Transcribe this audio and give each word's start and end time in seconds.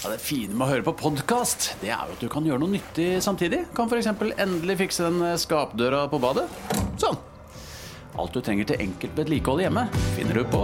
Ja, 0.00 0.08
det 0.08 0.22
fine 0.24 0.54
med 0.56 0.64
å 0.64 0.70
høre 0.70 0.84
på 0.86 0.94
podkast, 0.96 1.74
det 1.82 1.90
er 1.92 2.08
jo 2.08 2.14
at 2.14 2.22
du 2.24 2.28
kan 2.32 2.46
gjøre 2.48 2.62
noe 2.62 2.72
nyttig 2.72 3.18
samtidig. 3.20 3.66
Kan 3.76 3.90
f.eks. 3.90 4.06
endelig 4.40 4.78
fikse 4.80 5.04
den 5.04 5.20
skapdøra 5.36 6.06
på 6.08 6.16
badet. 6.22 6.46
Sånn. 7.02 7.18
Alt 8.16 8.32
du 8.32 8.40
trenger 8.40 8.70
til 8.70 8.80
enkelt 8.86 9.20
vedlikehold 9.20 9.60
hjemme, 9.66 9.84
finner 10.16 10.40
du 10.40 10.46
på 10.48 10.62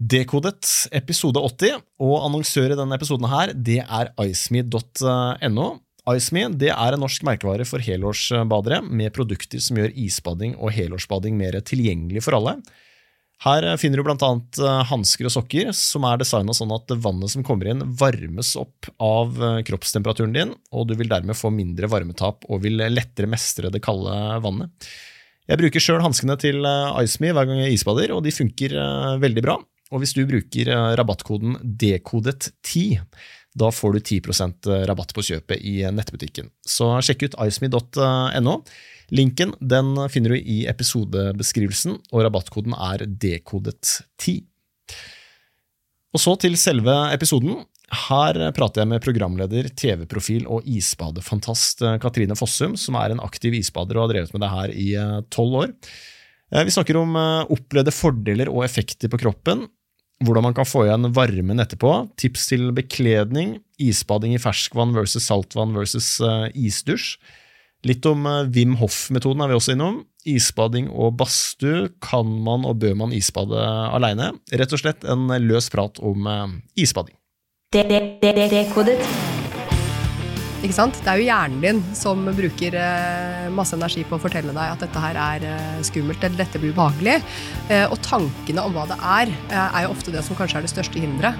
Dekodet 0.00 0.64
episode 0.96 1.44
80, 1.44 1.84
og 2.08 2.16
annonsør 2.22 2.72
i 2.72 2.80
denne 2.80 2.96
episoden 2.96 3.28
her, 3.28 3.52
det 3.52 3.82
er 3.84 4.14
iceme.no. 4.24 5.70
Iceme 6.08 6.48
det 6.56 6.72
er 6.72 6.96
en 6.96 7.04
norsk 7.04 7.28
merkevare 7.28 7.68
for 7.68 7.84
helårsbadere, 7.84 8.80
med 8.80 9.12
produkter 9.12 9.60
som 9.60 9.76
gjør 9.76 9.92
isbading 9.92 10.56
og 10.56 10.72
helårsbading 10.72 11.36
mer 11.36 11.60
tilgjengelig 11.60 12.24
for 12.24 12.40
alle. 12.40 12.62
Her 13.44 13.64
finner 13.78 14.00
du 14.00 14.06
bl.a. 14.08 14.30
hansker 14.90 15.28
og 15.28 15.30
sokker 15.30 15.68
som 15.76 16.02
er 16.08 16.18
designa 16.18 16.54
sånn 16.56 16.72
at 16.74 16.90
vannet 16.98 17.30
som 17.30 17.44
kommer 17.46 17.70
inn, 17.70 17.84
varmes 18.00 18.56
opp 18.58 18.88
av 18.98 19.38
kroppstemperaturen 19.68 20.34
din, 20.34 20.54
og 20.74 20.88
du 20.90 20.96
vil 20.98 21.10
dermed 21.12 21.38
få 21.38 21.52
mindre 21.54 21.86
varmetap 21.92 22.42
og 22.50 22.64
vil 22.66 22.82
lettere 22.90 23.30
mestre 23.30 23.70
det 23.70 23.82
kalde 23.84 24.10
vannet. 24.42 24.90
Jeg 25.48 25.62
bruker 25.62 25.80
sjøl 25.80 26.02
hanskene 26.02 26.34
til 26.42 26.66
Iceme 26.66 27.30
hver 27.30 27.46
gang 27.48 27.62
jeg 27.62 27.78
isbader, 27.78 28.10
og 28.12 28.26
de 28.26 28.34
funker 28.34 28.74
veldig 29.22 29.46
bra. 29.46 29.54
Og 29.94 30.02
hvis 30.02 30.12
du 30.18 30.26
bruker 30.28 30.68
rabattkoden 30.98 31.56
DEKODET10, 31.78 32.98
da 33.58 33.70
får 33.72 33.94
du 33.94 34.00
10% 34.02 34.68
rabatt 34.90 35.14
på 35.16 35.24
kjøpet 35.30 35.62
i 35.64 35.80
nettbutikken. 35.94 36.50
Så 36.66 36.90
sjekk 37.06 37.30
ut 37.30 37.38
iceme.no. 37.46 38.58
Linken 39.14 39.54
den 39.64 39.94
finner 40.12 40.34
du 40.34 40.38
i 40.38 40.66
episodebeskrivelsen, 40.68 41.96
og 42.12 42.26
rabattkoden 42.26 42.74
er 42.76 43.06
dekodet10. 43.08 44.34
Og 46.12 46.20
så 46.20 46.34
til 46.40 46.58
selve 46.60 46.94
episoden. 47.14 47.62
Her 47.88 48.36
prater 48.52 48.82
jeg 48.82 48.90
med 48.90 49.00
programleder, 49.00 49.70
TV-profil 49.72 50.44
og 50.52 50.66
isbadefantast 50.68 51.80
Katrine 52.02 52.36
Fossum, 52.36 52.76
som 52.76 52.98
er 53.00 53.14
en 53.14 53.24
aktiv 53.24 53.56
isbader 53.56 53.96
og 53.96 54.06
har 54.06 54.12
drevet 54.12 54.34
med 54.34 54.44
det 54.44 54.52
her 54.52 54.74
i 54.76 54.88
tolv 55.32 55.56
år. 55.62 55.72
Vi 56.52 56.72
snakker 56.72 57.00
om 57.00 57.16
opplevde 57.48 57.92
fordeler 57.92 58.52
og 58.52 58.64
effekter 58.64 59.08
på 59.12 59.20
kroppen, 59.24 59.66
hvordan 60.24 60.48
man 60.50 60.56
kan 60.56 60.68
få 60.68 60.84
igjen 60.84 61.08
varmen 61.16 61.64
etterpå, 61.64 61.94
tips 62.20 62.48
til 62.52 62.72
bekledning, 62.76 63.56
isbading 63.80 64.36
i 64.36 64.40
ferskvann 64.42 64.92
versus 64.96 65.28
saltvann 65.28 65.76
versus 65.76 66.16
isdusj. 66.52 67.16
Litt 67.86 68.06
om 68.10 68.26
Wim 68.54 68.74
Hoff-metoden 68.80 69.44
er 69.44 69.52
vi 69.52 69.58
også 69.58 69.76
innom. 69.76 70.00
Isbading 70.26 70.90
og 70.90 71.14
badstue. 71.20 71.92
Kan 72.02 72.32
man 72.44 72.66
og 72.66 72.80
bør 72.82 72.96
man 73.04 73.14
isbade 73.14 73.62
aleine? 73.94 74.32
Rett 74.50 74.74
og 74.74 74.82
slett 74.82 75.06
en 75.06 75.30
løs 75.46 75.70
prat 75.70 76.02
om 76.02 76.26
isbading. 76.74 77.14
Dekodet. 77.70 78.98
Ikke 80.58 80.74
sant? 80.74 80.96
Det 81.04 81.10
er 81.12 81.20
jo 81.20 81.26
hjernen 81.28 81.60
din 81.62 81.80
som 81.94 82.24
bruker 82.34 82.74
eh, 82.74 83.44
masse 83.54 83.76
energi 83.78 84.02
på 84.08 84.16
å 84.16 84.22
fortelle 84.22 84.50
deg 84.56 84.72
at 84.72 84.80
dette 84.82 85.02
her 85.04 85.18
er 85.22 85.44
eh, 85.46 85.76
skummelt 85.86 86.24
eller 86.26 86.40
dette 86.40 86.58
blir 86.58 86.74
ubehagelig. 86.74 87.20
Eh, 87.70 87.84
og 87.86 88.00
tankene 88.02 88.64
om 88.66 88.74
hva 88.74 88.88
det 88.90 88.96
er, 88.98 89.30
eh, 89.52 89.76
er 89.78 89.86
jo 89.86 89.92
ofte 89.94 90.14
det 90.14 90.24
som 90.26 90.38
kanskje 90.38 90.58
er 90.58 90.66
det 90.66 90.72
største 90.72 90.98
hinderet. 90.98 91.38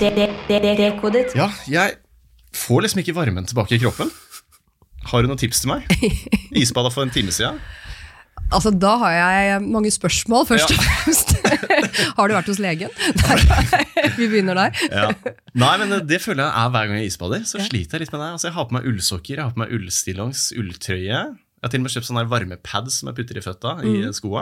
Dekodet. 0.00 1.36
Ja, 1.36 1.50
jeg 1.68 1.98
får 2.56 2.86
liksom 2.86 3.02
ikke 3.04 3.18
varmen 3.20 3.44
tilbake 3.50 3.76
i 3.76 3.82
kroppen. 3.84 4.08
Har 5.10 5.22
du 5.22 5.30
noen 5.30 5.40
tips 5.40 5.64
til 5.64 5.72
meg? 5.72 5.86
Isbada 6.62 6.92
for 6.92 7.06
en 7.06 7.12
time 7.14 7.32
siden. 7.34 7.60
Altså, 8.52 8.70
Da 8.76 8.96
har 9.00 9.12
jeg 9.16 9.62
mange 9.64 9.90
spørsmål, 9.90 10.44
først 10.46 10.74
og 10.74 10.82
fremst. 10.82 11.32
har 12.18 12.28
du 12.28 12.34
vært 12.36 12.50
hos 12.52 12.60
legen? 12.60 12.92
Nei, 13.22 13.38
vi 14.18 14.28
begynner 14.28 14.58
der. 14.58 14.82
Ja. 14.92 15.06
Nei, 15.56 15.72
men 15.80 15.94
det 16.08 16.20
føler 16.24 16.44
jeg 16.44 16.52
er 16.64 16.74
hver 16.74 16.90
gang 16.90 17.00
jeg 17.00 17.12
isbader. 17.12 17.46
Så 17.48 17.62
sliter 17.64 17.96
jeg 17.98 18.06
litt 18.06 18.12
med 18.12 18.20
det. 18.24 18.28
Altså, 18.36 18.50
jeg 18.50 18.56
har 18.58 18.68
på 18.68 18.76
meg 18.76 18.88
ullsokker, 18.92 19.38
jeg 19.38 19.44
har 19.46 19.54
på 19.56 19.62
meg 19.64 19.72
ullstillongs, 19.78 20.50
ulltrøye. 20.60 21.22
Jeg 21.62 21.68
har 21.68 21.70
til 21.76 21.78
og 21.78 21.84
med 21.86 21.92
kjøpt 21.94 22.06
sånne 22.08 22.22
varmepads 22.26 22.94
som 22.98 23.08
jeg 23.08 23.14
putter 23.20 23.36
i 23.38 23.42
føtta, 23.44 23.72
i 23.86 23.92
skoa. 24.18 24.40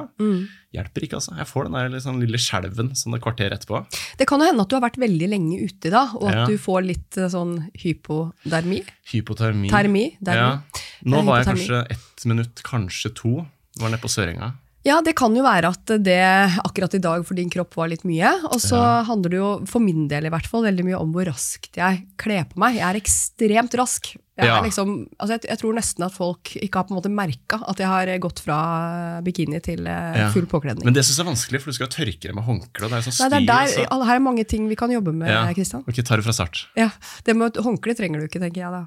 Hjelper 0.72 1.04
ikke, 1.04 1.18
altså. 1.18 1.34
Jeg 1.36 1.48
får 1.50 1.66
den 1.66 1.74
der 1.76 1.90
liksom, 1.92 2.20
lille 2.22 2.38
skjelven 2.40 2.94
sånn 2.96 3.16
et 3.18 3.20
kvarter 3.26 3.52
etterpå. 3.52 3.82
Det 4.16 4.26
kan 4.30 4.40
jo 4.40 4.46
hende 4.48 4.64
at 4.64 4.70
du 4.72 4.76
har 4.78 4.84
vært 4.86 4.96
veldig 5.02 5.28
lenge 5.28 5.58
ute 5.60 5.92
da, 5.92 6.06
og 6.16 6.24
at 6.30 6.34
Ja. 6.38 6.46
du 6.48 6.56
får 6.56 6.80
litt 6.86 7.18
eh, 7.20 7.28
sånn 7.28 7.68
hypodermi. 7.76 8.80
Hypotermi. 9.12 9.68
Termi. 9.68 10.06
dermi. 10.22 10.40
Ja. 10.40 10.88
Nå 11.04 11.22
var 11.26 11.42
jeg 11.42 11.50
kanskje 11.52 11.82
ett 11.92 12.24
minutt, 12.24 12.62
kanskje 12.64 13.12
to. 13.14 13.34
Var 13.80 13.90
nede 13.92 14.00
på 14.00 14.08
Sørenga. 14.08 14.54
Ja, 14.82 15.02
det 15.04 15.12
kan 15.14 15.34
jo 15.36 15.42
være 15.44 15.68
at 15.74 15.90
det 16.00 16.16
akkurat 16.64 16.94
i 16.96 17.02
dag 17.04 17.26
for 17.28 17.36
din 17.36 17.50
kropp 17.52 17.74
var 17.76 17.88
litt 17.92 18.02
mye. 18.08 18.30
Og 18.48 18.56
så 18.64 18.78
Ja. 18.80 19.02
handler 19.04 19.28
det 19.28 19.36
jo, 19.36 19.66
for 19.66 19.78
min 19.78 20.08
del 20.08 20.24
i 20.24 20.30
hvert 20.32 20.46
fall, 20.48 20.62
veldig 20.64 20.84
mye 20.88 20.98
om 20.98 21.12
hvor 21.12 21.26
raskt 21.28 21.76
jeg 21.76 22.06
kler 22.16 22.44
på 22.48 22.56
meg. 22.56 22.76
Jeg 22.76 22.88
er 22.88 23.00
ekstremt 23.00 23.76
rask. 23.76 24.16
Jeg, 24.38 24.46
Ja. 24.46 24.58
er 24.60 24.62
liksom, 24.64 24.92
altså 25.18 25.34
jeg, 25.36 25.40
jeg 25.50 25.58
tror 25.60 25.74
nesten 25.76 26.04
at 26.06 26.12
folk 26.14 26.52
ikke 26.56 26.78
har 26.78 26.84
på 26.88 26.94
en 26.94 26.98
måte 27.00 27.10
merka 27.12 27.58
at 27.68 27.80
jeg 27.82 27.88
har 27.90 28.06
gått 28.22 28.38
fra 28.40 29.20
bikini 29.26 29.58
til 29.60 29.84
eh, 29.90 30.16
Ja. 30.16 30.28
full 30.32 30.46
påkledning. 30.48 30.84
Men 30.86 30.94
det 30.96 31.02
syns 31.04 31.18
jeg 31.18 31.26
er 31.26 31.30
vanskelig, 31.32 31.60
for 31.60 31.70
du 31.74 31.76
skal 31.76 31.90
tørke 31.92 32.30
det 32.30 32.34
med 32.34 32.44
håndkle. 32.46 32.88
Det 32.88 32.96
er 33.00 33.04
sånn 33.04 33.18
Nei, 33.20 33.28
det 33.34 33.40
er 33.42 33.48
der, 33.50 33.66
styr, 33.74 34.04
her 34.06 34.14
er 34.14 34.24
mange 34.24 34.44
ting 34.48 34.68
vi 34.70 34.78
kan 34.80 34.90
jobbe 34.94 35.12
med, 35.12 35.28
Ja. 35.28 35.42
Kristian. 35.52 35.84
Ok, 35.86 36.00
tar 36.06 36.16
det 36.22 36.24
fra 36.24 36.32
start. 36.32 36.68
Ja, 36.78 36.88
det 37.26 37.36
med 37.36 37.58
håndkle 37.60 37.94
trenger 37.98 38.20
du 38.22 38.28
ikke, 38.30 38.40
tenker 38.40 38.62
jeg 38.64 38.72
da. 38.72 38.86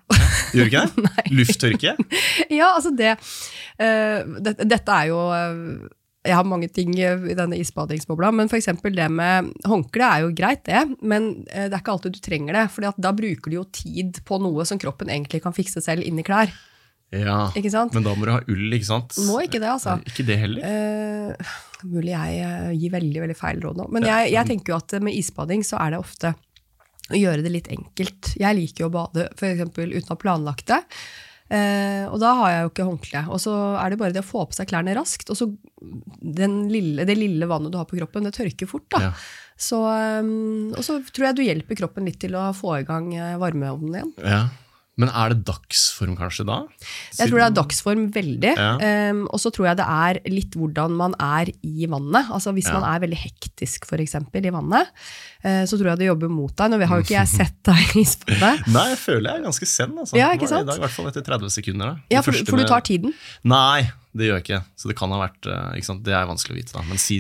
Gjør 0.55 0.63
du 0.63 0.71
ikke 0.71 0.85
det? 0.87 1.27
Lufttørke? 1.37 1.97
Ja, 2.49 2.73
altså 2.77 2.95
det, 2.95 3.17
uh, 3.79 4.39
det 4.41 4.57
Dette 4.69 4.91
er 5.03 5.11
jo 5.11 5.19
eh, 5.33 5.87
Jeg 6.23 6.37
har 6.37 6.47
mange 6.47 6.69
ting 6.71 6.93
i 6.95 7.35
denne 7.35 7.57
isbadingsbobla, 7.59 8.29
men 8.31 8.47
f.eks. 8.47 8.69
det 8.95 9.07
med 9.11 9.49
håndkle 9.67 10.07
er 10.07 10.21
jo 10.23 10.29
greit, 10.35 10.63
det. 10.69 10.83
Men 11.03 11.31
eh, 11.51 11.67
det 11.67 11.75
er 11.75 11.81
ikke 11.81 11.97
alltid 11.97 12.15
du 12.15 12.21
trenger 12.23 12.55
det. 12.55 12.67
For 12.71 12.87
da 12.95 13.11
bruker 13.15 13.51
du 13.51 13.57
jo 13.57 13.65
tid 13.75 14.21
på 14.27 14.39
noe 14.39 14.63
som 14.67 14.79
kroppen 14.79 15.11
egentlig 15.11 15.43
kan 15.43 15.55
fikse 15.55 15.83
selv 15.83 16.07
inni 16.07 16.23
klær. 16.23 16.53
Ja, 17.13 17.51
men 17.93 18.05
da 18.05 18.15
må 18.17 18.25
du 18.25 18.31
ha 18.33 18.39
ull, 18.49 18.71
ikke 18.73 18.87
sant? 18.87 19.13
Må 19.27 19.43
ikke 19.43 19.59
det, 19.61 19.69
altså. 19.69 19.99
Ikke 20.09 20.25
det 20.25 20.39
heller. 20.41 20.63
Eh, 20.65 21.51
mulig 21.85 22.15
jeg 22.15 22.39
eh, 22.41 22.71
gir 22.79 22.95
veldig 22.95 23.21
veldig 23.25 23.37
feil 23.37 23.61
råd 23.61 23.83
nå. 23.83 23.89
Men 23.93 24.07
jeg, 24.07 24.31
jeg 24.33 24.49
tenker 24.49 24.73
jo 24.73 24.79
at 24.79 24.95
med 25.03 25.19
isbading 25.19 25.61
så 25.67 25.77
er 25.83 25.93
det 25.93 26.01
ofte 26.01 26.33
å 27.11 27.19
gjøre 27.19 27.43
det 27.45 27.51
litt 27.53 27.69
enkelt. 27.73 28.33
Jeg 28.39 28.57
liker 28.57 28.85
jo 28.85 28.89
å 28.89 28.95
bade 28.95 29.27
eksempel 29.35 29.93
uten 29.93 30.09
å 30.09 30.15
ha 30.15 30.19
planlagt 30.23 30.71
det. 30.71 30.79
Eh, 31.53 32.05
og 32.09 32.17
da 32.23 32.31
har 32.39 32.49
jeg 32.53 32.63
jo 32.65 32.71
ikke 32.71 32.87
håndkle. 32.87 33.21
Og 33.35 33.41
så 33.43 33.53
er 33.77 33.93
det 33.93 33.99
bare 34.01 34.15
det 34.15 34.23
å 34.23 34.27
få 34.27 34.45
på 34.49 34.57
seg 34.57 34.69
klærne 34.71 34.95
raskt. 34.97 35.29
Og 35.33 35.37
så 35.37 35.49
den 36.23 36.57
lille, 36.73 37.05
det 37.05 37.17
lille 37.19 37.49
vannet 37.49 37.73
du 37.73 37.77
har 37.77 37.87
på 37.89 37.99
kroppen, 37.99 38.25
det 38.25 38.33
tørker 38.37 38.69
fort. 38.69 38.87
da. 38.95 39.09
Ja. 39.09 39.13
Så, 39.59 39.77
um, 39.85 40.73
og 40.73 40.81
så 40.85 40.97
tror 41.13 41.29
jeg 41.29 41.37
du 41.37 41.43
hjelper 41.45 41.77
kroppen 41.83 42.07
litt 42.09 42.17
til 42.23 42.33
å 42.39 42.49
få 42.57 42.79
i 42.79 42.85
gang 42.87 43.11
eh, 43.13 43.35
varmeovnen 43.41 43.93
igjen. 43.99 44.13
Ja. 44.25 44.43
Men 45.01 45.09
er 45.09 45.31
det 45.33 45.39
dagsform 45.47 46.13
kanskje 46.19 46.43
da? 46.45 46.59
Jeg 47.17 47.31
tror 47.31 47.39
det 47.41 47.45
er 47.47 47.55
dagsform 47.57 48.03
veldig. 48.13 48.51
Ja. 48.53 48.73
Um, 49.09 49.23
og 49.33 49.41
så 49.41 49.49
tror 49.53 49.71
jeg 49.71 49.79
det 49.79 49.87
er 49.89 50.19
litt 50.29 50.57
hvordan 50.57 50.93
man 50.99 51.15
er 51.17 51.49
i 51.65 51.87
vannet. 51.89 52.29
Altså 52.29 52.53
Hvis 52.53 52.69
Ja. 52.69 52.77
man 52.77 52.85
er 52.91 53.01
veldig 53.01 53.17
hektisk 53.23 53.87
for 53.89 53.97
eksempel, 54.03 54.45
i 54.45 54.53
vannet, 54.53 54.91
så 55.43 55.77
tror 55.79 55.93
jeg 55.93 56.01
det 56.03 56.07
jobber 56.11 56.31
mot 56.31 56.53
deg. 56.55 56.71
Nå 56.73 56.79
har 56.87 57.01
jo 57.01 57.05
ikke 57.07 57.17
jeg 57.17 57.31
sett 57.33 57.57
deg 57.67 57.97
i 57.99 58.05
spillet. 58.07 58.67
Nei, 58.75 58.85
jeg 58.93 59.01
føler 59.03 59.29
jeg 59.31 59.41
er 59.41 59.47
ganske 59.49 59.67
zen. 59.73 59.97
Altså. 59.99 60.15
Ja, 60.19 60.31
ikke 60.37 60.47
sant? 60.51 60.67
I 60.67 60.71
dag, 60.71 60.79
I 60.79 60.85
hvert 60.87 60.95
fall 60.99 61.11
etter 61.11 61.27
30 61.27 61.49
sekunder. 61.59 61.91
Da. 61.97 62.15
Ja, 62.17 62.23
for, 62.25 62.31
for 62.47 62.61
du 62.63 62.65
tar 62.69 62.81
tiden. 62.87 63.13
Nei, 63.43 63.89
det 64.13 64.27
gjør 64.27 64.35
jeg 64.37 64.43
ikke. 64.45 64.57
Så 64.77 64.89
det 64.91 64.95
kan 64.99 65.09
ha 65.09 65.17
vært, 65.23 65.47
eh, 65.49 65.69
ikke 65.79 65.87
sant? 65.89 66.03
Det 66.05 66.13
er 66.13 66.27
vanskelig 66.29 66.53
å 66.53 66.57
vite. 66.59 66.73
da. 66.75 66.83
Men 66.85 66.99
si, 67.01 67.15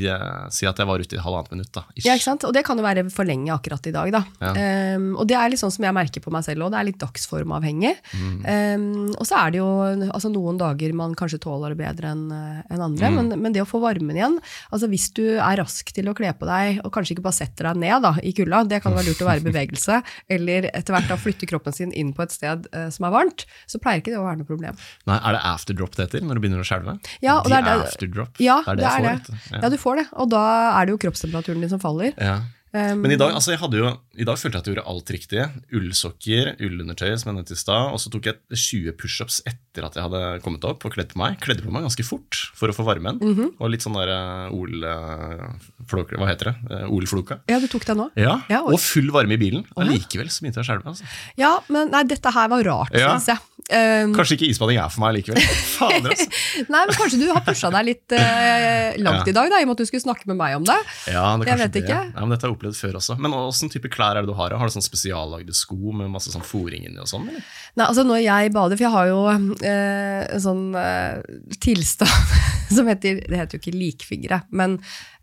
si 0.53 0.67
at 0.69 0.77
jeg 0.77 0.85
var 0.89 1.01
ute 1.01 1.17
i 1.17 1.21
halvannet 1.23 1.51
minutt. 1.55 1.71
da. 1.73 1.81
Ish. 1.97 2.05
Ja, 2.05 2.13
ikke 2.19 2.27
sant? 2.27 2.43
Og 2.45 2.53
det 2.53 2.61
kan 2.67 2.77
jo 2.77 2.85
være 2.85 3.03
for 3.09 3.25
lenge 3.25 3.49
akkurat 3.55 3.87
i 3.89 3.93
dag. 3.95 4.11
da. 4.13 4.21
Ja. 4.43 4.51
Um, 4.99 5.07
og 5.17 5.25
det 5.31 5.35
er 5.39 5.49
litt 5.49 5.61
sånn 5.63 5.73
som 5.73 5.87
jeg 5.87 5.95
merker 5.97 6.21
på 6.21 6.29
meg 6.35 6.45
selv 6.45 6.67
òg, 6.67 6.73
det 6.75 6.79
er 6.83 6.87
litt 6.91 6.99
dagsformavhengig. 7.01 7.95
Mm. 8.13 8.35
Um, 8.45 8.85
og 9.17 9.25
så 9.25 9.39
er 9.41 9.55
det 9.55 9.61
jo 9.63 9.69
altså, 10.13 10.29
noen 10.33 10.59
dager 10.61 10.93
man 10.97 11.15
kanskje 11.17 11.41
tåler 11.43 11.73
det 11.73 11.79
bedre 11.81 12.13
enn 12.13 12.27
en 12.33 12.85
andre, 12.85 13.09
Mm. 13.09 13.15
men, 13.17 13.41
men 13.41 13.53
det 13.57 13.63
å 13.63 13.67
få 13.67 13.81
varmen 13.83 14.15
igjen 14.15 14.35
altså 14.71 14.87
Hvis 14.89 15.09
du 15.17 15.23
er 15.35 15.57
rask 15.59 15.89
til 15.93 16.07
å 16.09 16.13
kle 16.15 16.29
på 16.37 16.45
deg, 16.47 16.77
og 16.85 16.93
kanskje 16.93 17.15
ikke 17.17 17.25
bare 17.25 17.35
setter 17.41 17.67
deg 17.71 17.81
ned 17.83 18.05
da, 18.05 18.12
i 18.21 18.33
kulda, 18.37 18.63
det 18.69 18.81
kan 18.83 18.93
være 18.95 19.09
lurt 19.09 19.23
å 19.23 19.27
være 19.29 19.41
i 19.41 19.45
bevegelse, 19.47 19.99
eller 20.37 20.69
etter 20.73 20.93
hvert 20.95 21.09
da 21.11 21.17
flytte 21.19 21.49
kroppen 21.49 21.75
sin 21.75 21.93
inn 21.97 22.13
på 22.13 22.25
et 22.25 22.35
sted 22.35 22.67
eh, 22.73 22.89
som 22.93 23.07
er 23.09 23.15
varmt, 23.15 23.45
så 23.69 23.81
pleier 23.81 24.03
ikke 24.03 24.13
det 24.13 24.21
å 24.21 24.25
være 24.27 24.41
noe 24.43 24.49
problem. 24.49 24.77
Nei, 25.09 25.19
Er 25.19 25.37
det 25.37 25.43
afterdrop 25.53 25.95
det 25.97 26.07
heter, 26.07 26.25
når 26.27 26.39
du 26.39 26.43
begynner 26.45 26.63
å 26.63 26.67
skjelve? 26.67 26.97
Ja, 27.23 27.39
og 27.39 27.49
det 27.49 27.59
er 27.59 27.63
det- 27.69 27.77
afterdrop. 27.89 28.39
Ja, 28.39 28.61
det 28.65 28.71
er 28.71 28.75
det, 28.75 28.83
det 28.83 28.91
er 28.91 28.97
får. 28.97 29.03
det. 29.03 29.37
Ja. 29.51 29.57
du. 29.57 29.63
Ja, 29.63 29.69
du 29.69 29.77
får 29.77 29.95
det, 29.95 30.07
og 30.13 30.29
da 30.29 30.43
er 30.81 30.85
det 30.85 30.91
jo 30.91 30.97
kroppstemperaturen 31.07 31.61
din 31.61 31.69
som 31.69 31.79
faller. 31.79 32.13
Ja. 32.17 32.41
Um, 32.73 33.01
Men 33.03 33.11
i 33.11 33.15
dag, 33.15 33.33
altså 33.37 33.53
jo, 33.53 33.89
i 34.17 34.23
dag 34.25 34.37
følte 34.37 34.57
jeg 34.57 34.61
at 34.61 34.65
jeg 34.65 34.73
gjorde 34.75 34.87
alt 34.89 35.09
riktig. 35.13 35.43
Ullsokker, 35.77 36.55
ullundertøy, 36.59 37.11
som 37.19 37.29
jeg 37.29 37.35
nevnte 37.37 37.53
i 37.53 37.55
stad. 37.55 37.91
Og 37.93 37.99
så 38.01 38.09
tok 38.09 38.25
jeg 38.25 38.35
20 38.49 38.91
pushups 38.97 39.41
etter 39.45 39.72
etter 39.73 39.87
at 39.87 39.95
jeg 39.97 40.05
hadde 40.05 40.19
kommet 40.45 40.65
opp 40.69 40.83
og 40.85 40.93
kledd 40.93 41.09
på 41.13 41.17
meg. 41.17 41.39
Kledde 41.41 41.63
på 41.65 41.71
meg 41.73 41.81
ganske 41.87 42.03
fort 42.05 42.37
for 42.53 42.69
å 42.69 42.75
få 42.77 42.85
varmen. 42.85 43.17
Mhm. 43.17 43.55
Og 43.57 43.71
litt 43.73 43.81
sånn 43.81 43.97
der 43.97 44.11
eh, 44.13 44.53
Ol... 44.53 44.83
eh, 44.85 45.47
Hva 45.89 46.27
heter 46.29 46.51
det? 46.51 46.55
Eh, 46.69 46.91
Olfloka. 46.93 47.39
Ja, 47.49 47.57
du 47.59 47.65
tok 47.71 47.85
den 47.89 47.97
nå? 48.03 48.09
Ja, 48.19 48.35
Ja. 48.51 48.61
Og 48.69 48.77
full 48.79 49.09
varme 49.13 49.33
i 49.33 49.41
bilen. 49.41 49.65
Allikevel 49.75 50.29
så 50.29 50.43
begynte 50.45 50.61
jeg 50.61 50.67
å 50.67 50.69
skjelve. 50.69 50.93
Altså. 50.93 51.09
Ja, 51.41 51.55
men 51.73 51.89
nei, 51.93 52.03
dette 52.05 52.29
her 52.35 52.47
var 52.53 52.63
rart, 52.69 52.93
Ja. 52.93 53.15
syns 53.17 53.31
jeg. 53.33 53.41
Um, 53.71 54.11
Kanskje 54.13 54.35
ikke 54.35 54.49
isbading 54.51 54.77
er 54.77 54.89
for 54.91 54.99
meg 55.05 55.13
likevel. 55.15 55.39
Fader, 55.77 56.11
altså. 56.11 56.27
nei, 56.67 56.81
men 56.85 56.95
Kanskje 56.99 57.19
du 57.21 57.29
har 57.31 57.41
pusha 57.47 57.69
deg 57.71 57.85
litt 57.87 58.11
uh, 58.11 58.97
langt 58.99 59.23
Ja. 59.23 59.31
i 59.31 59.35
dag, 59.39 59.49
da, 59.53 59.59
i 59.61 59.63
og 59.63 59.69
med 59.71 59.77
at 59.77 59.83
du 59.85 59.87
skulle 59.87 60.03
snakke 60.03 60.27
med 60.27 60.37
meg 60.41 60.57
om 60.59 60.65
det. 60.67 60.75
Ja, 61.13 61.25
det 61.39 61.47
Jeg 61.47 61.59
vet 61.63 61.71
det. 61.77 61.83
ikke. 61.85 61.99
Ja, 62.11 62.19
men 62.25 62.33
dette 62.35 62.43
har 62.45 62.51
jeg 62.51 62.57
opplevd 62.59 62.75
før 62.77 62.99
også. 62.99 63.15
Men 63.23 63.31
åssen 63.39 63.71
type 63.71 63.87
klær 63.93 64.19
er 64.19 64.21
det 64.27 64.33
du 64.33 64.35
har? 64.37 64.51
Har 64.59 64.67
du 64.67 64.75
sånn 64.75 64.83
spesiallagde 64.85 65.55
sko 65.55 65.95
med 65.95 66.11
masse 66.11 66.29
sånn 66.35 66.43
fòring 66.43 66.83
inni 66.89 66.99
og 66.99 67.07
sånn? 67.09 67.29
eller? 67.31 67.47
Nei, 67.73 67.87
altså 67.87 68.03
Når 68.05 68.21
jeg 68.21 68.51
bader, 68.53 68.77
for 68.77 68.85
jeg 68.85 68.93
har 68.93 69.07
jo 69.09 69.21
eh, 69.65 70.21
en 70.35 70.43
sånn 70.43 70.65
eh, 70.77 71.23
tilstand 71.63 72.35
som 72.75 72.89
heter 72.89 73.23
Det 73.25 73.39
heter 73.39 73.57
jo 73.57 73.63
ikke 73.63 73.77
likfingre, 73.77 74.43
men 74.53 74.77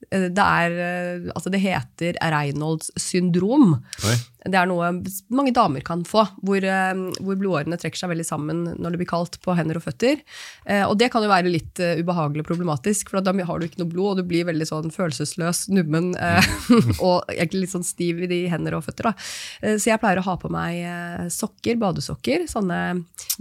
det 0.09 0.45
er 0.45 0.77
eh, 0.81 1.31
Altså, 1.35 1.53
det 1.53 1.61
heter 1.63 2.17
Reynolds 2.33 2.91
syndrom. 2.99 3.77
Oi. 4.09 4.17
Det 4.49 4.57
er 4.57 4.69
noe 4.71 4.87
mange 5.29 5.53
damer 5.53 5.83
kan 5.85 6.01
få, 6.09 6.23
hvor, 6.41 6.65
eh, 6.65 7.01
hvor 7.21 7.37
blodårene 7.37 7.77
trekker 7.81 8.01
seg 8.01 8.13
veldig 8.15 8.25
sammen 8.25 8.63
når 8.73 8.95
det 8.95 9.01
blir 9.03 9.11
kaldt 9.11 9.37
på 9.45 9.53
hender 9.59 9.77
og 9.77 9.85
føtter. 9.85 10.23
Eh, 10.65 10.85
og 10.87 10.97
det 11.01 11.11
kan 11.13 11.25
jo 11.25 11.29
være 11.29 11.53
litt 11.53 11.81
eh, 11.83 12.01
ubehagelig 12.01 12.47
og 12.47 12.49
problematisk, 12.49 13.13
for 13.13 13.21
da 13.21 13.35
har 13.35 13.61
du 13.61 13.67
ikke 13.67 13.83
noe 13.83 13.91
blod, 13.93 14.15
og 14.15 14.23
du 14.23 14.31
blir 14.31 14.49
veldig 14.49 14.69
sånn 14.69 14.95
følelsesløs, 14.95 15.67
nummen 15.75 16.15
eh, 16.17 16.49
og 17.07 17.29
egentlig 17.29 17.67
litt 17.67 17.75
sånn 17.75 17.87
stiv 17.87 18.25
i 18.25 18.31
de 18.31 18.41
hender 18.53 18.79
og 18.79 18.87
føtter. 18.89 19.11
Da. 19.11 19.29
Eh, 19.61 19.77
så 19.77 19.93
jeg 19.93 20.01
pleier 20.01 20.23
å 20.23 20.27
ha 20.31 20.39
på 20.41 20.53
meg 20.53 20.81
eh, 20.89 21.29
sokker, 21.35 21.77
badesokker, 21.81 22.49
sånne 22.49 22.81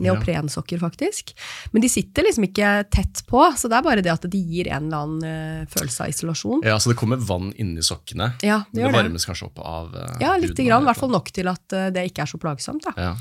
neoprensokker 0.03 0.83
faktisk. 0.83 1.31
Men 1.71 1.85
de 1.85 1.91
sitter 1.91 2.27
liksom 2.27 2.49
ikke 2.49 2.73
tett 2.91 3.23
på, 3.29 3.45
så 3.55 3.71
det 3.71 3.79
er 3.79 3.87
bare 3.87 4.03
det 4.03 4.11
at 4.11 4.27
de 4.27 4.43
gir 4.51 4.67
en 4.67 4.89
eller 4.89 5.07
annen 5.07 5.63
eh, 5.63 5.65
følelse 5.71 6.05
av 6.09 6.11
isolasjon. 6.11 6.48
Ja, 6.65 6.79
Så 6.79 6.91
det 6.91 6.97
kommer 6.99 7.19
vann 7.21 7.51
inni 7.59 7.83
sokkene? 7.85 8.33
Ja, 8.45 8.63
det 8.69 8.79
det 8.79 8.83
gjør 8.85 8.95
det. 8.95 9.03
varmes 9.03 9.27
kanskje 9.29 9.49
opp 9.49 9.61
av 9.61 9.93
uh, 9.95 10.17
Ja, 10.21 10.33
lite 10.41 10.65
grann. 10.65 10.83
I 10.83 10.89
hvert 10.89 11.01
fall 11.03 11.13
nok 11.13 11.31
til 11.35 11.51
at 11.51 11.77
uh, 11.77 11.89
det 11.93 12.07
ikke 12.09 12.25
er 12.25 12.31
så 12.31 12.39
plagsomt. 12.41 12.87
Ja. 12.97 13.13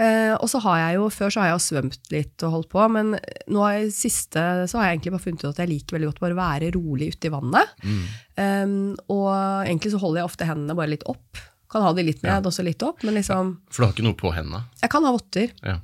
Uh, 0.00 0.34
og 0.38 0.46
så 0.48 0.60
har 0.64 0.78
jeg 0.78 0.96
jo, 0.96 1.08
Før 1.12 1.32
så 1.34 1.42
har 1.42 1.50
jeg 1.50 1.56
jo 1.58 1.64
svømt 1.66 2.12
litt 2.14 2.46
og 2.46 2.54
holdt 2.54 2.70
på, 2.72 2.86
men 2.94 3.12
nå 3.52 3.64
har 3.66 3.76
jeg, 3.76 3.90
siste 3.92 4.44
så 4.70 4.80
har 4.80 4.88
jeg 4.88 4.96
egentlig 4.96 5.14
bare 5.16 5.24
funnet 5.26 5.44
ut 5.44 5.50
at 5.50 5.60
jeg 5.60 5.72
liker 5.74 5.98
veldig 5.98 6.10
godt 6.12 6.22
bare 6.24 6.36
å 6.36 6.40
være 6.40 6.72
rolig 6.78 7.10
ute 7.12 7.28
i 7.28 7.34
vannet. 7.34 7.74
Mm. 7.84 8.02
Um, 8.40 8.74
og 9.12 9.28
egentlig 9.66 9.92
så 9.92 10.00
holder 10.00 10.22
jeg 10.22 10.30
ofte 10.30 10.48
hendene 10.48 10.78
bare 10.78 10.94
litt 10.94 11.06
opp. 11.10 11.42
Kan 11.70 11.84
ha 11.86 11.92
de 11.94 12.02
litt 12.06 12.24
ned, 12.24 12.32
ja. 12.32 12.40
også 12.42 12.64
litt 12.66 12.82
opp. 12.82 13.04
Men 13.06 13.18
liksom, 13.20 13.52
For 13.70 13.82
du 13.82 13.86
har 13.86 13.94
ikke 13.94 14.06
noe 14.08 14.18
på 14.18 14.32
hendene? 14.34 14.64
jeg 14.80 14.90
kan 14.90 15.06
ha 15.06 15.12
votter. 15.14 15.52
Ja. 15.62 15.76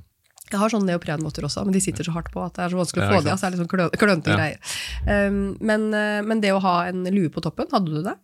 Jeg 0.51 0.59
har 0.61 0.69
sånne 0.71 0.87
neoprenvotter 0.93 1.43
også, 1.47 1.63
men 1.67 1.73
de 1.75 1.81
sitter 1.83 2.03
så 2.07 2.13
hardt 2.15 2.31
på 2.31 2.43
at 2.45 2.53
det 2.55 2.63
er 2.65 2.69
så 2.73 2.79
vanskelig 2.79 3.03
å 3.03 3.07
få 3.09 3.17
ikke 3.19 3.25
de 3.27 3.31
av. 3.33 3.39
Så 3.41 3.47
er 3.47 3.51
litt 3.55 3.61
sånn 3.61 3.71
klø- 3.71 3.91
klønete 3.99 4.31
Ja. 4.31 4.37
greier. 4.37 5.27
Um, 5.27 5.57
men, 5.59 5.93
eh, 5.93 6.21
men 6.23 6.39
det 6.41 6.51
å 6.55 6.61
ha 6.61 6.75
en 6.87 7.03
lue 7.05 7.29
på 7.29 7.41
toppen, 7.43 7.67
hadde 7.71 7.85
du 7.91 8.01
det? 8.03 8.15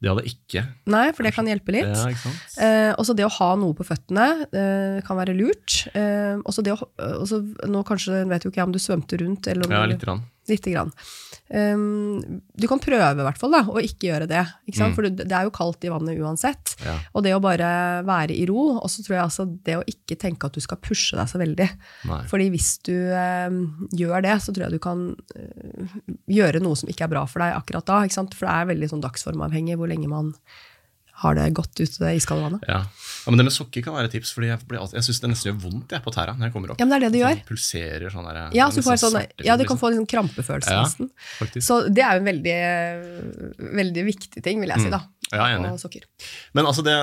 Det 0.00 0.08
hadde 0.10 0.24
jeg 0.24 0.34
ikke. 0.38 0.66
Nei, 0.86 1.12
for 1.12 1.22
det 1.22 1.34
kan 1.34 1.46
hjelpe 1.46 1.72
litt. 1.74 1.86
Ja, 1.90 2.14
sant? 2.14 2.58
Eh, 2.58 2.92
også 2.98 3.14
det 3.14 3.24
å 3.26 3.30
ha 3.38 3.54
noe 3.56 3.74
på 3.74 3.84
føttene 3.86 4.28
uh, 4.52 5.00
kan 5.06 5.16
være 5.18 5.36
lurt. 5.36 5.86
Uh, 5.94 6.38
også 6.48 6.62
det 6.64 6.72
å, 6.74 6.88
også, 6.98 7.42
nå 7.68 7.84
kanskje 7.86 8.26
vet 8.28 8.42
jo 8.46 8.50
ikke 8.50 8.62
jeg 8.62 8.68
om 8.68 8.72
du 8.72 8.78
svømte 8.78 9.18
rundt. 9.20 9.46
Eller 9.46 9.66
om 9.66 9.72
Ja, 9.72 9.84
litt. 9.86 10.00
grann. 10.00 10.22
Lite 10.48 10.72
grann. 10.72 10.92
Um, 11.48 12.40
du 12.52 12.66
kan 12.68 12.80
prøve 12.80 13.08
i 13.08 13.24
hvert 13.24 13.40
fall 13.40 13.54
da, 13.54 13.62
å 13.68 13.80
ikke 13.80 14.10
gjøre 14.10 14.28
det. 14.28 14.42
Ikke 14.68 14.80
sant? 14.80 14.92
Mm. 14.92 14.96
For 14.96 15.08
det, 15.08 15.26
er 15.28 15.46
jo 15.46 15.54
kaldt 15.54 15.84
i 15.86 15.92
vannet 15.92 16.20
uansett. 16.20 16.74
Ja. 16.84 16.96
Og 17.16 17.24
det 17.24 17.34
å 17.36 17.42
bare 17.44 17.70
være 18.08 18.36
i 18.36 18.44
ro, 18.48 18.64
og 18.76 18.88
så 18.92 19.04
tror 19.04 19.18
jeg 19.18 19.24
altså 19.24 19.48
det 19.66 19.78
å 19.78 19.86
ikke 19.88 20.18
tenke 20.20 20.48
at 20.48 20.56
du 20.56 20.64
skal 20.64 20.80
pushe 20.84 21.16
deg 21.18 21.30
så 21.30 21.40
veldig. 21.40 21.68
Nei. 22.10 22.22
Fordi 22.30 22.48
hvis 22.54 22.70
du 22.88 22.94
um, 22.94 23.60
gjør 23.96 24.24
det, 24.28 24.38
så 24.44 24.54
tror 24.54 24.68
jeg 24.68 24.76
du 24.76 24.82
kan 24.84 25.04
uh, 25.14 25.98
gjøre 26.28 26.64
noe 26.64 26.78
som 26.78 26.90
ikke 26.92 27.08
er 27.08 27.14
bra 27.16 27.24
for 27.28 27.44
deg 27.44 27.56
akkurat 27.56 27.88
da. 27.88 28.02
For 28.08 28.48
det 28.48 28.56
er 28.56 28.72
veldig 28.72 28.92
sånn 28.92 29.04
dagsformavhengig 29.04 29.78
hvor 29.80 29.90
lenge 29.90 30.10
man 30.10 30.34
har 31.18 31.34
det 31.34 31.48
godt 31.56 31.74
ute 31.80 31.88
i 31.90 32.02
det 32.04 32.10
iskalde 32.20 32.44
vannet. 32.46 32.66
Ja. 32.68 32.78
ja, 32.86 33.30
Men 33.32 33.40
det 33.40 33.46
med 33.48 33.54
sokker 33.56 33.82
kan 33.82 33.96
være 33.96 34.06
et 34.10 34.14
tips, 34.14 34.30
Fordi 34.36 34.50
jeg, 34.52 34.60
jeg 34.94 35.06
syns 35.08 35.20
det 35.24 35.30
nesten 35.32 35.50
gjør 35.50 35.56
vondt 35.64 35.94
jeg, 35.96 36.02
på 36.04 36.12
tæra 36.14 36.34
når 36.38 36.48
jeg 36.48 36.54
kommer 36.54 36.72
opp. 36.74 36.78
Ja, 36.78 36.86
men 36.86 36.94
det 36.94 36.98
er 36.98 37.04
det 37.06 37.12
det 37.16 37.22
gjør. 37.24 37.38
Sånn 37.40 37.48
pulserer 37.50 38.14
sånn 38.14 38.28
der, 38.28 38.40
Ja, 38.54 38.68
så 38.70 38.78
du 38.78 38.86
sånn, 38.86 38.98
smertefullt, 39.02 39.46
ja, 39.48 39.56
du 39.58 39.64
kan 39.64 39.64
liksom. 39.66 39.80
få 39.82 39.90
en 39.90 39.98
sånn 39.98 40.10
krampefølelse 40.14 40.74
Ja. 40.76 40.82
nesten. 40.86 41.10
Faktisk. 41.40 41.66
Så 41.66 41.80
det 41.90 42.04
er 42.06 42.18
jo 42.18 42.22
en 42.22 42.30
veldig, 42.30 42.58
veldig 43.82 44.04
viktig 44.12 44.44
ting, 44.44 44.60
vil 44.62 44.74
jeg 44.74 44.86
si, 44.86 44.92
da. 44.94 45.02
Ja, 45.32 45.42
jeg 45.42 45.56
er 45.56 45.58
enig. 45.58 45.72
Og 45.74 45.82
sokker. 45.82 46.06
Men 46.54 46.70
altså, 46.70 46.84
det, 46.86 46.96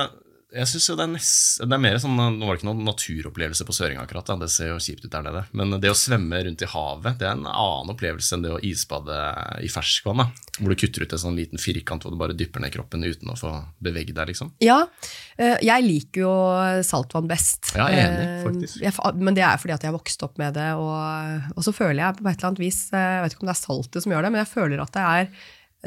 jeg 0.56 0.68
synes 0.70 0.88
jo 0.88 0.96
det 0.98 1.04
er, 1.04 1.10
nest, 1.12 1.60
det 1.62 1.76
er 1.76 1.82
mer 1.82 1.98
sånn 2.00 2.16
Nå 2.16 2.46
var 2.46 2.56
det 2.56 2.60
ikke 2.62 2.68
noen 2.70 2.86
naturopplevelse 2.88 3.66
på 3.68 3.74
Søring 3.76 4.00
akkurat, 4.00 4.26
da. 4.30 4.38
det 4.42 4.48
ser 4.52 4.70
jo 4.72 4.78
kjipt 4.82 5.04
ut 5.04 5.12
der 5.12 5.26
nede. 5.26 5.42
Men 5.56 5.76
det 5.82 5.92
å 5.92 5.98
svømme 5.98 6.40
rundt 6.46 6.64
i 6.64 6.70
havet 6.72 7.20
det 7.20 7.28
er 7.28 7.34
en 7.36 7.46
annen 7.50 7.92
opplevelse 7.92 8.36
enn 8.36 8.46
det 8.46 8.54
å 8.56 8.60
isbade 8.64 9.18
i 9.64 9.70
ferskvann. 9.72 10.22
da. 10.24 10.28
Hvor 10.58 10.72
du 10.72 10.78
kutter 10.80 11.04
ut 11.04 11.12
en 11.16 11.22
sånn 11.26 11.36
liten 11.38 11.60
firkant 11.60 12.06
hvor 12.06 12.14
du 12.14 12.20
bare 12.20 12.36
dypper 12.36 12.64
ned 12.64 12.72
kroppen 12.74 13.04
uten 13.04 13.32
å 13.32 13.38
få 13.38 13.52
bevege 13.84 14.14
deg. 14.16 14.32
liksom. 14.32 14.54
Ja, 14.64 14.78
eh, 15.36 15.58
jeg 15.66 15.86
liker 15.86 16.24
jo 16.24 16.34
saltvann 16.86 17.28
best. 17.30 17.74
Ja, 17.76 17.90
jeg 17.92 18.00
er 18.00 18.08
enig, 18.08 18.26
Eh, 18.26 18.42
faktisk. 18.46 18.80
Jeg, 18.82 18.94
men 19.20 19.36
det 19.36 19.44
er 19.46 19.60
fordi 19.60 19.74
at 19.76 19.84
jeg 19.84 19.92
har 19.92 19.98
vokst 19.98 20.24
opp 20.26 20.40
med 20.40 20.56
det, 20.56 20.70
og, 20.80 21.52
og 21.56 21.62
så 21.66 21.74
føler 21.76 22.00
jeg 22.02 22.18
på 22.18 22.26
et 22.26 22.36
eller 22.38 22.50
annet 22.50 22.62
vis 22.62 22.80
eh, 22.92 23.12
Jeg 23.16 23.22
vet 23.24 23.36
ikke 23.36 23.44
om 23.44 23.50
det 23.50 23.56
er 23.56 23.62
saltet 23.62 24.04
som 24.04 24.14
gjør 24.14 24.26
det, 24.26 24.32
men 24.34 24.42
jeg 24.42 24.52
føler 24.52 24.82
at 24.82 24.96
det 24.96 25.04
er 25.06 25.30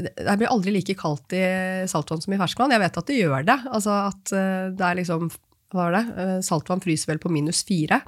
det 0.08 0.38
blir 0.40 0.52
aldri 0.52 0.74
like 0.76 0.96
kaldt 1.00 1.36
i 1.38 1.44
saltvann 1.90 2.24
som 2.24 2.36
i 2.36 2.40
ferskvann. 2.42 2.74
Jeg 2.76 2.84
vet 2.84 3.00
at 3.02 3.10
det 3.10 3.20
gjør 3.22 3.48
det. 3.48 3.58
Altså 3.70 3.96
at 4.10 4.36
eh, 4.36 4.68
det 4.76 4.86
er 4.86 5.00
liksom 5.02 5.30
Hva 5.70 5.86
var 5.86 5.98
det? 5.98 6.06
Eh, 6.18 6.38
Saltvann 6.46 6.82
fryser 6.84 7.12
vel 7.12 7.22
på 7.22 7.32
minus 7.34 7.62
fire. 7.68 8.02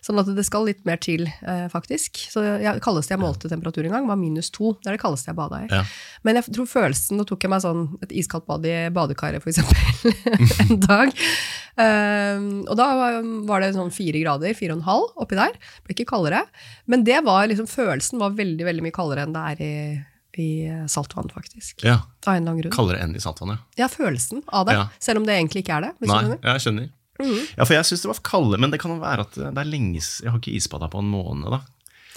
Sånn 0.00 0.16
at 0.16 0.30
det 0.32 0.46
skal 0.48 0.64
litt 0.64 0.80
mer 0.88 0.96
til, 1.02 1.26
eh, 1.28 1.66
faktisk. 1.68 2.22
Så 2.32 2.40
jeg, 2.40 2.64
det 2.64 2.82
kaldeste 2.84 3.12
jeg 3.12 3.20
målte 3.20 3.50
temperatur 3.52 3.84
en 3.84 3.92
gang, 3.92 4.06
var 4.08 4.16
minus 4.16 4.48
to. 4.54 4.72
Det 4.80 4.88
er 4.88 4.96
det 4.96 5.02
kaldeste 5.02 5.28
jeg 5.28 5.36
bada 5.36 5.60
i. 5.60 5.68
Ja. 5.68 5.82
Men 6.24 6.40
jeg 6.40 6.54
tror 6.56 6.68
følelsen 6.70 7.20
Nå 7.20 7.26
tok 7.28 7.44
jeg 7.44 7.52
meg 7.52 7.64
sånn 7.64 7.82
et 8.04 8.14
iskaldt 8.22 8.46
bad 8.48 8.64
i 8.64 8.76
badekaret, 8.96 9.44
eksempel, 9.44 10.14
en 10.64 10.80
dag. 10.86 11.12
Um, 11.80 12.48
og 12.64 12.74
da 12.80 12.86
var, 12.96 13.20
var 13.48 13.62
det 13.62 13.74
sånn 13.76 13.92
fire 13.94 14.22
grader, 14.22 14.56
fire 14.56 14.74
og 14.74 14.80
en 14.80 14.88
halv 14.88 15.20
oppi 15.24 15.38
der. 15.38 15.58
Ble 15.84 15.96
ikke 15.96 16.08
kaldere. 16.14 16.46
Men 16.90 17.04
det 17.04 17.20
var 17.26 17.44
liksom, 17.50 17.68
følelsen 17.70 18.22
var 18.22 18.38
veldig 18.40 18.70
veldig 18.70 18.86
mye 18.86 18.96
kaldere 18.96 19.26
enn 19.26 19.36
det 19.36 19.44
er 19.52 19.62
i, 19.64 19.74
i 20.38 20.68
saltvann, 20.86 21.30
faktisk. 21.34 21.82
Ja, 21.82 22.02
Av 22.26 22.34
en 22.34 22.42
eller 22.42 22.52
annen 22.52 22.62
grunn. 22.62 22.72
Kaldere 22.72 23.00
enn 23.02 23.16
i 23.16 23.20
saltvann, 23.22 23.56
ja. 23.56 23.58
Ja, 23.76 23.88
følelsen 23.88 24.42
av 24.48 24.66
det. 24.68 24.74
Ja. 24.78 24.88
Selv 25.02 25.18
om 25.22 25.26
det 25.26 25.34
egentlig 25.38 25.64
ikke 25.64 25.76
er 25.80 25.88
det. 25.88 25.92
Nei, 26.06 26.08
skjønner. 26.20 26.38
jeg 26.44 26.60
skjønner. 26.66 26.88
Mhm. 27.20 27.40
Ja, 27.58 27.64
for 27.64 27.74
jeg 27.74 27.84
syns 27.84 28.02
det 28.02 28.08
var 28.12 28.20
kaldere, 28.24 28.60
men 28.60 28.70
det 28.70 28.80
kan 28.80 28.94
jo 28.94 29.00
være 29.02 29.26
at 29.26 29.34
det 29.34 29.50
er 29.58 29.68
lenge 29.68 30.00
Jeg 30.00 30.30
har 30.30 30.38
ikke 30.38 30.54
isbada 30.56 30.88
på 30.88 30.98
en 31.02 31.10
måned, 31.10 31.50
da. 31.50 31.60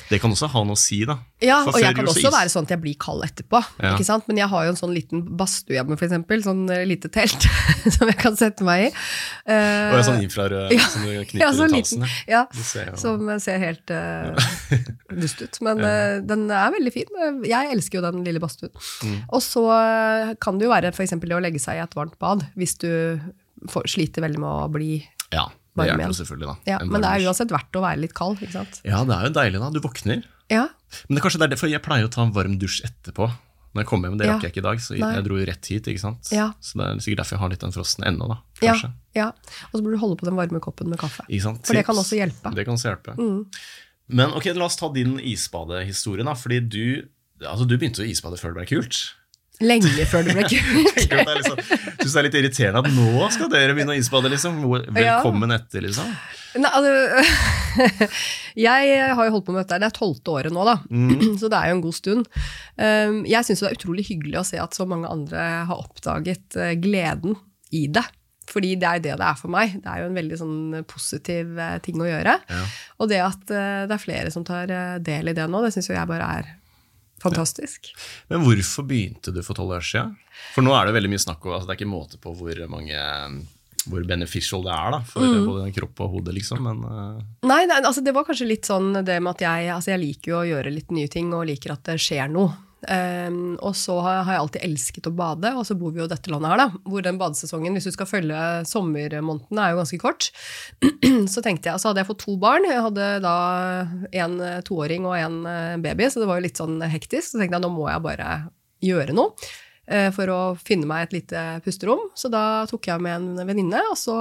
Det 0.09 0.19
kan 0.21 0.31
også 0.33 0.49
ha 0.51 0.63
noe 0.67 0.75
å 0.77 0.79
si, 0.79 0.99
da. 1.07 1.17
Ja, 1.43 1.61
og 1.67 1.75
jeg 1.79 1.95
kan 1.95 2.07
også 2.07 2.27
is- 2.27 2.33
være 2.35 2.51
sånn 2.51 2.67
at 2.67 2.73
jeg 2.75 2.81
blir 2.83 2.95
kald 2.99 3.23
etterpå. 3.25 3.59
Ja. 3.81 3.93
ikke 3.95 4.05
sant? 4.07 4.27
Men 4.27 4.37
jeg 4.41 4.49
har 4.51 4.65
jo 4.67 4.73
en 4.73 4.79
sånn 4.79 4.93
liten 4.95 5.23
badstue 5.39 5.75
hjemme, 5.77 5.97
eksempel. 5.97 6.43
Sånn 6.45 6.63
eh, 6.71 6.83
lite 6.87 7.11
telt 7.13 7.47
som 7.95 8.07
jeg 8.11 8.17
kan 8.19 8.37
sette 8.39 8.65
meg 8.67 8.87
i. 8.87 8.91
Uh, 9.47 9.93
Og 9.93 9.97
en 9.99 10.07
sånn 10.09 10.23
infrarød 10.25 10.73
ja. 10.75 10.87
som 10.91 11.05
du 11.07 11.11
knytter 11.13 11.41
ja, 11.45 11.51
sånn 11.55 11.71
rundt 11.73 11.79
halsen. 11.81 12.07
Ja, 12.29 12.43
ser 12.63 12.91
jo- 12.91 12.97
som 13.03 13.33
ser 13.43 13.59
helt 13.63 13.93
uh, 13.95 14.33
dust 15.23 15.41
ut. 15.43 15.61
Men 15.65 15.83
uh, 15.83 16.17
den 16.25 16.45
er 16.51 16.73
veldig 16.75 16.93
fin. 16.95 17.21
Jeg 17.47 17.73
elsker 17.75 17.99
jo 17.99 18.05
den 18.07 18.23
lille 18.27 18.41
badstuen. 18.43 18.73
Mm. 19.03 19.17
Og 19.33 19.41
så 19.43 19.63
eh, 19.73 20.33
kan 20.41 20.57
det 20.59 20.67
jo 20.67 20.73
være 20.73 20.93
eksempel 21.03 21.31
det 21.31 21.37
å 21.37 21.43
legge 21.43 21.59
seg 21.61 21.79
i 21.79 21.83
et 21.83 21.95
varmt 21.97 22.15
bad, 22.21 22.45
hvis 22.59 22.77
du 22.81 22.89
får, 23.69 23.87
sliter 23.91 24.23
veldig 24.25 24.41
med 24.43 24.49
å 24.49 24.69
bli 24.71 24.93
Ja, 25.33 25.47
det 25.75 25.87
hjelper 25.89 26.11
jo 26.13 26.17
selvfølgelig, 26.21 26.47
da. 26.47 26.55
ja, 26.71 26.77
Men 26.85 27.01
det 27.01 27.09
er 27.09 27.23
uansett 27.27 27.49
verdt 27.49 27.73
å 27.79 27.81
være 27.81 27.99
litt 28.03 28.13
kald, 28.13 28.37
ikke 28.43 28.51
sant. 28.53 28.81
Ja, 28.85 29.03
det 29.03 29.15
er 29.15 29.23
jo 29.25 29.33
deilig, 29.33 29.59
da. 29.63 29.69
Du 29.73 29.79
våkner. 29.81 30.23
Ja, 30.51 30.67
Men 31.09 31.15
det 31.15 31.21
er 31.23 31.25
kanskje 31.25 31.39
det 31.41 31.47
er 31.47 31.55
derfor 31.55 31.69
jeg 31.71 31.81
pleier 31.81 32.05
å 32.05 32.11
ta 32.13 32.21
en 32.21 32.31
varm 32.35 32.59
dusj 32.61 32.83
etterpå. 32.85 33.31
Når 33.73 33.81
jeg 33.81 33.87
kommer 33.89 34.09
hjem, 34.11 34.17
Det 34.19 34.27
Ja. 34.27 34.33
rakk 34.35 34.43
jeg 34.43 34.51
ikke 34.53 34.61
i 34.61 34.67
dag, 34.69 34.77
så 34.77 34.93
Nei. 34.99 35.13
jeg 35.15 35.23
dro 35.25 35.35
jo 35.39 35.45
rett 35.49 35.65
hit. 35.65 35.83
ikke 35.89 35.99
sant? 35.99 36.27
Ja. 36.31 36.53
Så 36.61 36.77
det 36.77 36.85
er 36.85 36.99
sikkert 37.01 37.17
derfor 37.23 37.31
jeg 37.33 37.39
har 37.39 37.49
litt 37.49 37.59
den 37.65 37.71
frosten 37.73 38.03
ennå, 38.05 38.27
da. 38.29 38.37
Kanskje. 38.61 38.91
ja. 39.15 39.27
Og 39.73 39.73
så 39.73 39.81
burde 39.81 39.97
du 39.97 39.97
holde 39.97 40.17
på 40.17 40.25
den 40.29 40.35
varme 40.37 40.59
koppen 40.61 40.87
med 40.89 40.99
kaffe. 40.99 41.25
Ikke 41.27 41.41
sant? 41.41 41.65
For 41.65 41.73
det 41.73 41.85
kan 41.87 41.95
også 41.95 42.13
hjelpe. 42.21 42.51
Mm. 42.51 42.55
Det 42.55 42.65
kan 42.65 42.75
også 42.75 42.89
hjelpe. 42.93 43.45
Men 44.09 44.29
ok, 44.37 44.45
la 44.53 44.65
oss 44.65 44.75
ta 44.75 44.89
din 44.93 45.17
isbadehistorie, 45.19 46.23
da. 46.23 46.33
Fordi 46.35 46.59
du, 46.69 47.07
altså, 47.41 47.65
du 47.67 47.77
begynte 47.79 48.03
å 48.03 48.07
isbade 48.07 48.37
før 48.37 48.53
det 48.53 48.59
ble 48.61 48.65
kult. 48.77 49.13
Lenge 49.61 50.05
før 50.09 50.23
det 50.25 50.33
ble 50.33 50.45
kult. 50.49 51.01
jeg 51.03 51.19
er 51.21 51.43
sånn, 51.45 51.59
synes 51.61 52.13
det 52.13 52.19
er 52.19 52.25
litt 52.25 52.37
irriterende 52.39 52.81
at 52.81 52.95
nå 52.95 53.27
skal 53.35 53.51
dere 53.53 53.75
begynne 53.77 53.93
å 53.93 53.99
isbade, 53.99 54.31
liksom. 54.33 54.57
Velkommen 54.95 55.53
etter, 55.55 55.85
liksom. 55.85 56.09
Nei, 56.63 56.69
altså, 56.69 58.07
jeg 58.67 58.97
har 59.17 59.27
jo 59.29 59.35
holdt 59.35 59.45
på 59.47 59.53
med 59.55 59.63
dette, 59.63 59.79
det 59.81 59.87
er 59.89 59.95
tolvte 59.95 60.33
året 60.35 60.53
nå, 60.53 60.65
da. 60.67 60.75
så 61.41 61.49
det 61.53 61.59
er 61.59 61.69
jo 61.71 61.77
en 61.77 61.85
god 61.85 61.97
stund. 61.99 62.27
Um, 62.81 63.21
Jeg 63.29 63.47
syns 63.47 63.63
det 63.63 63.69
er 63.69 63.77
utrolig 63.77 64.07
hyggelig 64.09 64.41
å 64.41 64.45
se 64.47 64.59
at 64.61 64.77
så 64.77 64.87
mange 64.89 65.09
andre 65.09 65.45
har 65.69 65.85
oppdaget 65.85 66.57
eh, 66.59 66.73
gleden 66.81 67.37
i 67.73 67.85
det. 67.93 68.03
Fordi 68.49 68.73
det 68.75 68.85
er 68.89 68.97
jo 68.99 69.03
det 69.05 69.13
det 69.21 69.27
er 69.29 69.37
for 69.39 69.53
meg. 69.53 69.77
Det 69.81 69.87
er 69.89 70.01
jo 70.01 70.09
en 70.09 70.17
veldig 70.17 70.37
sånn 70.41 70.57
positiv 70.89 71.53
eh, 71.61 71.77
ting 71.85 72.01
å 72.03 72.09
gjøre. 72.09 72.35
Ja. 72.49 72.65
Og 72.99 73.09
det 73.13 73.21
at 73.23 73.53
eh, 73.55 73.85
det 73.87 73.95
er 73.95 74.03
flere 74.03 74.33
som 74.33 74.43
tar 74.45 74.69
del 75.01 75.31
i 75.31 75.37
det 75.37 75.45
nå, 75.49 75.61
det 75.63 75.71
syns 75.77 75.87
jo 75.89 75.95
jeg 75.95 76.09
bare 76.09 76.27
er 76.41 76.51
fantastisk. 77.23 77.89
Men 78.29 78.45
hvorfor 78.45 78.87
begynte 78.87 79.33
du 79.33 79.41
for 79.45 79.57
tolv 79.57 79.77
år 79.79 79.87
siden? 79.87 80.15
For 80.53 80.65
nå 80.65 80.73
er 80.75 80.87
det 80.87 80.95
veldig 80.97 81.11
mye 81.13 81.23
snakk 81.23 81.45
om 81.45 81.55
altså 81.55 81.69
Det 81.69 81.75
er 81.75 81.81
ikke 81.81 81.93
måte 81.93 82.21
på 82.21 82.33
hvor 82.37 82.63
mange 82.71 83.03
hvor 83.83 84.03
beneficial 84.07 84.63
det 84.63 84.71
er 84.71 84.93
da, 84.95 84.99
for 85.03 85.25
Mm. 85.27 85.45
både 85.47 85.71
kropp 85.75 86.03
og 86.05 86.13
hode, 86.17 86.33
liksom. 86.35 86.61
Men 86.63 86.83
uh... 86.87 87.23
Nei, 87.43 87.65
nei 87.67 87.81
altså 87.81 88.03
det 88.03 88.13
var 88.15 88.23
kanskje 88.23 88.47
litt 88.47 88.69
sånn 88.69 88.93
det 89.03 89.17
med 89.19 89.33
at 89.35 89.43
jeg, 89.43 89.73
altså 89.75 89.91
jeg 89.91 89.99
liker 89.99 90.31
jo 90.31 90.37
å 90.39 90.45
gjøre 90.47 90.71
litt 90.71 90.93
nye 90.95 91.11
ting, 91.11 91.33
og 91.35 91.47
liker 91.49 91.75
at 91.75 91.83
det 91.89 91.97
skjer 91.99 92.31
noe. 92.31 92.53
Ehm, 92.91 93.55
og 93.63 93.75
så 93.79 93.95
har 94.03 94.23
har 94.27 94.35
jeg 94.35 94.43
alltid 94.43 94.65
elsket 94.67 95.09
å 95.09 95.13
bade, 95.15 95.53
og 95.55 95.65
så 95.67 95.77
bor 95.79 95.93
vi 95.93 96.01
jo 96.01 96.07
i 96.07 96.11
dette 96.11 96.31
landet 96.31 96.51
her, 96.51 96.61
da, 96.63 96.81
hvor 96.89 97.05
den 97.05 97.19
badesesongen, 97.21 97.75
hvis 97.77 97.87
du 97.89 97.95
skal 97.95 98.09
følge 98.09 98.39
sommermånedene, 98.69 99.63
er 99.63 99.73
jo 99.73 99.81
ganske 99.81 99.99
kort. 100.01 100.29
så 101.33 101.43
tenkte 101.45 101.71
jeg, 101.71 101.79
så 101.79 101.91
hadde 101.91 102.03
jeg 102.03 102.11
fått 102.11 102.23
to 102.25 102.37
barn. 102.41 102.67
Jeg 102.67 102.85
hadde 102.87 103.09
da 103.23 103.35
en 104.23 104.39
toåring 104.67 105.07
og 105.09 105.17
en 105.19 105.43
eh, 105.49 105.75
baby, 105.83 106.09
så 106.09 106.23
det 106.23 106.29
var 106.29 106.39
jo 106.39 106.47
litt 106.47 106.59
sånn 106.59 106.81
hektisk. 106.83 107.33
Så 107.33 107.41
tenkte 107.41 107.59
jeg 107.59 107.65
nå 107.65 107.71
må 107.73 107.87
jeg 107.91 108.03
bare 108.03 108.31
gjøre 108.83 109.15
noe 109.15 109.31
uh, 109.91 110.09
for 110.15 110.31
å 110.31 110.39
finne 110.59 110.87
meg 110.89 111.07
et 111.07 111.17
lite 111.19 111.43
pusterom. 111.65 112.09
Så 112.19 112.31
da 112.33 112.65
tok 112.69 112.89
jeg 112.89 113.03
med 113.03 113.15
en 113.15 113.47
venninne, 113.47 113.83
og 113.91 113.97
så 113.99 114.17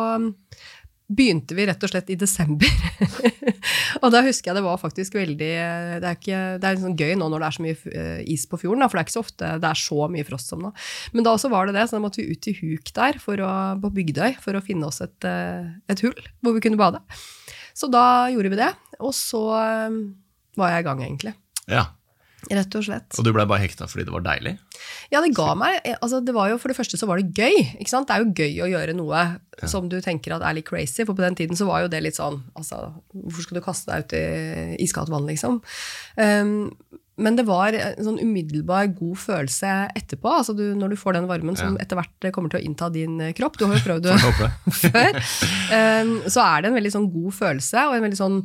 begynte 1.16 1.56
vi 1.56 1.66
rett 1.68 1.84
og 1.84 1.90
slett 1.92 2.10
i 2.12 2.16
desember. 2.18 2.70
og 4.02 4.08
da 4.14 4.22
husker 4.24 4.50
jeg 4.50 4.58
det 4.58 4.64
var 4.64 4.80
faktisk 4.80 5.16
veldig 5.18 5.50
Det 6.02 6.08
er, 6.08 6.16
ikke, 6.16 6.40
det 6.62 6.68
er 6.68 6.76
liksom 6.76 6.96
gøy 6.98 7.14
nå 7.20 7.28
når 7.32 7.42
det 7.42 7.48
er 7.48 7.56
så 7.56 7.64
mye 7.66 7.94
eh, 8.02 8.20
is 8.34 8.46
på 8.50 8.60
fjorden, 8.62 8.84
da, 8.84 8.88
for 8.90 8.98
det 8.98 9.02
er 9.02 9.08
ikke 9.08 9.16
så 9.16 9.24
ofte 9.24 9.52
det 9.62 9.70
er 9.70 9.82
så 9.82 10.08
mye 10.12 10.28
frost 10.28 10.52
som 10.52 10.64
nå. 10.64 10.72
Men 11.14 11.26
da 11.26 11.36
også 11.36 11.52
var 11.52 11.68
det 11.68 11.76
det, 11.76 11.86
så 11.88 11.98
da 11.98 12.04
måtte 12.04 12.22
vi 12.22 12.32
ut 12.32 12.42
til 12.44 12.58
huk 12.60 12.92
der 12.96 13.20
å, 13.22 13.54
på 13.82 13.94
Bygdøy 13.98 14.38
for 14.42 14.58
å 14.58 14.64
finne 14.64 14.88
oss 14.88 15.02
et, 15.04 15.28
eh, 15.28 15.72
et 15.92 16.04
hull 16.06 16.28
hvor 16.42 16.56
vi 16.56 16.64
kunne 16.64 16.80
bade. 16.80 17.02
Så 17.76 17.88
da 17.92 18.28
gjorde 18.32 18.52
vi 18.52 18.60
det, 18.60 18.70
og 19.00 19.14
så 19.16 19.42
eh, 19.60 19.98
var 20.60 20.74
jeg 20.74 20.84
i 20.84 20.88
gang, 20.90 21.04
egentlig. 21.08 21.36
ja. 21.70 21.88
Rett 22.50 22.74
og 22.74 22.82
slett. 22.82 23.18
Og 23.20 23.26
du 23.26 23.30
ble 23.34 23.44
bare 23.46 23.62
hekta 23.62 23.86
fordi 23.86 24.06
det 24.08 24.14
var 24.14 24.24
deilig? 24.26 24.56
Ja, 25.12 25.20
det 25.22 25.30
ga 25.36 25.52
meg 25.54 25.78
altså 25.94 26.18
det 26.24 26.34
var 26.34 26.50
jo, 26.50 26.56
For 26.58 26.72
det 26.72 26.78
første 26.78 26.98
så 26.98 27.06
var 27.06 27.20
det 27.20 27.36
gøy. 27.38 27.54
ikke 27.78 27.92
sant? 27.92 28.08
Det 28.08 28.16
er 28.16 28.24
jo 28.24 28.32
gøy 28.34 28.64
å 28.66 28.70
gjøre 28.72 28.96
noe 28.98 29.22
som 29.70 29.86
du 29.92 30.00
tenker 30.02 30.34
at 30.34 30.42
er 30.42 30.56
litt 30.56 30.66
crazy, 30.66 31.04
for 31.06 31.14
på 31.14 31.22
den 31.22 31.36
tiden 31.38 31.58
så 31.58 31.68
var 31.68 31.84
jo 31.84 31.92
det 31.92 32.00
litt 32.02 32.18
sånn 32.18 32.40
altså, 32.58 32.88
Hvorfor 33.14 33.46
skal 33.46 33.60
du 33.60 33.64
kaste 33.64 33.92
deg 33.92 34.06
ut 34.06 34.16
i 34.18 34.82
iskaldt 34.82 35.12
vann, 35.12 35.28
liksom? 35.28 35.60
Um, 36.16 36.72
men 37.22 37.36
det 37.36 37.44
var 37.46 37.76
en 37.76 38.06
sånn 38.06 38.20
umiddelbar 38.22 38.88
god 38.96 39.18
følelse 39.20 39.72
etterpå. 39.98 40.30
altså 40.40 40.54
du, 40.56 40.64
Når 40.78 40.94
du 40.94 40.98
får 40.98 41.18
den 41.18 41.28
varmen 41.28 41.58
som 41.58 41.76
etter 41.80 41.98
hvert 42.00 42.30
kommer 42.34 42.50
til 42.52 42.62
å 42.62 42.64
innta 42.64 42.88
din 42.90 43.20
eh, 43.20 43.34
kropp. 43.36 43.58
Du 43.60 43.66
har 43.68 43.76
jo 43.76 43.84
prøvd 43.84 44.06
det 44.08 44.16
før. 44.86 45.18
Um, 45.68 46.14
så 46.24 46.46
er 46.46 46.64
det 46.64 46.72
en 46.72 46.78
veldig 46.80 46.94
sånn 46.96 47.10
god 47.12 47.36
følelse, 47.36 47.84
og 47.88 47.98
en 47.98 48.06
veldig 48.08 48.18
sånn 48.18 48.40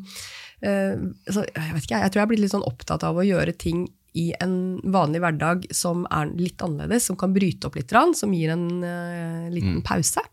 eh, 0.66 0.96
altså, 1.28 1.44
jeg 1.46 1.76
vet 1.76 1.88
ikke, 1.88 2.02
jeg 2.04 2.14
tror 2.14 2.22
jeg 2.22 2.26
er 2.26 2.32
blitt 2.32 2.44
litt 2.46 2.56
sånn 2.56 2.68
opptatt 2.68 3.06
av 3.08 3.18
å 3.18 3.26
gjøre 3.26 3.56
ting 3.60 3.88
i 4.18 4.32
en 4.42 4.56
vanlig 4.94 5.22
hverdag 5.22 5.68
som 5.76 6.06
er 6.14 6.32
litt 6.38 6.62
annerledes, 6.66 7.06
som 7.10 7.18
kan 7.20 7.36
bryte 7.36 7.70
opp 7.70 7.78
litt, 7.78 7.94
som 8.18 8.34
gir 8.34 8.54
en 8.54 8.66
uh, 8.82 9.46
liten 9.54 9.84
pause. 9.86 10.24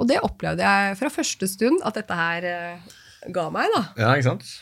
Og 0.00 0.08
det 0.10 0.20
opplevde 0.24 0.66
jeg 0.66 0.98
fra 1.00 1.12
første 1.12 1.48
stund 1.48 1.80
at 1.86 1.96
dette 1.96 2.18
her 2.18 2.48
uh, 2.48 2.92
ga 3.32 3.48
meg, 3.54 3.72
da, 3.76 3.82
Ja, 3.96 4.12
ikke 4.12 4.34
sant? 4.34 4.52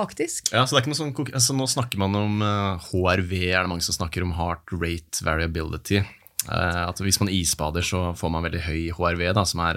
faktisk. 0.00 0.52
Ja, 0.54 0.62
så 0.64 0.76
det 0.76 0.78
er 0.78 0.84
ikke 0.84 0.92
noe 0.92 1.00
sånn, 1.00 1.32
altså, 1.34 1.54
Nå 1.58 1.66
snakker 1.68 2.00
man 2.00 2.14
om 2.16 2.38
uh, 2.44 2.90
HRV, 2.92 3.34
er 3.50 3.64
det 3.64 3.72
mange 3.72 3.84
som 3.84 3.98
snakker 3.98 4.24
om 4.24 4.36
heart 4.38 4.70
rate 4.76 5.26
variability. 5.26 6.04
At 6.50 6.96
Hvis 7.04 7.18
man 7.20 7.28
isbader, 7.28 7.84
så 7.84 8.14
får 8.16 8.30
man 8.32 8.46
veldig 8.46 8.62
høy 8.64 8.78
HRV, 8.96 9.26
da, 9.36 9.42
som 9.44 9.60
er 9.66 9.76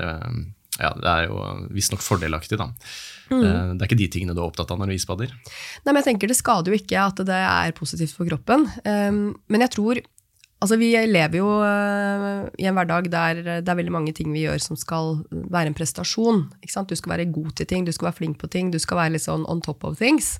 ja, 0.79 0.89
det 0.97 1.09
er 1.09 1.27
jo 1.27 1.41
visstnok 1.73 2.01
fordelaktig. 2.01 2.57
da. 2.57 2.69
Eh, 3.41 3.73
Det 3.73 3.81
er 3.81 3.89
ikke 3.89 4.01
de 4.03 4.09
tingene 4.13 4.35
du 4.35 4.41
er 4.41 4.47
opptatt 4.47 4.71
av 4.71 4.79
når 4.79 4.91
du 4.91 4.95
isbader. 4.97 5.33
Nei, 5.83 5.91
men 5.91 6.01
jeg 6.01 6.11
tenker 6.11 6.31
Det 6.31 6.39
skader 6.39 6.73
jo 6.73 6.79
ikke 6.79 6.99
at 7.01 7.23
det 7.25 7.39
er 7.43 7.77
positivt 7.77 8.13
for 8.15 8.29
kroppen. 8.29 8.67
Um, 8.85 9.23
men 9.49 9.65
jeg 9.65 9.73
tror 9.77 10.03
Altså, 10.63 10.77
Vi 10.79 10.93
lever 10.95 11.41
jo 11.41 11.47
uh, 11.59 12.47
i 12.55 12.67
en 12.69 12.77
hverdag 12.77 13.09
der 13.11 13.41
det 13.43 13.67
er 13.67 13.75
veldig 13.75 13.91
mange 13.91 14.13
ting 14.15 14.31
vi 14.31 14.45
gjør 14.45 14.61
som 14.63 14.77
skal 14.79 15.17
være 15.29 15.73
en 15.73 15.75
prestasjon. 15.75 16.45
Du 16.87 16.95
skal 16.95 17.11
være 17.11 17.25
god 17.35 17.51
til 17.59 17.67
ting, 17.67 17.83
du 17.83 17.91
skal 17.91 18.07
være 18.07 18.19
flink 18.21 18.37
på 18.39 18.47
ting, 18.47 18.71
du 18.71 18.79
skal 18.79 19.01
være 19.01 19.15
litt 19.17 19.25
sånn 19.25 19.43
on 19.51 19.59
top 19.65 19.83
of 19.83 19.97
things. 19.99 20.37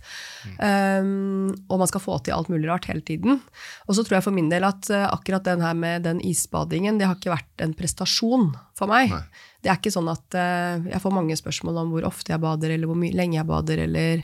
Um, 0.64 1.52
og 1.68 1.82
man 1.82 1.92
skal 1.92 2.04
få 2.06 2.22
til 2.24 2.38
alt 2.38 2.48
mulig 2.54 2.72
rart 2.72 2.88
hele 2.88 3.04
tiden. 3.04 3.42
Og 3.84 3.98
så 3.98 4.06
tror 4.06 4.22
jeg 4.22 4.28
for 4.30 4.38
min 4.38 4.48
del 4.54 4.64
at 4.64 4.88
uh, 4.96 5.10
akkurat 5.12 5.44
den 5.44 5.66
her 5.66 5.76
med 5.76 6.08
den 6.08 6.24
isbadingen, 6.24 7.02
det 7.02 7.10
har 7.10 7.20
ikke 7.20 7.36
vært 7.36 7.68
en 7.68 7.76
prestasjon 7.76 8.54
for 8.78 8.90
meg. 8.90 9.12
Nei. 9.14 9.50
Det 9.64 9.72
er 9.72 9.80
ikke 9.80 9.94
sånn 9.94 10.10
at 10.12 10.36
uh, 10.36 10.84
jeg 10.92 11.00
får 11.00 11.14
mange 11.16 11.36
spørsmål 11.40 11.78
om 11.86 11.94
hvor 11.94 12.08
ofte 12.10 12.34
jeg 12.34 12.42
bader, 12.44 12.74
eller 12.76 12.90
hvor 12.90 13.00
lenge 13.00 13.38
jeg 13.38 13.48
bader, 13.48 13.80
eller 13.86 14.24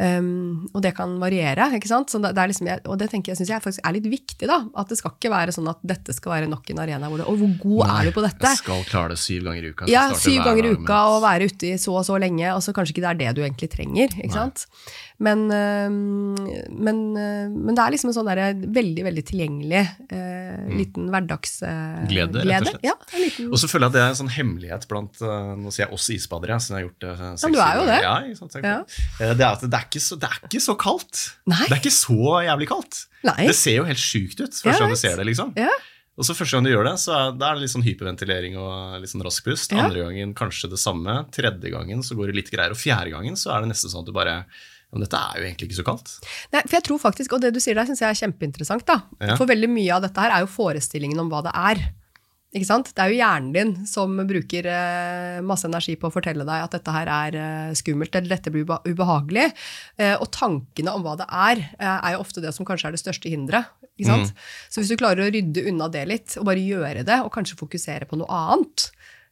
um, 0.00 0.68
Og 0.72 0.80
det 0.84 0.94
kan 0.96 1.12
variere, 1.20 1.66
ikke 1.76 1.90
sant. 1.90 2.08
Så 2.08 2.20
det, 2.22 2.30
det 2.36 2.40
er 2.40 2.52
liksom, 2.52 2.70
jeg, 2.70 2.82
og 2.88 2.96
det 3.02 3.10
tenker 3.12 3.34
jeg, 3.34 3.40
synes 3.42 3.52
jeg 3.52 3.64
faktisk 3.64 3.84
er 3.84 3.96
litt 3.98 4.08
viktig, 4.08 4.48
da. 4.48 4.62
At 4.80 4.88
det 4.88 4.96
skal 5.00 5.12
ikke 5.12 5.32
være 5.34 5.52
sånn 5.52 5.68
at 5.68 5.82
dette 5.92 6.16
skal 6.16 6.38
være 6.38 6.48
nok 6.48 6.72
en 6.72 6.80
arena 6.86 7.10
hvor 7.12 7.20
det 7.20 7.28
Og 7.28 7.42
hvor 7.42 7.52
god 7.66 7.92
er 7.98 8.08
du 8.08 8.14
på 8.16 8.24
dette? 8.24 8.54
Jeg 8.54 8.62
skal 8.62 8.86
klare 8.88 9.12
det 9.12 9.20
syv 9.20 9.50
ganger 9.50 9.66
i 9.66 9.74
uka. 9.74 9.90
Ja, 9.92 10.06
syv 10.16 10.40
ganger 10.46 10.70
i 10.70 10.72
uka 10.78 11.02
og 11.12 11.20
være 11.26 11.50
ute 11.52 11.74
i 11.74 11.76
så 11.82 11.98
og 11.98 12.08
så 12.08 12.16
lenge, 12.22 12.48
og 12.54 12.64
så 12.64 12.72
kanskje 12.76 12.96
ikke 12.96 13.04
det 13.04 13.12
er 13.12 13.20
det 13.26 13.36
du 13.36 13.44
egentlig 13.44 13.68
trenger. 13.74 14.16
ikke 14.16 14.32
Nei. 14.32 14.38
sant? 14.38 14.64
Men, 15.18 15.44
uh, 15.50 15.90
men, 15.90 16.98
uh, 17.18 17.46
men 17.50 17.74
det 17.74 17.82
er 17.82 17.92
liksom 17.92 18.12
en 18.12 18.16
sånn 18.20 18.28
der 18.30 18.54
veldig 18.78 19.04
veldig 19.08 19.24
tilgjengelig 19.26 19.80
eh, 20.14 20.68
liten 20.78 21.08
hverdagsglede. 21.12 21.98
Mm. 21.98 22.08
Glede, 22.12 22.44
rett 22.46 22.66
og 22.66 22.70
slett. 22.72 22.86
Ja, 22.86 22.94
en 23.12 23.24
liten, 23.24 23.48
Og 23.50 23.60
så 23.60 23.70
føler 23.70 23.87
jeg 23.87 23.87
at 23.88 23.96
det 23.96 24.02
er 24.02 24.12
en 24.12 24.18
sånn 24.20 24.32
hemmelighet 24.32 24.86
blant 24.90 25.20
uh, 25.24 25.52
Nå 25.58 25.72
sier 25.74 25.86
jeg 25.86 25.96
oss 25.96 26.08
isbadere, 26.14 26.58
som 26.62 26.76
jeg 26.76 26.80
har 26.80 26.86
gjort 26.86 27.04
det 27.04 27.12
seks 27.18 27.44
Ja, 27.44 27.50
du 27.50 27.60
er 27.64 27.76
jo 27.80 27.84
det. 27.88 27.98
Ja, 28.04 28.14
sant, 28.38 28.56
Ja. 28.62 28.78
Eh, 29.18 29.34
det, 29.34 29.44
er 29.44 29.50
at 29.50 29.64
det, 29.64 29.74
er 29.74 29.86
ikke 29.88 30.02
så, 30.04 30.18
det 30.20 30.30
er 30.30 30.40
ikke 30.48 30.64
så 30.64 30.78
kaldt. 30.80 31.22
Nei. 31.50 31.62
Det 31.66 31.76
er 31.76 31.82
ikke 31.82 31.94
så 31.98 32.40
jævlig 32.46 32.70
kaldt. 32.70 33.04
Nei. 33.26 33.38
Det 33.50 33.56
ser 33.58 33.78
jo 33.80 33.86
helt 33.88 34.02
sjukt 34.02 34.42
ut 34.42 34.60
første 34.62 34.82
gang 34.82 34.94
du 34.94 35.00
ser 35.00 35.20
det. 35.20 35.28
liksom. 35.30 35.54
Ja. 35.58 35.72
Og 36.18 36.26
så 36.26 36.34
Første 36.34 36.56
gang 36.56 36.66
du 36.66 36.72
gjør 36.72 36.88
det, 36.88 36.96
så 36.98 37.12
er, 37.14 37.36
det 37.38 37.52
litt 37.60 37.70
sånn 37.70 37.86
hyperventilering 37.86 38.56
og 38.58 38.96
litt 39.02 39.12
sånn 39.12 39.22
rask 39.22 39.44
pust. 39.46 39.74
Andre 39.74 40.02
gangen 40.08 40.34
kanskje 40.38 40.70
det 40.72 40.80
samme. 40.82 41.20
Tredje 41.34 41.70
gangen 41.70 42.02
så 42.02 42.18
går 42.18 42.32
det 42.32 42.40
litt 42.40 42.50
greier. 42.50 42.74
Og 42.74 42.80
fjerde 42.80 43.14
gangen 43.14 43.38
så 43.38 43.54
er 43.54 43.62
det 43.62 43.70
nesten 43.70 43.92
sånn 43.92 44.02
at 44.02 44.10
du 44.10 44.16
bare 44.16 44.40
men 44.88 45.04
Dette 45.04 45.18
er 45.20 45.36
jo 45.36 45.44
egentlig 45.44 45.68
ikke 45.68 45.76
så 45.82 45.84
kaldt. 45.84 46.12
Nei, 46.54 46.62
for 46.64 46.78
jeg 46.78 46.84
tror 46.86 47.00
faktisk, 47.02 47.34
og 47.36 47.42
det 47.44 47.50
du 47.52 47.60
sier 47.60 47.76
der 47.76 47.84
synes 47.88 48.00
jeg 48.00 48.08
er 48.08 48.20
kjempeinteressant, 48.22 48.86
da. 48.88 49.02
Ja. 49.20 49.34
For 49.36 49.48
veldig 49.50 49.68
mye 49.68 49.98
av 49.98 50.06
dette 50.06 50.22
her 50.24 50.32
er 50.32 50.46
jo 50.46 50.48
forestillingen 50.48 51.20
om 51.20 51.28
hva 51.28 51.42
det 51.44 51.52
er. 51.52 51.82
Ikke 52.56 52.64
sant? 52.64 52.88
Det 52.96 53.02
er 53.04 53.12
jo 53.12 53.18
hjernen 53.18 53.50
din 53.52 53.72
som 53.88 54.14
bruker 54.28 54.64
eh, 54.72 55.40
masse 55.44 55.68
energi 55.68 55.98
på 56.00 56.08
å 56.08 56.14
fortelle 56.14 56.46
deg 56.48 56.64
at 56.64 56.76
dette 56.78 56.94
her 56.94 57.10
er 57.12 57.36
eh, 57.36 57.74
skummelt, 57.76 58.14
eller 58.16 58.32
dette 58.32 58.52
blir 58.54 58.64
ubehagelig. 58.88 59.50
Eh, 60.00 60.14
og 60.16 60.30
tankene 60.32 60.94
om 60.96 61.04
hva 61.04 61.18
det 61.20 61.26
er, 61.28 61.60
er 61.76 62.14
jo 62.14 62.22
ofte 62.22 62.40
det 62.44 62.54
som 62.56 62.64
kanskje 62.68 62.88
er 62.88 62.96
det 62.96 63.02
største 63.02 63.32
hinderet. 63.32 63.68
Ikke 63.98 64.08
sant? 64.08 64.32
Så 64.70 64.80
hvis 64.80 64.94
du 64.94 64.96
klarer 64.96 65.26
å 65.26 65.32
rydde 65.34 65.66
unna 65.68 65.90
det 65.92 66.06
litt, 66.08 66.38
og 66.40 66.48
bare 66.48 66.62
gjøre 66.64 67.04
det, 67.04 67.20
og 67.20 67.32
kanskje 67.34 67.58
fokusere 67.60 68.08
på 68.08 68.16
noe 68.20 68.40
annet 68.54 68.88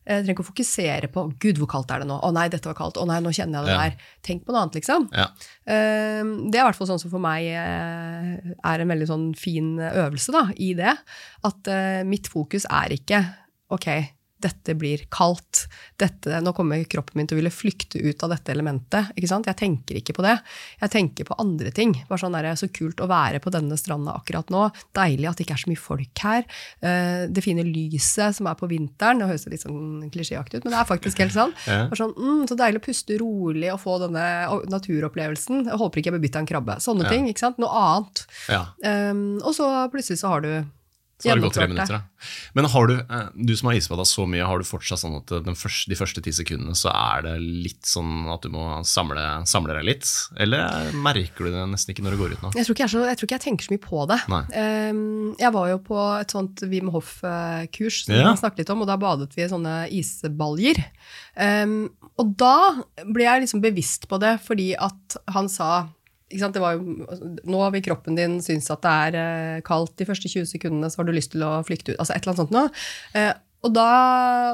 eh, 0.07 0.23
trenger 0.23 0.35
ikke 0.37 0.45
å 0.47 0.51
fokusere 0.55 1.09
på 1.13 1.25
'gud, 1.39 1.59
hvor 1.59 1.67
kaldt 1.69 1.91
er 1.91 1.99
det 2.01 2.09
nå'? 2.09 2.21
'Å 2.23 2.33
nei, 2.33 2.49
dette 2.49 2.65
var 2.71 2.75
kaldt'. 2.79 2.97
'Å 2.97 3.07
nei, 3.07 3.21
nå 3.21 3.31
kjenner 3.35 3.61
jeg 3.61 3.67
det 3.67 3.75
Ja. 3.75 3.79
der'. 3.83 3.97
Tenk 4.23 4.45
på 4.47 4.53
noe 4.53 4.63
annet, 4.63 4.75
liksom. 4.81 5.09
Ja. 5.13 5.27
Eh, 5.67 6.23
Det 6.51 6.55
er 6.57 6.63
i 6.65 6.69
hvert 6.71 6.77
fall 6.77 6.87
sånn 6.87 7.01
som 7.01 7.11
for 7.11 7.19
meg 7.21 7.45
eh, 7.45 8.55
er 8.65 8.81
en 8.81 8.89
veldig 8.89 9.09
sånn 9.09 9.35
fin 9.37 9.77
øvelse 9.79 10.33
da, 10.33 10.51
i 10.57 10.73
det. 10.75 10.97
At 11.45 11.69
eh, 11.69 12.03
mitt 12.05 12.29
fokus 12.29 12.65
er 12.71 12.89
ikke 12.97 13.25
ok, 13.71 13.87
dette 14.43 14.75
blir 14.77 15.05
kaldt. 15.13 15.65
Dette, 15.99 16.41
nå 16.45 16.53
kommer 16.57 16.83
kroppen 16.85 17.17
min 17.21 17.29
til 17.29 17.37
å 17.39 17.41
ville 17.41 17.53
flykte 17.55 18.01
ut 18.05 18.23
av 18.27 18.35
dette 18.35 18.53
elementet. 18.53 19.13
Jeg 19.17 19.57
tenker 19.57 19.97
ikke 20.01 20.15
på 20.19 20.25
det. 20.27 20.35
Jeg 20.83 20.93
tenker 20.93 21.25
på 21.29 21.39
andre 21.41 21.71
ting. 21.73 21.95
Bare 22.09 22.21
sånn 22.21 22.37
der, 22.37 22.51
Så 22.57 22.69
kult 22.73 23.01
å 23.01 23.09
være 23.09 23.41
på 23.41 23.51
denne 23.51 23.77
stranda 23.77 24.15
akkurat 24.17 24.49
nå. 24.53 24.67
Deilig 24.95 25.29
at 25.31 25.37
det 25.39 25.47
ikke 25.47 25.57
er 25.57 25.65
så 25.65 25.71
mye 25.73 25.81
folk 25.81 26.19
her. 26.23 26.45
Eh, 26.83 27.27
Det 27.27 27.43
fine 27.43 27.65
lyset 27.65 28.35
som 28.37 28.47
er 28.47 28.55
på 28.55 28.69
vinteren. 28.69 29.19
Det 29.19 29.27
høres 29.29 29.47
litt 29.49 29.63
sånn 29.65 30.11
klisjéaktig 30.11 30.59
ut, 30.61 30.65
men 30.65 30.73
det 30.73 30.81
er 30.81 30.91
faktisk 30.97 31.19
helt 31.19 31.33
sånn. 31.33 31.53
Sånn, 31.97 32.15
mm, 32.15 32.47
så 32.49 32.57
deilig 32.57 32.81
å 32.83 32.87
puste 32.87 33.19
rolig 33.19 33.73
og 33.73 33.81
få 33.81 33.99
denne 34.01 34.25
naturopplevelsen. 34.69 35.65
Jeg 35.67 35.79
håper 35.81 36.01
ikke 36.01 36.11
jeg 36.13 36.17
blir 36.21 36.27
bitt 36.29 36.37
av 36.37 36.45
en 36.45 36.47
krabbe. 36.51 36.77
Sånne 36.81 37.05
Ja. 37.05 37.09
ting. 37.11 37.27
Noe 37.59 37.71
annet. 37.71 38.27
ja. 38.49 38.67
Um, 38.85 39.39
og 39.43 39.55
så 39.55 39.91
plutselig 39.91 40.19
så 40.19 40.29
har 40.29 40.41
du 40.41 40.65
Så 41.17 41.31
har 41.31 41.39
det 41.39 41.47
gått 41.47 41.55
tre 41.57 41.65
minutter. 41.71 41.97
Da. 41.97 42.29
Men 42.59 42.67
har 42.69 42.87
du, 42.91 42.95
eh, 43.01 43.29
du 43.35 43.55
som 43.57 43.71
har 43.71 43.77
isbada 43.79 44.05
så 44.05 44.27
mye, 44.29 44.45
har 44.45 44.59
du 44.61 44.67
fortsatt 44.69 45.01
sånn 45.01 45.15
at 45.17 45.33
den 45.47 45.57
første, 45.57 45.89
de 45.89 45.97
første 45.97 46.21
ti 46.21 46.33
sekundene 46.37 46.77
så 46.77 46.91
er 46.93 47.23
det 47.25 47.35
litt 47.41 47.89
sånn 47.89 48.27
at 48.35 48.45
du 48.45 48.51
må 48.53 48.67
samle, 48.85 49.25
samle 49.49 49.73
deg 49.79 49.87
litt? 49.89 50.11
Eller 50.37 50.93
merker 50.93 51.49
du 51.49 51.55
det 51.55 51.65
nesten 51.73 51.95
ikke 51.95 52.05
når 52.05 52.17
du 52.17 52.21
går 52.21 52.37
ut 52.37 52.43
nå? 52.45 52.53
Jeg 52.53 52.69
tror, 52.69 52.77
ikke 52.77 52.85
jeg, 52.85 52.93
så, 52.93 53.05
jeg 53.09 53.17
tror 53.17 53.31
ikke 53.31 53.39
jeg 53.39 53.47
tenker 53.47 53.65
så 53.69 53.73
mye 53.73 53.85
på 53.87 54.05
det. 54.13 54.21
Um, 54.29 55.35
jeg 55.41 55.53
var 55.57 55.73
jo 55.73 55.79
på 55.89 56.01
et 56.21 56.37
sånt 56.37 56.65
Wim 56.69 56.93
Hof-kurs 56.93 58.05
som 58.05 58.15
Ja. 58.15 58.31
vi 58.33 58.43
snakket 58.45 58.59
litt 58.65 58.75
om, 58.77 58.85
og 58.85 58.91
da 58.93 58.97
badet 59.01 59.33
vi 59.37 59.47
i 59.47 59.49
sånne 59.49 59.77
isbaljer. 59.97 60.85
Um, 61.41 61.79
og 62.21 62.37
da 62.37 62.83
ble 63.09 63.25
jeg 63.25 63.47
liksom 63.47 63.65
bevisst 63.65 64.05
på 64.09 64.21
det, 64.21 64.37
fordi 64.45 64.75
at 64.77 65.17
han 65.33 65.49
sa 65.49 65.89
ikke 66.31 66.41
sant, 66.43 66.55
det 66.57 66.63
var 66.63 66.75
jo, 66.77 67.07
Nå 67.47 67.71
vil 67.73 67.83
kroppen 67.87 68.17
din 68.19 68.39
synes 68.43 68.69
at 68.75 68.83
det 68.83 68.95
er 69.07 69.19
eh, 69.21 69.61
kaldt 69.67 69.97
de 70.01 70.07
første 70.09 70.29
20 70.29 70.47
sekundene, 70.51 70.91
så 70.91 70.99
har 71.03 71.09
du 71.09 71.13
lyst 71.17 71.33
til 71.37 71.45
å 71.47 71.61
flykte 71.67 71.95
ut. 71.95 71.99
altså 72.03 72.15
et 72.17 72.23
eller 72.25 72.33
annet 72.35 72.43
sånt 72.45 72.55
noe. 72.57 72.71
Eh, 73.15 73.33
og 73.67 73.73
da 73.75 73.87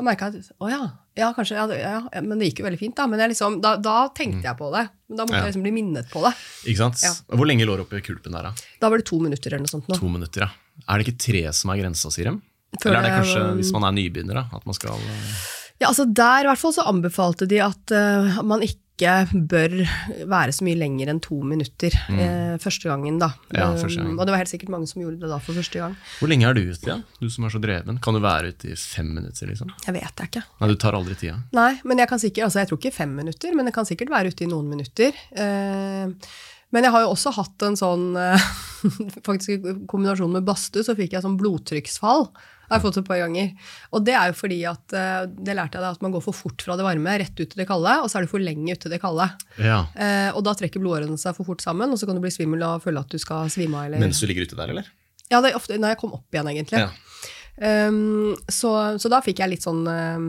merka 0.05 0.29
jeg 0.31 0.43
at 0.45 0.53
å 0.63 0.69
ja, 0.71 0.83
ja, 1.19 1.33
kanskje, 1.37 1.57
ja, 1.59 1.67
det- 1.69 1.81
ja, 1.83 1.99
men 2.23 2.39
det 2.39 2.47
gikk 2.51 2.61
jo 2.63 2.65
veldig 2.65 2.79
fint, 2.81 2.95
da. 2.97 3.07
Men 3.07 3.21
jeg 3.21 3.33
liksom, 3.35 3.59
da, 3.61 3.75
da 3.77 4.09
tenkte 4.17 4.47
jeg 4.49 4.57
på 4.57 4.71
det. 4.73 4.87
Men 5.09 5.17
da 5.19 5.25
måtte 5.27 5.41
jeg 5.43 5.51
liksom 5.53 5.65
bli 5.67 5.73
minnet 5.77 6.09
på 6.13 6.23
det. 6.25 6.31
Ikke 6.71 6.79
sant? 6.79 7.03
Ja. 7.05 7.13
Hvor 7.37 7.45
lenge 7.51 7.67
lå 7.69 7.77
du 7.77 7.83
oppi 7.85 8.01
kulpen 8.01 8.33
der, 8.33 8.49
da? 8.49 8.53
Da 8.81 8.89
var 8.89 9.03
det 9.03 9.05
to 9.11 9.19
minutter 9.21 9.53
eller 9.53 9.67
noe 9.67 9.73
sånt. 9.75 9.89
Nå. 9.93 9.99
To 10.01 10.09
minutter, 10.09 10.47
ja. 10.47 10.51
Er 10.89 10.99
det 11.03 11.09
ikke 11.09 11.21
tre 11.27 11.43
som 11.53 11.71
er 11.75 11.83
grensa, 11.83 12.09
sier 12.15 12.31
de? 12.31 12.39
Før 12.81 12.89
Eller 12.95 13.03
er 13.03 13.09
det 13.11 13.17
kanskje, 13.19 13.43
jeg- 13.43 13.57
hvis 13.61 13.73
man 13.77 13.85
er 13.85 13.93
nybegynner, 13.99 14.35
da, 14.41 14.45
at 14.57 14.65
man 14.65 14.75
skal 14.79 14.97
eh, 14.97 15.35
Ja, 15.83 15.89
altså 15.91 16.07
Der 16.15 16.45
i 16.45 16.47
hvert 16.49 16.59
fall 16.63 16.73
så 16.73 16.87
anbefalte 16.89 17.47
de 17.51 17.59
at 17.61 17.91
uh, 17.93 18.41
man 18.47 18.63
ikke 18.65 18.79
bør 19.01 19.73
være 20.29 20.53
så 20.53 20.65
mye 20.67 20.79
lenger 20.79 21.11
enn 21.11 21.21
to 21.23 21.41
minutter 21.43 21.95
eh, 22.13 22.59
første 22.61 22.89
gangen. 22.89 23.19
da. 23.19 23.33
Mm. 23.51 23.57
Ja, 23.57 23.71
første 23.77 24.01
gang. 24.03 24.13
Um, 24.13 24.19
og 24.19 24.27
det 24.27 24.35
var 24.35 24.43
helt 24.43 24.53
sikkert 24.53 24.71
mange 24.75 24.87
som 24.87 25.03
gjorde 25.03 25.21
det 25.21 25.31
da 25.33 25.39
for 25.43 25.55
første 25.55 25.79
gang. 25.81 25.97
Hvor 26.21 26.29
lenge 26.31 26.47
er 26.47 26.55
du 26.55 26.63
ute, 26.63 26.87
ja? 26.87 27.01
du 27.21 27.29
som 27.31 27.45
er 27.45 27.55
så 27.55 27.63
dreven? 27.63 27.99
Kan 28.03 28.15
du 28.15 28.21
være 28.21 28.53
ute 28.53 28.73
i 28.73 28.77
fem 28.77 29.11
minutter? 29.15 29.49
liksom? 29.49 29.73
Jeg 29.87 29.95
vet 29.95 30.23
jeg 30.23 30.31
ikke. 30.31 30.45
Nei, 30.61 30.69
du 30.69 30.77
tar 30.77 30.95
aldri 30.95 31.19
tida. 31.19 31.41
Nei, 31.53 31.73
men 31.85 31.99
jeg 31.99 32.09
kan 32.09 32.23
sikkert, 32.23 32.45
altså 32.49 32.63
jeg 32.63 32.71
tror 32.71 32.83
ikke 32.83 32.97
fem 33.01 33.13
minutter, 33.19 33.55
men 33.57 33.69
jeg 33.71 33.75
kan 33.75 33.89
sikkert 33.89 34.13
være 34.13 34.33
ute 34.33 34.47
i 34.47 34.51
noen 34.53 34.71
minutter. 34.71 35.23
Eh, 35.35 36.33
men 36.73 36.87
jeg 36.87 36.95
har 36.95 37.05
jo 37.05 37.13
også 37.13 37.35
hatt 37.37 37.67
en 37.67 37.77
sånn 37.77 38.13
eh, 38.17 38.49
Faktisk 39.29 39.53
i 39.53 39.77
kombinasjon 39.91 40.33
med 40.33 40.47
badstue 40.47 40.85
så 40.87 40.97
fikk 40.99 41.17
jeg 41.17 41.25
sånn 41.25 41.39
blodtrykksfall. 41.41 42.27
Har 42.73 42.81
jeg 42.81 42.87
fått 42.87 42.99
et 43.03 43.09
par 43.09 43.21
ganger. 43.21 43.51
Og 43.93 44.05
det 44.07 44.15
er 44.17 44.31
jo 44.33 44.37
fordi 44.39 44.59
at 44.71 44.97
eh, 44.97 45.19
det 45.29 45.57
lærte 45.59 45.79
jeg 45.79 45.85
deg 45.85 45.99
at 45.99 46.05
man 46.05 46.15
går 46.15 46.25
for 46.25 46.37
fort 46.37 46.65
fra 46.65 46.79
det 46.81 46.87
varme 46.87 47.17
rett 47.23 47.35
ut 47.37 47.45
til 47.45 47.61
det 47.63 47.69
kalde, 47.69 47.99
og 48.01 48.09
så 48.09 48.19
er 48.19 48.27
du 48.27 48.33
for 48.33 48.43
lenge 48.43 48.73
ute 48.73 48.87
til 48.87 48.95
det 48.97 49.03
kalde. 49.03 49.29
Ja. 49.61 49.83
Eh, 49.93 50.31
og 50.33 50.41
da 50.49 50.57
trekker 50.57 50.83
blodårene 50.83 51.21
seg 51.21 51.37
for 51.37 51.49
fort 51.53 51.65
sammen, 51.65 51.93
og 51.93 52.01
så 52.01 52.09
kan 52.09 52.17
du 52.19 52.25
bli 52.25 52.33
svimmel 52.33 52.65
og 52.67 52.83
føle 52.87 53.05
at 53.05 53.13
du 53.13 53.21
skal 53.21 53.53
svime 53.53 53.85
av. 53.87 53.99
Mens 54.03 54.23
du 54.23 54.27
ligger 54.31 54.49
ute 54.49 54.59
der, 54.59 54.73
eller? 54.75 54.91
Ja, 55.29 55.41
det 55.41 55.53
er 55.53 55.61
ofte 55.61 55.79
når 55.81 55.95
jeg 55.95 56.01
kom 56.03 56.17
opp 56.17 56.35
igjen, 56.35 56.51
egentlig. 56.53 56.83
Ja. 56.83 56.91
Um, 57.61 58.33
så, 58.49 58.71
så 58.99 59.11
da 59.13 59.19
fikk 59.23 59.43
jeg 59.43 59.51
litt 59.53 59.65
sånn 59.67 59.83
uh, 59.85 60.23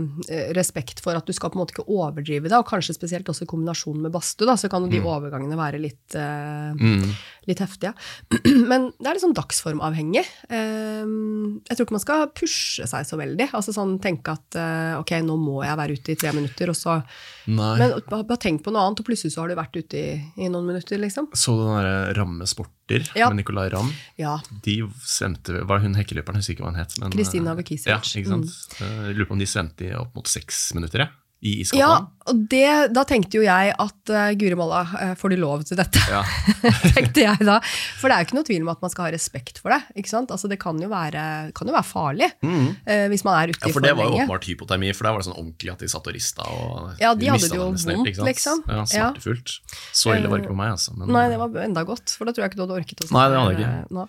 respekt 0.53 0.99
for 1.01 1.15
at 1.15 1.25
du 1.25 1.31
skal 1.33 1.49
på 1.53 1.55
en 1.57 1.61
måte 1.63 1.71
ikke 1.73 1.85
overdrive 1.87 2.49
det, 2.51 2.57
og 2.59 2.67
kanskje 2.67 2.97
spesielt 2.97 3.29
også 3.31 3.45
i 3.47 3.49
kombinasjon 3.49 4.01
med 4.03 4.11
badstue, 4.13 4.57
så 4.59 4.69
kan 4.69 4.83
jo 4.85 4.91
de 4.91 4.99
overgangene 5.07 5.55
være 5.59 5.79
litt, 5.81 6.03
uh, 6.19 6.73
Mm. 6.75 7.13
litt 7.47 7.59
heftige. 7.63 7.93
Men 8.69 8.89
det 8.99 9.07
er 9.07 9.15
litt 9.17 9.23
sånn 9.23 9.35
dagsformavhengig. 9.37 10.25
Um, 10.51 11.61
jeg 11.69 11.77
tror 11.77 11.85
ikke 11.87 11.95
man 11.97 12.03
skal 12.03 12.27
pushe 12.35 12.87
seg 12.89 13.07
så 13.07 13.17
veldig. 13.19 13.49
Altså 13.55 13.73
sånn 13.75 13.95
tenke 14.03 14.35
at 14.35 14.57
uh, 14.59 14.99
ok, 15.01 15.15
nå 15.25 15.37
må 15.39 15.61
jeg 15.63 15.79
være 15.79 15.97
ute 15.97 16.13
i 16.15 16.19
tre 16.19 16.33
minutter, 16.35 16.71
og 16.73 16.77
så 16.79 16.99
Nei. 17.47 17.73
Men 17.79 17.97
bare, 18.07 18.37
tenk 18.39 18.61
på 18.63 18.71
noe 18.71 18.85
annet, 18.87 19.01
og 19.03 19.07
plutselig 19.09 19.33
så 19.35 19.41
har 19.43 19.51
du 19.51 19.57
vært 19.59 19.75
ute 19.75 19.99
i, 19.99 20.13
i 20.39 20.47
noen 20.51 20.67
minutter, 20.69 20.99
liksom. 21.01 21.27
Så 21.35 21.55
den 21.59 21.73
derre 21.75 22.13
rammesporter 22.15 23.09
Ja. 23.17 23.27
med 23.31 23.41
Nicolay 23.41 23.69
Ramm? 23.73 23.89
Ja. 24.19 24.37
De 24.63 24.77
sendte, 25.07 25.61
Var 25.67 25.79
hun 25.83 25.95
hekkeløperen? 25.99 26.39
Husker 26.39 26.55
ikke 26.55 26.65
hva 26.65 26.71
hun 26.73 26.79
het. 26.79 26.95
men, 27.03 27.12
Kristina 27.13 27.55
Vukicevic. 27.57 27.91
Ja, 27.93 27.99
ikke 28.21 28.31
sant? 28.31 28.53
Mm. 28.79 28.95
Jeg 29.09 29.17
lurer 29.17 29.29
på 29.29 29.37
om 29.37 29.43
de 29.43 29.49
svømte 29.49 29.87
i 29.89 29.93
opp 29.97 30.17
mot 30.17 30.29
seks 30.29 30.65
minutter, 30.77 31.05
jeg. 31.05 31.22
I 31.43 31.53
Ja, 31.75 31.91
og 32.23 32.37
det, 32.47 32.93
da 32.95 33.01
tenkte 33.03 33.35
jo 33.35 33.41
jeg 33.43 33.73
at 33.75 34.11
uh, 34.15 34.29
Guri 34.39 34.55
malla, 34.55 34.83
uh, 34.95 35.09
får 35.19 35.33
du 35.33 35.41
lov 35.41 35.65
til 35.67 35.75
dette? 35.75 35.99
Ja. 36.07 36.21
tenkte 36.95 37.19
jeg 37.25 37.43
da. 37.43 37.57
For 37.99 38.07
det 38.07 38.15
er 38.15 38.23
jo 38.23 38.27
ikke 38.29 38.37
noe 38.37 38.47
tvil 38.47 38.61
om 38.63 38.69
at 38.71 38.79
man 38.85 38.93
skal 38.93 39.09
ha 39.09 39.11
respekt 39.11 39.59
for 39.59 39.73
det. 39.75 39.81
ikke 39.99 40.07
sant? 40.13 40.31
Altså 40.31 40.47
Det 40.47 40.55
kan 40.61 40.79
jo 40.79 40.87
være, 40.87 41.23
kan 41.57 41.67
jo 41.67 41.75
være 41.75 41.83
farlig 41.89 42.29
eh, 42.39 43.07
hvis 43.11 43.25
man 43.27 43.35
er 43.41 43.51
ute 43.51 43.59
i 43.59 43.59
Ja, 43.59 43.67
lenge. 43.67 43.73
for 43.73 43.75
for 43.75 43.87
det 43.89 43.91
var 43.99 44.07
jo 44.07 44.15
åpenbart 44.21 44.47
hypotermi, 44.47 44.93
for 44.95 45.03
der 45.09 45.17
var 45.17 45.19
det 45.23 45.27
sånn 45.27 45.35
ordentlig 45.41 45.73
at 45.73 45.83
de 45.83 45.89
satt 45.91 46.07
og 46.07 46.15
rista. 46.15 46.47
Og 46.47 47.03
Ja, 47.03 47.11
de 47.11 47.27
hadde 47.33 47.49
det 47.51 47.59
jo 47.59 47.67
vondt, 47.67 48.23
liksom. 48.29 48.63
Ja, 48.69 48.77
Ja. 48.79 48.85
Smertefullt. 48.93 49.57
Så 49.91 50.15
ille 50.15 50.31
var 50.31 50.39
det 50.39 50.45
ikke 50.47 50.53
for 50.55 50.61
meg, 50.63 50.71
altså. 50.77 50.95
Men, 50.95 51.11
Nei, 51.11 51.25
det 51.33 51.41
var 51.43 51.59
enda 51.65 51.83
godt, 51.91 52.15
for 52.15 52.23
da 52.23 52.31
tror 52.31 52.45
jeg 52.47 52.53
ikke 52.53 52.61
du 52.61 52.65
hadde 52.69 52.79
orket 52.79 53.03
å 53.03 53.11
Nei, 53.11 53.25
det 53.27 53.41
hadde 53.43 53.51
jeg 53.51 53.59
ikke. 53.59 53.83
eh, 53.83 53.93
nå. 53.99 54.07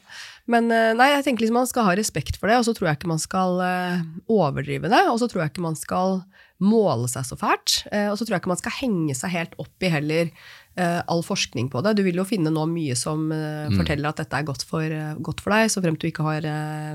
Men 0.55 0.71
eh, 0.77 0.93
nei, 0.95 1.09
jeg 1.17 1.25
tenker 1.27 1.43
liksom 1.47 1.57
man 1.59 1.67
skal 1.67 1.87
ha 1.89 1.95
respekt 1.99 2.39
for 2.39 2.47
det, 2.53 2.61
og 2.61 2.67
så 2.69 2.75
tror 2.77 2.93
jeg 2.93 2.99
ikke 3.01 3.11
man 3.11 3.23
skal 3.23 3.59
eh, 3.65 4.01
overdrive 4.31 4.87
det. 4.93 5.03
Og 5.11 5.19
så 5.19 5.27
tror 5.27 5.43
jeg 5.43 5.55
ikke 5.55 5.65
man 5.67 5.75
skal 5.81 6.21
måle 6.65 7.09
seg 7.13 7.27
så 7.29 7.37
fælt. 7.39 7.85
eh, 7.93 8.09
og 8.11 8.17
så 8.19 8.25
tror 8.27 8.37
jeg 8.39 8.43
ikke 8.45 8.53
man 8.55 8.61
skal 8.63 8.75
henge 8.81 9.15
seg 9.19 9.31
helt 9.35 9.55
opp 9.63 9.85
i 9.87 9.91
heller 9.93 10.31
eh, 10.77 11.01
all 11.07 11.23
forskning 11.23 11.69
på 11.71 11.83
det. 11.85 11.93
Du 11.99 12.03
vil 12.03 12.17
jo 12.19 12.25
finne 12.27 12.51
nå 12.51 12.65
mye 12.71 12.97
som 12.99 13.31
eh, 13.33 13.69
Mm. 13.71 13.77
forteller 13.79 14.09
at 14.11 14.17
dette 14.25 14.37
er 14.41 14.49
godt 14.49 14.65
for, 14.69 14.97
godt 15.23 15.41
for 15.45 15.55
deg, 15.55 15.71
så 15.71 15.81
fremt 15.85 16.01
du 16.03 16.09
ikke 16.11 16.25
har 16.27 16.49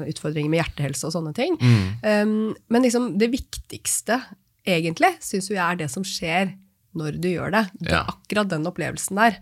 utfordringer 0.10 0.50
med 0.52 0.60
hjertehelse 0.64 1.08
og 1.08 1.14
sånne 1.16 1.34
ting. 1.38 1.56
Mm. 1.62 1.86
Um, 2.04 2.56
men 2.70 2.84
liksom 2.86 3.14
det 3.22 3.32
viktigste, 3.34 4.20
egentlig, 4.68 5.16
syns 5.24 5.50
jo 5.50 5.56
jeg 5.56 5.64
er 5.66 5.80
det 5.80 5.90
som 5.94 6.04
skjer 6.06 6.54
når 7.00 7.20
du 7.22 7.28
gjør 7.30 7.52
det. 7.54 7.64
det 7.86 7.92
Ja. 7.94 8.04
Akkurat 8.10 8.50
den 8.50 8.66
opplevelsen 8.66 9.16
der. 9.16 9.40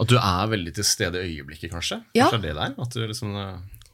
At 0.00 0.08
du 0.08 0.16
er 0.16 0.46
veldig 0.48 0.72
til 0.74 0.84
stede 0.86 1.20
i 1.20 1.34
øyeblikket, 1.36 1.70
kanskje? 1.74 1.98
Ja. 2.14 2.30
Kanskje 2.30 2.40
det 2.42 2.50
er 2.50 2.54
det 2.54 2.62
der? 2.76 2.82
At 2.82 2.90
du 2.94 3.00
liksom 3.06 3.34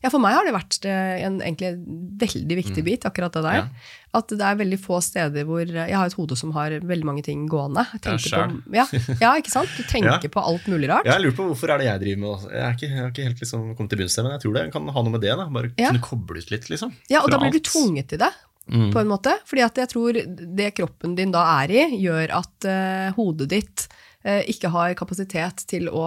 Ja, 0.03 0.09
for 0.09 0.19
meg 0.23 0.33
har 0.33 0.47
det 0.49 0.55
vært 0.55 0.87
eh, 0.89 1.21
en 1.27 1.41
egentlig 1.45 1.75
veldig 2.23 2.57
viktig 2.57 2.85
bit, 2.87 3.05
akkurat 3.05 3.35
det 3.37 3.43
der. 3.45 3.59
Mm. 3.67 3.71
Ja. 3.75 3.97
At 4.21 4.33
det 4.33 4.41
er 4.43 4.57
veldig 4.59 4.79
få 4.83 4.99
steder 5.05 5.45
hvor 5.47 5.61
Jeg 5.69 5.95
har 5.95 6.07
et 6.09 6.17
hode 6.19 6.37
som 6.41 6.51
har 6.57 6.73
veldig 6.81 7.07
mange 7.07 7.23
ting 7.23 7.45
gående. 7.47 7.85
Jeg 7.95 8.19
Ja, 8.33 8.47
på, 8.49 8.75
ja, 8.75 8.87
ja, 9.21 9.33
ikke 9.43 9.53
sant? 9.53 9.69
Du 9.77 9.83
tenker 9.85 10.17
Ja. 10.17 10.33
på 10.33 10.41
alt 10.43 10.67
mulig 10.73 10.89
rart. 10.91 11.05
Jeg 11.07 11.21
lurer 11.23 11.37
på 11.37 11.47
hvorfor 11.53 11.71
er 11.75 11.79
det 11.79 11.87
jeg 11.91 12.01
driver 12.07 12.21
med. 12.25 12.51
Jeg, 12.51 12.75
ikke, 12.77 12.89
jeg 12.91 13.01
har 13.05 13.11
ikke 13.13 13.29
helt 13.29 13.41
liksom 13.45 13.75
kommet 13.77 13.91
til 13.95 13.99
bunns 14.03 14.17
i 14.17 14.21
det, 14.21 14.25
men 14.29 14.33
jeg 14.39 14.43
tror 14.47 14.55
det 14.59 14.67
kan 14.73 14.89
ha 14.89 15.03
noe 15.07 15.13
med 15.19 15.21
det. 15.21 15.35
da 15.37 15.49
Bare 15.49 15.71
kunne 15.77 16.01
koble 16.09 16.39
ut 16.43 16.51
litt, 16.51 16.71
liksom. 16.73 16.95
Ja, 17.13 17.21
og 17.25 17.31
da 17.31 17.39
blir 17.39 17.53
du 17.53 17.61
alt. 17.61 17.69
tvunget 17.75 18.09
til 18.15 18.19
det, 18.25 18.33
Mm. 18.71 18.93
på 18.93 19.01
en 19.01 19.09
måte. 19.11 19.33
Fordi 19.49 19.63
at 19.65 19.75
jeg 19.81 19.89
tror 19.91 20.13
det 20.15 20.75
kroppen 20.77 21.17
din 21.17 21.33
da 21.33 21.41
er 21.65 21.71
i, 21.75 21.81
gjør 22.05 22.31
at 22.39 22.67
uh, 22.71 23.11
hodet 23.17 23.49
ditt 23.51 23.87
eh, 23.91 23.97
ikke 24.21 24.69
har 24.69 24.93
kapasitet 24.99 25.63
til 25.71 25.87
å 25.89 26.03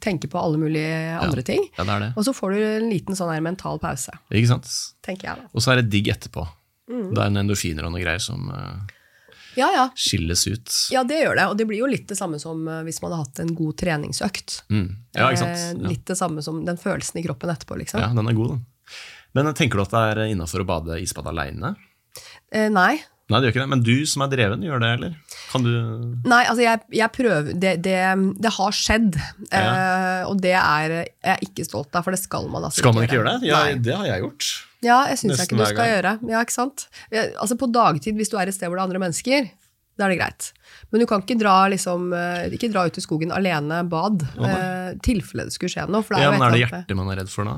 tenke 0.00 0.30
på 0.32 0.38
alle 0.40 0.56
mulige 0.56 1.18
andre 1.20 1.42
ting. 1.44 1.66
Ja, 1.76 1.84
det 1.84 1.92
er 1.96 2.00
det. 2.06 2.12
Og 2.16 2.24
så 2.24 2.32
får 2.32 2.54
du 2.54 2.60
en 2.64 2.86
liten 2.88 3.18
sånn 3.18 3.32
her 3.34 3.42
mental 3.44 3.76
pause, 3.82 4.14
Ikke 4.32 4.48
sant? 4.54 4.68
tenker 5.04 5.28
jeg 5.28 5.42
da. 5.42 5.48
Og 5.52 5.60
så 5.60 5.74
er 5.74 5.82
det 5.82 5.90
digg 5.92 6.08
etterpå. 6.14 6.46
Mm. 6.88 7.10
Det 7.12 7.20
er 7.20 7.26
en 7.28 7.36
endorfiner 7.42 7.84
og 7.84 7.92
noe 7.92 8.00
greier 8.00 8.22
som 8.24 8.48
eh, 8.48 8.94
Ja, 9.60 9.68
ja. 9.74 9.84
skilles 9.98 10.46
ut. 10.48 10.72
Ja, 10.94 11.02
det 11.04 11.18
gjør 11.20 11.36
det. 11.36 11.44
Og 11.52 11.58
det 11.60 11.66
blir 11.68 11.82
jo 11.82 11.90
litt 11.90 12.06
det 12.08 12.16
samme 12.16 12.40
som 12.40 12.64
eh, 12.68 12.80
hvis 12.88 13.02
man 13.04 13.12
hadde 13.12 13.26
hatt 13.26 13.42
en 13.44 13.52
god 13.58 13.76
treningsøkt. 13.82 14.62
Mm. 14.72 14.88
Ja, 15.18 15.28
ikke 15.28 15.42
sant? 15.42 15.58
Eh, 15.58 15.74
Ja. 15.82 15.88
Litt 15.92 16.06
det 16.08 16.16
samme 16.16 16.40
som 16.46 16.62
den 16.64 16.80
følelsen 16.80 17.20
i 17.20 17.26
kroppen 17.28 17.52
etterpå, 17.52 17.76
liksom. 17.82 18.00
ja, 18.00 18.08
den 18.16 18.24
er 18.32 18.38
god, 18.40 18.56
den. 18.56 18.64
Men 19.36 19.52
tenker 19.52 19.76
du 19.76 19.84
at 19.84 19.92
det 19.92 20.00
er 20.16 20.32
innafor 20.32 20.64
å 20.64 20.68
bade 20.72 20.96
isbad 21.04 21.28
aleine? 21.28 21.74
Eh, 22.50 22.70
nei. 22.72 22.94
Nei, 23.28 23.40
det 23.40 23.48
gjør 23.48 23.54
ikke 23.54 23.60
det. 23.60 23.70
Men 23.74 23.82
du 23.84 23.94
som 24.08 24.24
er 24.24 24.30
dreven, 24.32 24.62
gjør 24.64 24.80
det, 24.80 24.90
eller? 24.96 25.16
Kan 25.50 25.66
du 25.66 25.72
Nei, 26.28 26.40
altså 26.48 26.62
jeg, 26.64 26.80
jeg 26.96 27.12
prøver 27.12 27.50
det, 27.52 27.74
det, 27.84 27.98
det 28.40 28.52
har 28.56 28.76
skjedd, 28.76 29.18
eh, 29.52 30.22
og 30.28 30.40
det 30.44 30.54
er 30.56 30.94
jeg 30.96 31.34
er 31.34 31.44
ikke 31.44 31.66
stolt 31.68 31.92
av, 31.92 32.06
for 32.06 32.16
det 32.16 32.22
skal 32.22 32.48
man 32.48 32.64
altså 32.68 32.80
Skal 32.80 32.96
man 32.96 33.04
ikke 33.04 33.18
gjøre 33.20 33.36
det? 33.36 33.50
Ja, 33.50 33.60
det 33.76 33.96
har 34.00 34.08
jeg 34.08 34.24
gjort. 34.24 34.48
Ja, 34.84 34.98
jeg 35.10 35.20
syns 35.20 35.42
ikke 35.44 35.58
du 35.58 35.64
skal 35.66 35.92
gjøre. 35.92 36.14
Ja, 36.30 36.42
ikke 36.46 36.54
sant? 36.54 36.86
Altså 37.12 37.58
På 37.60 37.68
dagtid, 37.72 38.16
hvis 38.16 38.30
du 38.32 38.38
er 38.40 38.48
et 38.48 38.56
sted 38.56 38.70
hvor 38.70 38.78
det 38.78 38.84
er 38.84 38.88
andre 38.88 39.02
mennesker, 39.02 39.48
da 39.98 40.06
er 40.06 40.14
det 40.14 40.20
greit. 40.20 40.52
Men 40.92 41.02
du 41.02 41.08
kan 41.10 41.24
ikke 41.24 41.36
dra, 41.40 41.56
liksom, 41.72 42.12
eh, 42.14 42.46
ikke 42.54 42.70
dra 42.70 42.86
ut 42.86 42.96
i 43.00 43.02
skogen 43.02 43.34
alene 43.34 43.82
bad, 43.90 44.22
eh, 44.38 44.92
tilfelle 45.04 45.48
det 45.48 45.56
skulle 45.56 45.72
skje 45.74 45.88
noe. 45.90 46.06
For 46.06 46.14
det 46.14 46.22
er 46.22 46.28
ja, 46.28 46.34
men 46.36 46.46
Er 46.46 46.54
det 46.54 46.62
hjertet 46.62 46.96
man 46.96 47.10
er 47.12 47.20
redd 47.24 47.32
for 47.32 47.48
da? 47.48 47.56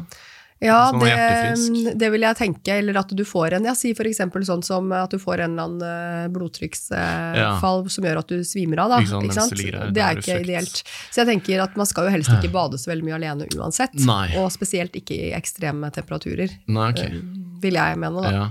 Ja, 0.61 0.93
det, 0.93 1.95
det 1.97 2.09
vil 2.13 2.25
jeg 2.27 2.37
tenke. 2.37 2.75
Eller 2.83 2.99
at 3.01 3.13
du 3.17 3.23
får 3.25 3.57
en 3.57 3.65
ja, 3.65 3.73
Si 3.79 3.95
eksempel 3.97 4.45
sånn 4.45 4.63
som 4.67 4.93
at 4.93 5.13
du 5.13 5.17
får 5.21 5.47
en 5.47 5.55
eller 5.57 5.71
annen 5.71 6.35
blodtrykksfall 6.35 7.85
ja. 7.87 7.93
som 7.95 8.09
gjør 8.09 8.21
at 8.21 8.29
du 8.29 8.45
svimer 8.45 8.85
av. 8.85 8.93
Da, 8.93 9.01
Ikke 9.01 9.15
sant, 9.15 9.29
Ikke 9.31 9.39
sant? 9.39 9.57
ligger 9.57 9.95
Det 9.97 10.05
er 10.05 10.11
er 10.11 10.21
ikke 10.21 10.39
ideelt. 10.45 10.83
Så 11.09 11.23
jeg 11.23 11.31
tenker 11.33 11.65
at 11.65 11.81
man 11.81 11.89
skal 11.89 12.09
jo 12.09 12.15
helst 12.15 12.33
ikke 12.37 12.53
bade 12.53 12.81
så 12.81 12.93
veldig 12.93 13.09
mye 13.09 13.19
alene 13.19 13.49
uansett. 13.57 13.97
Nei. 14.05 14.27
Og 14.41 14.51
spesielt 14.53 14.97
ikke 15.01 15.17
i 15.17 15.35
ekstreme 15.37 15.91
temperaturer, 15.95 16.53
Nei, 16.69 16.89
okay. 16.93 17.21
vil 17.65 17.81
jeg 17.81 18.01
mene. 18.01 18.25
Da. 18.27 18.33
Ja. 18.37 18.49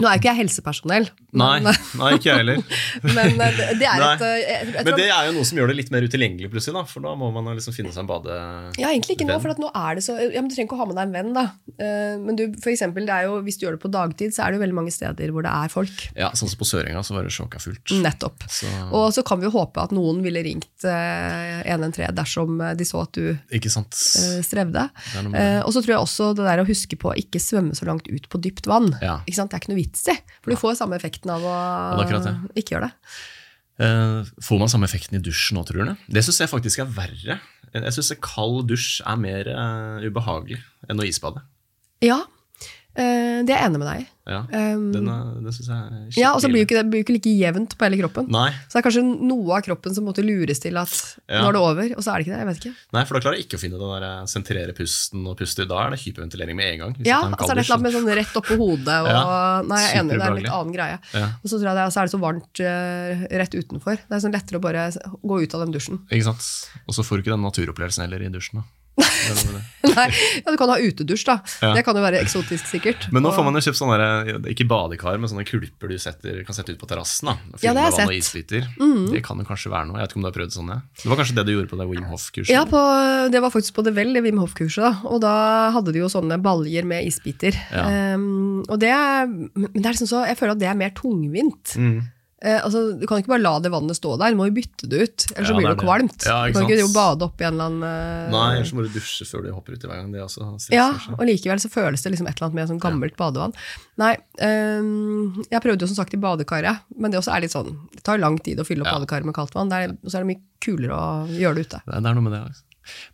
Nå 0.00 0.08
er 0.08 0.16
jo 0.16 0.20
ikke 0.20 0.32
jeg 0.32 0.42
helsepersonell, 0.42 1.06
Nei, 1.36 1.60
men, 1.64 1.76
nei, 2.00 2.10
ikke 2.16 2.30
jeg 2.30 2.40
heller. 2.42 2.60
men 3.18 3.40
eh, 3.44 3.56
det- 3.58 3.68
det 3.80 3.88
er 3.90 4.04
et 4.06 4.24
eh, 4.24 4.34
jeg, 4.40 4.68
jeg 4.76 4.84
Men 4.88 4.96
det 5.00 5.08
er 5.12 5.28
jo 5.28 5.34
noe 5.36 5.46
som 5.50 5.58
gjør 5.60 5.72
det 5.72 5.76
litt 5.82 5.90
mer 5.94 6.06
utilgjengelig, 6.06 6.50
plutselig. 6.52 6.74
da 6.78 6.84
For 6.88 7.04
da 7.04 7.12
må 7.20 7.28
man 7.34 7.50
liksom 7.56 7.74
finne 7.76 7.92
seg 7.94 8.04
en 8.04 8.10
bade... 8.10 8.36
Ja, 8.80 8.88
egentlig 8.92 9.16
ikke 9.18 9.28
nå, 9.28 9.36
for 9.42 9.52
nå 9.60 9.70
er 9.76 9.98
det 10.00 10.04
så 10.06 10.16
ja, 10.20 10.40
men 10.40 10.48
Du 10.50 10.54
trenger 10.56 10.68
ikke 10.70 10.78
å 10.78 10.82
ha 10.82 10.88
med 10.90 10.98
deg 11.00 11.06
en 11.10 11.14
venn, 11.16 11.32
da. 11.36 11.44
Eh, 11.76 12.16
men 12.22 12.38
du, 12.40 12.44
for 12.62 12.72
eksempel, 12.72 13.06
det 13.08 13.18
jo, 13.26 13.38
hvis 13.46 13.60
du 13.60 13.66
gjør 13.66 13.76
det 13.78 13.82
på 13.84 13.92
dagtid, 13.94 14.34
så 14.36 14.44
er 14.46 14.52
det 14.54 14.60
jo 14.60 14.64
veldig 14.64 14.78
mange 14.80 14.94
steder 14.94 15.32
hvor 15.34 15.44
det 15.46 15.52
er 15.52 15.72
folk. 15.72 16.06
Ja, 16.16 16.30
Sånn 16.36 16.50
som 16.52 16.60
på 16.60 16.68
Sørenga, 16.68 17.02
så 17.06 17.16
var 17.16 17.26
det 17.28 17.34
sjåka 17.36 17.60
fullt. 17.62 17.92
Nettopp. 18.04 18.46
Så, 18.52 18.70
Og 18.90 19.08
så 19.16 19.24
kan 19.26 19.40
vi 19.42 19.48
jo 19.48 19.52
håpe 19.56 19.82
at 19.84 19.92
noen 19.96 20.22
ville 20.24 20.42
ringt 20.46 20.86
eh, 20.88 21.60
113 21.66 22.14
dersom 22.16 22.58
de 22.78 22.86
så 22.88 23.02
at 23.04 23.12
du 23.16 23.56
ikke 23.56 23.70
sant? 23.72 23.92
eh, 24.20 24.40
strevde. 24.46 24.86
Eh, 25.16 25.60
og 25.62 25.72
så 25.74 25.82
tror 25.84 25.96
jeg 25.96 26.02
også 26.02 26.30
det 26.38 26.46
der 26.48 26.62
å 26.62 26.66
huske 26.68 26.98
på 27.00 27.12
å 27.12 27.16
ikke 27.18 27.40
svømme 27.42 27.76
så 27.76 27.88
langt 27.88 28.08
ut 28.10 28.28
på 28.32 28.40
dypt 28.42 28.68
vann. 28.70 28.90
Ja. 29.02 29.18
Ikke 29.26 29.38
sant? 29.40 29.52
Det 29.52 29.58
er 29.58 29.64
ikke 29.64 29.72
noe 29.74 29.80
vits 29.82 30.06
i, 30.12 30.16
for 30.42 30.52
du 30.54 30.58
får 30.60 30.78
samme 30.80 30.96
effekten 30.98 31.25
av 31.32 31.46
å 31.46 31.56
det 32.02 32.22
det. 32.24 32.34
ikke 32.62 32.76
gjøre 32.76 32.90
det. 32.90 33.16
Uh, 33.76 34.24
får 34.40 34.60
man 34.62 34.72
samme 34.72 34.88
effekten 34.88 35.18
i 35.18 35.22
dusjen 35.22 35.60
òg, 35.60 35.68
tror 35.68 35.84
du? 35.84 36.06
Det 36.16 36.22
syns 36.24 36.40
jeg 36.44 36.52
faktisk 36.52 36.84
er 36.84 36.92
verre. 36.96 37.38
Jeg 37.76 37.92
syns 37.92 38.14
kald 38.24 38.64
dusj 38.70 39.02
er 39.04 39.20
mer 39.20 39.50
uh, 39.52 40.06
ubehagelig 40.06 40.62
enn 40.88 41.02
å 41.02 41.08
isbade. 41.08 41.42
Ja, 42.04 42.22
eh, 42.96 43.40
det 43.46 43.52
er 43.54 43.58
jeg 43.60 43.68
enig 43.70 43.80
med 43.82 43.88
deg 43.92 44.04
i. 44.04 44.06
Ja, 44.26 44.40
Um, 44.50 44.88
den, 44.90 45.06
den 45.06 45.52
synes 45.54 45.68
jeg 45.70 45.76
er 45.78 45.90
skikkelig 46.10 46.18
ja, 46.18 46.30
og 46.34 46.40
så 46.42 46.48
blir 46.50 46.64
jo 46.64 46.66
ikke 46.66 46.76
det 46.80 46.88
blir 46.90 47.02
ikke 47.04 47.14
like 47.14 47.30
jevnt 47.38 47.76
på 47.78 47.84
hele 47.86 47.98
kroppen. 48.00 48.24
Nei, 48.34 48.48
Så 48.66 48.72
det 48.74 48.80
er 48.80 48.84
kanskje 48.88 49.02
noe 49.22 49.52
av 49.54 49.60
kroppen 49.62 49.94
som 49.94 50.02
måtte 50.08 50.24
lures 50.26 50.58
til 50.64 50.74
at 50.80 50.94
Ja. 51.30 51.44
nå 51.44 51.52
er 51.52 51.54
det 51.54 51.60
over, 51.62 51.92
og 51.94 52.02
så 52.02 52.10
er 52.10 52.18
det 52.18 52.26
ikke 52.26 52.32
det. 52.34 52.40
Jeg 52.42 52.48
vet 52.48 52.58
ikke. 52.64 52.72
nei, 52.96 53.04
for 53.06 53.14
da 53.14 53.20
klarer 53.22 53.38
jeg 53.38 53.46
ikke 53.46 53.60
å 53.60 53.62
finne 53.62 53.78
den 53.78 53.92
der 53.94 54.06
eh, 54.08 54.24
sentrere 54.32 54.74
pusten 54.74 55.28
og 55.30 55.36
puste. 55.38 55.68
Da 55.70 55.78
er 55.84 55.94
det 55.94 56.00
hyperventilering 56.02 56.58
med 56.58 56.72
en 56.72 56.80
gang. 56.82 56.96
Ja, 57.06 57.20
altså 57.22 57.38
kald 57.38 57.50
er 57.52 57.54
det 57.54 57.62
et 57.62 57.70
eller 57.70 57.76
annet 57.78 57.86
med 57.86 57.94
sånn 58.00 58.10
rett 58.18 58.40
oppå 58.42 58.58
hodet 58.64 58.96
og 59.04 59.10
Ja, 59.14 59.22
Nei, 59.62 59.78
jeg 59.84 59.92
er 59.94 60.00
enig, 60.02 60.16
det 60.18 60.26
er 60.26 60.26
en 60.34 60.40
litt 60.42 60.56
annen 60.58 60.74
greie. 60.74 60.98
Ja, 61.14 61.26
Og 61.38 61.46
så 61.52 61.60
tror 61.60 61.70
jeg 61.70 61.78
det 61.78 61.86
så 61.94 62.00
er 62.02 62.10
det 62.10 62.14
så 62.16 62.22
varmt 62.26 62.64
uh, 62.66 63.26
rett 63.44 63.54
utenfor. 63.62 64.02
Det 64.02 64.10
er 64.18 64.24
sånn 64.26 64.34
lettere 64.34 64.58
å 64.58 64.64
bare 64.66 64.88
gå 65.22 65.38
ut 65.46 65.54
av 65.54 65.62
den 65.62 65.76
dusjen. 65.78 66.02
ikke 66.10 66.32
sant? 66.32 66.50
Og 66.90 66.98
så 66.98 67.06
får 67.06 67.22
du 67.22 67.22
ikke 67.28 67.36
den 67.36 67.46
naturopplevelsen 67.46 68.02
heller 68.08 68.26
i 68.26 68.32
dusjen. 68.34 68.58
da. 68.58 68.66
Nei, 69.96 70.06
ja, 70.10 70.50
du 70.50 70.56
kan 70.58 70.68
ha 70.72 70.76
utedusj, 70.82 71.24
da. 71.28 71.36
Ja. 71.62 71.70
Det 71.76 71.84
kan 71.86 71.96
jo 71.96 72.02
være 72.02 72.18
eksotisk, 72.20 72.66
sikkert. 72.68 73.06
Men 73.14 73.22
nå 73.22 73.30
får 73.32 73.44
man 73.46 73.54
jo 73.54 73.60
kjøpt 73.68 73.78
sånne, 73.78 73.96
der- 74.02 74.50
ikke 74.50 74.66
badekar, 74.68 75.18
men 75.22 75.30
sånne 75.30 75.44
kulper 75.46 75.88
du 75.92 75.96
setter, 76.02 76.40
kan 76.44 76.56
sette 76.58 76.74
ut 76.74 76.80
på 76.80 76.88
terrassen. 76.90 77.30
Ja, 77.62 77.70
det 77.72 77.80
har 77.84 77.92
jeg 77.92 77.98
sett. 78.00 78.08
og 78.10 78.16
isbiter. 78.18 78.66
Det 79.12 79.22
kan 79.24 79.38
jo 79.38 79.46
kanskje 79.46 79.70
være 79.72 79.86
noe. 79.88 80.00
Jeg 80.00 80.08
vet 80.08 80.10
ikke 80.14 80.20
om 80.20 80.26
du 80.26 80.30
har 80.30 80.36
prøvd 80.40 80.56
sånne. 80.58 80.76
Det 81.02 81.06
var 81.12 81.20
kanskje 81.22 81.36
det 81.38 81.46
du 81.46 81.52
gjorde 81.54 81.70
på 81.70 81.78
det 81.80 81.86
Wim 81.92 82.08
Hof-kurset? 82.10 82.50
Ja, 82.52 82.64
på, 82.66 82.82
det 83.30 83.40
var 83.46 83.54
faktisk 83.54 83.74
på 83.78 83.84
det 83.86 83.94
vel, 83.96 84.12
det 84.18 84.24
Wim 84.26 84.42
Hof-kurset. 84.42 84.82
da. 84.82 84.92
Og 85.08 85.20
da 85.22 85.70
hadde 85.76 85.94
de 85.94 86.02
jo 86.02 86.10
sånne 86.12 86.40
baljer 86.42 86.84
med 86.84 87.06
isbiter. 87.06 87.54
Ja. 87.72 87.86
Um, 88.18 88.64
og 88.68 88.78
det, 88.82 88.90
er- 88.90 89.26
men 89.30 89.70
det 89.72 89.86
er 89.86 89.94
liksom 89.94 90.10
så, 90.10 90.26
jeg 90.26 90.36
føler 90.36 90.56
at 90.58 90.58
det 90.64 90.68
er 90.68 90.74
mer 90.82 90.90
tungvint. 90.98 91.76
Mm. 91.78 92.02
Eh, 92.44 92.58
altså, 92.60 92.82
du 93.00 93.06
kan 93.08 93.22
ikke 93.22 93.32
bare 93.32 93.40
la 93.40 93.54
det 93.64 93.70
vannet 93.72 93.96
stå 93.96 94.10
der, 94.20 94.34
du 94.34 94.36
må 94.36 94.50
jo 94.50 94.54
bytte 94.58 94.88
det 94.92 94.98
ut. 95.06 95.24
Ellers 95.32 95.38
Ja, 95.40 95.48
så 95.48 95.54
blir 95.56 95.68
det 95.70 95.78
det 95.78 95.84
kvalmt. 95.86 96.26
Ja, 96.28 96.34
du 96.44 96.52
kan 96.52 96.66
ikke 96.66 96.82
jo 96.82 96.90
bade 96.92 97.24
opp 97.24 97.40
i 97.40 97.46
en 97.48 97.54
eller 97.54 97.70
annen 97.70 97.86
uh... 97.86 98.34
Nei, 98.34 98.42
ellers 98.58 98.72
må 98.76 98.84
du 98.84 98.90
dusje 98.92 99.24
før 99.28 99.46
du 99.46 99.48
hopper 99.54 99.76
uti 99.76 99.88
hver 99.88 100.02
gang. 100.02 100.10
Det 100.12 100.20
også 100.20 100.50
Ja, 100.74 100.90
og 101.16 101.24
likevel 101.24 101.62
så 101.62 101.70
føles 101.72 102.04
det 102.04 102.12
liksom 102.12 102.28
et 102.28 102.36
eller 102.36 102.50
annet 102.50 102.58
med 102.60 102.70
sånn 102.74 102.82
gammelt 102.82 103.16
badevann. 103.16 103.56
Nei, 104.02 104.12
um, 104.44 105.40
jeg 105.48 105.64
prøvde 105.64 105.86
jo 105.86 105.90
som 105.94 106.02
sagt 106.02 106.12
i 106.12 106.20
badekaret, 106.20 106.84
men 107.00 107.14
det 107.14 107.22
også 107.22 107.32
er 107.32 107.46
litt 107.46 107.56
sånn, 107.56 107.72
det 107.96 108.04
tar 108.04 108.20
lang 108.20 108.36
tid 108.44 108.60
å 108.60 108.68
fylle 108.68 108.84
opp 108.84 108.92
Ja. 108.92 108.98
badekaret 109.00 109.24
med 109.24 109.36
kaldt 109.38 109.56
vann, 109.56 109.72
og 109.72 110.10
så 110.10 110.18
er 110.18 110.26
det 110.26 110.34
mye 110.34 110.44
kulere 110.60 110.92
å 110.92 111.24
gjøre 111.32 111.56
det 111.56 111.68
ute. 111.70 111.80
Det 111.86 111.96
er, 111.96 112.04
det 112.04 112.16
noe 112.18 112.26
med 112.28 112.36
det. 112.36 112.42
Altså. 112.50 112.62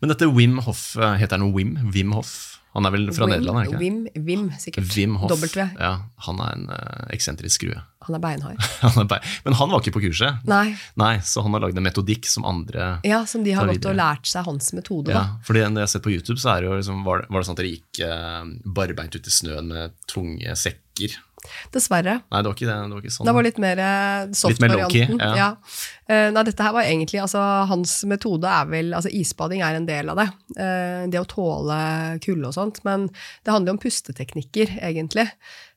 Men 0.03 0.13
dette 0.13 0.29
Wim 0.35 0.59
Hof, 0.67 0.97
eh, 0.99 1.15
heter 1.23 1.39
han 1.39 1.47
noe 1.47 1.55
Wim? 1.55 1.77
Wim 1.95 2.13
Hof? 2.19 2.62
Han 2.73 2.89
er 2.89 2.95
vel 2.95 3.11
fra 3.13 3.27
Wim, 3.27 3.35
Nederland, 3.35 3.59
er 3.59 3.67
det 3.67 3.73
ikke? 3.73 3.81
Wim, 3.83 4.27
Wim, 4.27 4.45
sikkert. 4.61 4.93
Wim 4.97 5.17
Hoff. 5.21 5.33
W. 5.43 5.65
Ja, 5.77 5.91
han 6.27 6.39
er 6.41 6.53
en 6.57 6.69
uh, 6.73 7.03
eksentrisk 7.13 7.61
skrue. 7.61 7.81
Han 8.07 8.17
er 8.17 8.23
beinhard. 8.25 8.59
Han 8.83 9.05
er 9.05 9.09
bein. 9.13 9.27
Men 9.45 9.55
han 9.55 9.71
var 9.71 9.83
ikke 9.85 9.93
på 9.95 10.01
kurset. 10.09 10.41
Nei, 10.51 10.73
Nei, 10.99 11.13
så 11.23 11.45
han 11.45 11.55
har 11.55 11.63
lagd 11.63 11.77
en 11.79 11.85
metodikk 11.87 12.27
som 12.27 12.43
andre 12.49 12.97
ja, 13.07 13.21
som 13.31 13.45
de 13.47 13.53
har 13.55 13.69
gått 13.71 13.87
og 13.87 13.95
lært 13.95 14.27
seg 14.27 14.49
hans 14.49 14.73
metode, 14.75 15.13
Ja, 15.15 15.21
da. 15.21 15.45
fordi 15.47 15.63
det 15.63 15.69
jeg 15.69 15.87
har 15.87 15.93
sett 15.93 16.03
på 16.03 16.11
YouTube, 16.11 16.41
så 16.43 16.57
det 16.59 16.67
jo 16.67 16.75
liksom, 16.81 17.05
var, 17.07 17.23
det, 17.23 17.31
var 17.31 17.45
det 17.45 17.47
sånn 17.47 17.55
at 17.55 17.63
dere 17.63 17.71
gikk 17.77 18.01
uh, 18.03 18.73
barbeint 18.81 19.15
ut 19.15 19.31
i 19.31 19.35
snøen 19.37 19.71
med 19.71 19.95
tunge 20.11 20.57
sekker? 20.59 21.15
Dessverre. 21.75 22.19
Nei, 22.31 22.43
det 22.43 22.51
var 22.51 22.57
ikke 22.57 22.69
det. 22.69 22.77
det 22.77 22.95
var 22.95 23.03
ikke 23.03 23.15
sånn. 23.17 23.29
Det 23.29 23.35
var 23.37 23.47
litt 23.49 23.61
mer 23.63 23.83
eh, 23.87 24.29
soft-varianten. 24.39 25.25
ja. 25.41 25.49
Eh, 26.13 26.29
nei, 26.35 26.45
dette 26.47 26.67
her 26.67 26.77
var 26.77 26.87
egentlig, 26.87 27.23
altså 27.23 27.41
Hans 27.71 27.97
metode 28.11 28.51
er 28.51 28.71
vel 28.71 28.95
altså 28.97 29.11
Isbading 29.15 29.63
er 29.65 29.79
en 29.79 29.89
del 29.89 30.13
av 30.13 30.23
det. 30.23 30.29
Eh, 30.59 31.03
det 31.13 31.21
å 31.23 31.29
tåle 31.29 31.83
kulde 32.25 32.51
og 32.51 32.57
sånt. 32.57 32.83
Men 32.89 33.09
det 33.11 33.55
handler 33.55 33.73
jo 33.73 33.79
om 33.79 33.83
pusteteknikker, 33.83 34.79
egentlig. 34.83 35.29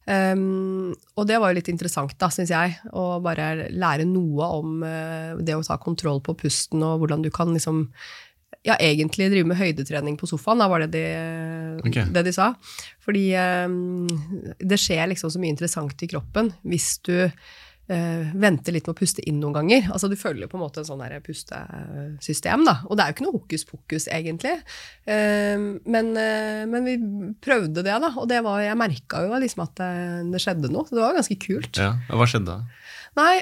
Um, 0.06 0.94
og 1.18 1.26
det 1.26 1.40
var 1.42 1.50
jo 1.50 1.58
litt 1.58 1.70
interessant, 1.72 2.14
da, 2.22 2.30
syns 2.34 2.52
jeg. 2.54 2.76
Å 2.94 3.06
bare 3.26 3.72
lære 3.74 4.06
noe 4.10 4.50
om 4.60 4.84
uh, 4.86 5.34
det 5.42 5.58
å 5.58 5.64
ta 5.66 5.80
kontroll 5.82 6.22
på 6.26 6.38
pusten, 6.46 6.84
og 6.86 7.02
hvordan 7.02 7.26
du 7.26 7.32
kan 7.34 7.54
liksom 7.56 7.88
ja, 8.66 8.78
egentlig 8.82 9.30
drive 9.34 9.50
med 9.50 9.60
høydetrening 9.60 10.18
på 10.20 10.30
sofaen, 10.30 10.64
da 10.64 10.70
var 10.72 10.86
det 10.86 10.92
de, 10.96 11.04
okay. 11.86 12.08
det 12.14 12.26
de 12.28 12.34
sa. 12.34 12.52
Fordi 13.06 13.28
eh, 13.38 13.76
det 14.60 14.82
skjer 14.82 15.06
liksom 15.12 15.34
så 15.34 15.42
mye 15.42 15.54
interessant 15.54 16.02
i 16.02 16.10
kroppen 16.10 16.50
hvis 16.66 16.96
du 17.06 17.16
eh, 17.22 18.34
venter 18.34 18.76
litt 18.76 18.88
med 18.88 18.96
å 18.96 18.98
puste 18.98 19.24
inn 19.30 19.40
noen 19.42 19.56
ganger. 19.60 19.90
Altså 19.94 20.10
Du 20.12 20.18
følger 20.20 20.50
på 20.52 20.58
en 20.58 20.64
måte 20.66 20.82
en 20.82 20.88
sånn 20.88 21.04
pustesystem, 21.26 22.66
da. 22.68 22.80
Og 22.90 22.98
det 22.98 23.06
er 23.06 23.12
jo 23.12 23.18
ikke 23.18 23.28
noe 23.28 23.38
hokus 23.38 23.68
pokus, 23.70 24.08
egentlig. 24.12 24.56
Eh, 25.06 25.68
men, 25.86 26.14
eh, 26.22 26.64
men 26.70 26.90
vi 26.90 26.96
prøvde 27.46 27.86
det, 27.86 28.00
da. 28.02 28.14
Og 28.16 28.30
det 28.32 28.42
var, 28.46 28.64
jeg 28.66 28.80
merka 28.82 29.26
jo 29.28 29.42
liksom 29.46 29.66
at 29.68 29.76
det, 29.82 29.92
det 30.34 30.42
skjedde 30.44 30.74
noe. 30.74 30.88
Så 30.90 30.98
det 30.98 31.06
var 31.06 31.20
ganske 31.20 31.38
kult. 31.42 31.82
Ja, 31.82 31.94
Hva 32.10 32.30
skjedde 32.30 32.56
da? 32.56 32.82
Nei 33.16 33.36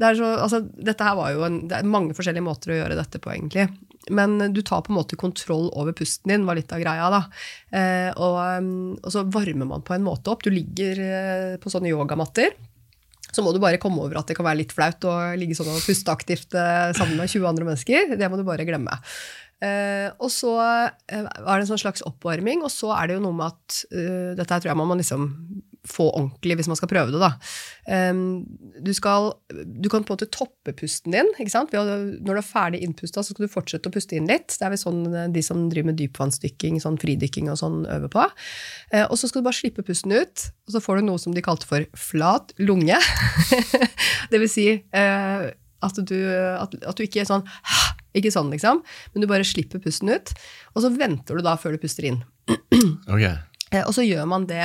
det 0.00 0.12
så, 0.18 0.30
altså, 0.44 0.60
Dette 0.64 1.06
her 1.06 1.16
var 1.18 1.34
jo 1.34 1.44
en, 1.46 1.62
Det 1.68 1.78
er 1.78 1.88
mange 1.88 2.16
forskjellige 2.16 2.46
måter 2.46 2.74
å 2.74 2.78
gjøre 2.82 2.98
dette 2.98 3.20
på, 3.22 3.32
egentlig. 3.34 3.68
Men 4.12 4.36
du 4.52 4.60
tar 4.62 4.82
på 4.84 4.92
en 4.92 4.98
måte 4.98 5.16
kontroll 5.20 5.70
over 5.72 5.94
pusten 5.96 6.32
din, 6.32 6.44
var 6.48 6.58
litt 6.58 6.72
av 6.74 6.82
greia. 6.82 7.08
da. 7.12 7.22
Eh, 7.72 8.10
og, 8.12 8.36
ehm, 8.42 8.98
og 9.00 9.10
så 9.14 9.24
varmer 9.24 9.68
man 9.68 9.84
på 9.84 9.96
en 9.96 10.04
måte 10.04 10.32
opp. 10.32 10.44
Du 10.44 10.52
ligger 10.52 11.00
eh, 11.00 11.56
på 11.60 11.72
sånne 11.72 11.92
yogamatter. 11.92 12.52
Så 13.34 13.42
må 13.42 13.54
du 13.54 13.58
bare 13.62 13.80
komme 13.82 14.02
over 14.04 14.20
at 14.20 14.28
det 14.28 14.36
kan 14.36 14.46
være 14.46 14.60
litt 14.60 14.74
flaut 14.76 15.02
å 15.08 15.14
ligge 15.38 15.56
sånn 15.58 15.72
og 15.72 15.82
puste 15.82 16.12
aktivt 16.12 16.54
eh, 16.54 16.92
sammen 16.94 17.16
med 17.18 17.32
20 17.32 17.48
andre 17.48 17.70
mennesker. 17.70 18.14
Det 18.20 18.28
må 18.30 18.38
du 18.38 18.44
bare 18.46 18.66
glemme. 18.68 19.00
Eh, 19.64 20.10
og 20.20 20.28
så 20.28 20.58
er 20.60 21.24
det 21.24 21.54
en 21.56 21.70
sånn 21.72 21.80
slags 21.80 22.04
oppvarming, 22.04 22.62
og 22.62 22.70
så 22.70 22.92
er 22.98 23.08
det 23.08 23.16
jo 23.16 23.24
noe 23.24 23.38
med 23.38 23.54
at 23.54 23.80
Dette 24.36 24.58
tror 24.60 24.74
jeg 24.74 24.78
man 24.78 24.90
må 24.90 24.98
liksom 25.00 25.30
få 25.88 26.06
ordentlig 26.10 26.56
hvis 26.58 26.68
man 26.70 26.78
skal 26.78 26.90
prøve 26.90 27.12
det. 27.12 27.20
da. 27.20 27.30
Em, 27.92 28.44
du, 28.80 28.90
skal, 28.96 29.32
du 29.50 29.88
kan 29.92 30.04
på 30.04 30.14
en 30.14 30.16
måte 30.16 30.30
toppe 30.32 30.74
pusten 30.76 31.14
din. 31.14 31.30
Når 31.36 32.20
du 32.24 32.32
er 32.34 32.46
ferdig 32.46 32.82
innpusta, 32.84 33.22
så 33.22 33.34
skal 33.34 33.46
du 33.46 33.52
fortsette 33.52 33.90
å 33.90 33.94
puste 33.94 34.16
inn 34.18 34.28
litt. 34.30 34.54
Det 34.54 34.64
er 34.64 34.74
vel 34.74 34.80
sånn 34.80 35.02
eh, 35.12 35.28
de 35.34 35.44
som 35.44 35.66
driver 35.72 35.92
med 35.92 36.00
dypvannsdykking, 36.00 36.80
sånn 36.82 37.00
fridykking 37.02 37.50
og 37.52 37.60
sånn, 37.60 37.82
øver 37.90 38.12
på. 38.12 38.26
Eh, 38.92 39.04
og 39.04 39.18
så 39.20 39.30
skal 39.30 39.42
du 39.42 39.48
bare 39.48 39.60
slippe 39.60 39.86
pusten 39.86 40.14
ut, 40.14 40.48
og 40.68 40.76
så 40.76 40.82
får 40.84 41.00
du 41.00 41.08
noe 41.10 41.20
som 41.22 41.36
de 41.36 41.44
kalte 41.44 41.68
for 41.68 41.86
flat 41.98 42.54
lunge. 42.62 43.00
det 44.32 44.40
vil 44.40 44.50
si 44.50 44.68
eh, 44.74 45.48
at, 45.84 45.98
du, 46.00 46.18
at, 46.32 46.78
at 46.80 46.96
du 46.96 47.06
ikke 47.06 47.24
er 47.24 47.30
sånn 47.30 47.44
ikke 48.14 48.30
sånn, 48.30 48.52
liksom, 48.54 48.78
men 49.10 49.24
du 49.24 49.26
bare 49.26 49.42
slipper 49.42 49.80
pusten 49.82 50.12
ut. 50.14 50.30
Og 50.78 50.84
så 50.84 50.92
venter 50.94 51.34
du 51.34 51.42
da 51.42 51.56
før 51.58 51.74
du 51.74 51.82
puster 51.82 52.06
inn. 52.12 52.22
Ok, 53.10 53.24
Eh, 53.74 53.82
og 53.82 53.94
så 53.96 54.04
gjør 54.06 54.26
man 54.30 54.48
det 54.50 54.62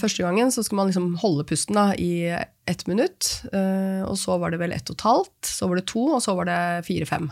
første 0.00 0.24
gangen, 0.24 0.50
så 0.50 0.64
skal 0.66 0.80
man 0.80 0.88
liksom 0.90 1.12
holde 1.22 1.44
pusten 1.48 1.76
da, 1.78 1.92
i 1.94 2.26
ett 2.68 2.86
minutt. 2.90 3.30
Eh, 3.52 4.02
og 4.06 4.18
så 4.20 4.38
var 4.40 4.52
det 4.52 4.60
vel 4.62 4.74
ett 4.76 4.90
og 4.90 4.98
et 4.98 5.06
halvt, 5.06 5.52
så 5.52 5.68
var 5.70 5.80
det 5.80 5.86
to, 5.90 6.04
og 6.16 6.22
så 6.24 6.34
var 6.38 6.50
det 6.50 6.60
fire-fem. 6.88 7.30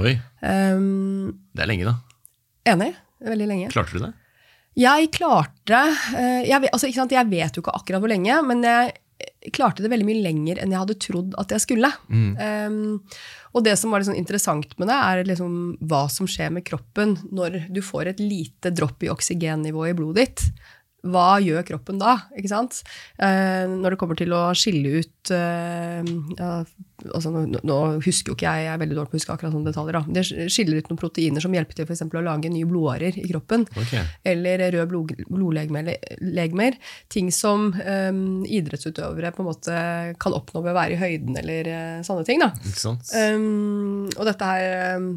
Oi, 0.00 0.16
Um, 0.42 1.36
det 1.54 1.62
er 1.62 1.68
lenge, 1.70 1.86
da. 1.86 1.92
enig? 2.72 2.88
Veldig 3.22 3.46
lenge. 3.46 3.68
Klarte 3.70 3.94
du 3.94 4.02
det? 4.02 4.08
Jeg 4.80 5.10
klarte 5.14 5.82
eh, 6.16 6.48
jeg, 6.48 6.64
altså, 6.72 6.88
sant, 6.96 7.12
jeg 7.12 7.28
vet 7.30 7.54
jo 7.54 7.62
ikke 7.62 7.74
akkurat 7.76 8.02
hvor 8.02 8.10
lenge, 8.10 8.38
men 8.48 8.64
jeg 8.66 9.52
klarte 9.54 9.84
det 9.84 9.92
veldig 9.92 10.06
mye 10.08 10.22
lenger 10.24 10.58
enn 10.62 10.72
jeg 10.72 10.80
hadde 10.80 10.98
trodd 11.02 11.36
at 11.38 11.52
jeg 11.54 11.62
skulle. 11.62 11.92
Um, 12.10 13.02
og 13.52 13.66
det 13.66 13.76
som 13.78 13.92
var 13.94 14.02
sånn 14.06 14.18
interessant 14.18 14.74
med 14.80 14.90
det, 14.90 14.96
er 14.96 15.28
liksom 15.28 15.56
hva 15.86 16.06
som 16.10 16.26
skjer 16.30 16.50
med 16.56 16.66
kroppen 16.66 17.18
når 17.30 17.66
du 17.70 17.82
får 17.84 18.14
et 18.14 18.22
lite 18.22 18.72
dropp 18.74 19.04
i 19.04 19.12
oksygennivået 19.12 19.92
i 19.92 19.98
blodet 19.98 20.24
ditt. 20.24 20.66
Hva 21.02 21.40
gjør 21.42 21.64
kroppen 21.66 21.98
da? 21.98 22.14
ikke 22.38 22.52
sant? 22.52 22.82
Eh, 23.18 23.66
når 23.66 23.94
det 23.94 23.98
kommer 24.00 24.18
til 24.18 24.32
å 24.36 24.44
skille 24.54 25.02
ut 25.02 25.32
eh, 25.34 26.02
altså, 27.10 27.32
nå, 27.34 27.60
nå 27.66 27.78
husker 28.04 28.32
jo 28.32 28.36
ikke 28.36 28.46
jeg, 28.46 28.66
jeg 28.66 28.72
er 28.72 28.80
veldig 28.82 28.98
dårlig 28.98 29.10
på 29.10 29.16
å 29.16 29.20
huske 29.20 29.34
akkurat 29.34 29.54
sånne 29.54 29.70
detaljer. 29.72 29.98
Da. 29.98 30.14
Det 30.18 30.50
skiller 30.52 30.78
ut 30.78 30.90
noen 30.90 31.00
proteiner 31.00 31.44
som 31.44 31.56
hjelper 31.56 31.78
til 31.78 31.90
eksempel 31.90 32.20
å 32.20 32.24
lage 32.28 32.52
nye 32.52 32.68
blodårer 32.68 33.18
i 33.18 33.26
kroppen 33.30 33.66
Okay. 33.82 34.04
eller 34.28 34.62
røde 34.74 34.86
blod, 34.90 35.12
blodlegemer. 35.30 36.78
Ting 37.12 37.32
som 37.34 37.70
eh, 37.82 38.12
idrettsutøvere 38.58 39.32
på 39.34 39.42
en 39.42 39.50
måte 39.50 39.82
kan 40.22 40.36
oppnå 40.36 40.62
ved 40.62 40.74
å 40.74 40.78
være 40.78 40.96
i 40.96 41.00
høyden 41.02 41.38
eller 41.42 41.72
eh, 41.72 41.98
sånne 42.06 42.26
ting. 42.28 42.42
Da. 42.42 42.52
ikke 42.62 42.84
sant? 42.84 43.10
Um, 43.16 44.06
og 44.14 44.26
dette 44.28 44.52
her 44.52 44.96
kan, 44.96 45.10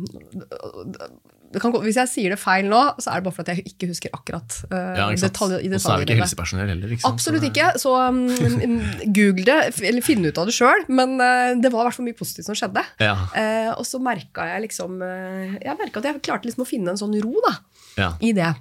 gå- 1.53 1.81
Hvis 1.86 1.95
jeg 1.95 2.10
sier 2.12 2.29
det 2.34 2.39
feil 2.39 2.65
nå, 2.69 2.81
så 2.99 3.12
er 3.12 3.21
det 3.21 3.27
bare 3.27 3.36
fordi 3.38 3.55
jeg 3.55 3.65
ikke 3.71 3.88
husker 3.91 4.10
akkurat 4.13 4.58
uh, 4.71 4.95
Ja, 4.97 5.08
ikke 5.13 5.21
detalj, 5.29 5.55
i 5.62 5.69
Og 5.73 5.79
så 5.81 5.93
er 5.93 6.01
vi 6.01 6.08
ikke 6.10 6.17
helsepersonell 6.21 6.67
heller, 6.73 6.93
ikke? 6.95 7.08
Absolutt 7.10 7.43
ikke. 7.49 7.69
Så 7.81 7.93
um, 7.95 8.21
google 9.17 9.45
det, 9.47 9.58
eller 9.86 10.01
finn 10.05 10.25
ut 10.25 10.38
av 10.41 10.45
det 10.49 10.55
sjøl. 10.58 10.86
Men 10.89 11.15
uh, 11.21 11.53
det 11.62 11.71
var 11.73 11.86
i 11.86 11.89
hvert 11.89 11.97
fall 11.99 12.08
mye 12.10 12.19
positivt 12.19 12.49
som 12.49 12.55
skjedde. 12.58 12.84
Ja, 13.03 13.15
Uh, 13.36 13.71
og 13.79 13.86
så 13.88 13.99
merka 13.99 14.45
jeg 14.47 14.62
liksom 14.67 14.99
Jeg 15.01 15.75
merka 15.79 15.99
at 15.99 16.05
jeg 16.08 16.21
klarte 16.25 16.47
liksom 16.47 16.63
å 16.63 16.67
finne 16.69 16.93
en 16.93 16.99
sånn 16.99 17.15
ro 17.23 17.34
da, 17.45 17.53
ja. 17.97 18.10
i 18.23 18.31
det. 18.36 18.51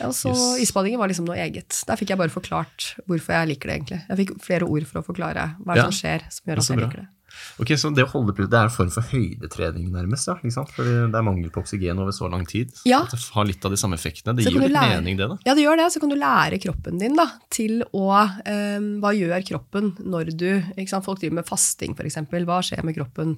Ja, 0.00 0.10
så 0.12 0.28
Yes. 0.34 0.68
Isbadingen 0.68 0.98
var 1.00 1.08
liksom 1.08 1.24
noe 1.28 1.38
eget. 1.40 1.76
Der 1.88 1.96
fikk 1.96 2.10
jeg 2.12 2.18
bare 2.20 2.32
forklart 2.32 2.94
hvorfor 3.08 3.32
jeg 3.36 3.48
liker 3.54 3.70
det. 3.70 3.76
egentlig. 3.78 4.00
Jeg 4.10 4.18
fikk 4.20 4.32
flere 4.44 4.66
ord 4.68 4.84
for 4.90 5.00
å 5.00 5.04
forklare 5.06 5.44
hva 5.64 5.76
som 5.78 5.94
skjer 5.94 6.26
som 6.34 6.50
gjør 6.50 6.60
at 6.60 6.68
jeg 6.72 6.80
liker 6.82 7.00
det. 7.04 7.08
Ok, 7.60 7.74
Så 7.78 7.90
det 7.94 8.04
å 8.04 8.10
holde 8.10 8.32
pusten, 8.34 8.50
det 8.50 8.58
er 8.58 8.68
en 8.68 8.74
form 8.74 8.90
for 8.90 9.02
høydetrening, 9.12 9.90
nærmest? 9.94 10.26
ja, 10.28 10.34
ikke 10.40 10.52
sant? 10.56 10.70
Fordi 10.74 10.94
det 11.12 11.18
er 11.20 11.26
mangel 11.26 11.50
på 11.54 11.62
oksygen 11.62 11.98
over 12.02 12.10
så 12.16 12.28
lang 12.30 12.44
tid. 12.46 12.72
Ja. 12.88 13.02
At 13.04 13.14
det 13.14 13.20
har 13.34 13.44
litt 13.48 13.64
av 13.64 13.70
de 13.74 13.78
samme 13.80 13.94
effektene. 13.98 14.34
Det 14.36 14.44
Så 14.46 14.50
gir 14.52 14.60
jo 14.60 14.66
litt 14.66 14.74
lære- 14.76 14.98
mening, 15.00 15.16
det, 15.20 15.28
da. 15.28 15.36
Ja, 15.46 15.54
det 15.54 15.62
gjør 15.66 15.76
det. 15.78 15.88
Så 15.94 16.00
kan 16.02 16.08
du 16.10 16.16
lære 16.16 16.58
kroppen 16.62 16.98
din 16.98 17.14
da, 17.16 17.26
til 17.50 17.82
å 17.92 18.08
um, 18.10 19.00
Hva 19.00 19.12
gjør 19.14 19.44
kroppen 19.46 19.92
når 20.04 20.32
du 20.36 20.48
ikke 20.76 20.88
sant? 20.90 21.04
Folk 21.04 21.20
driver 21.20 21.34
med 21.40 21.46
fasting, 21.48 21.94
f.eks. 21.94 22.16
Hva 22.44 22.60
skjer 22.64 22.84
med 22.84 22.94
kroppen 22.96 23.36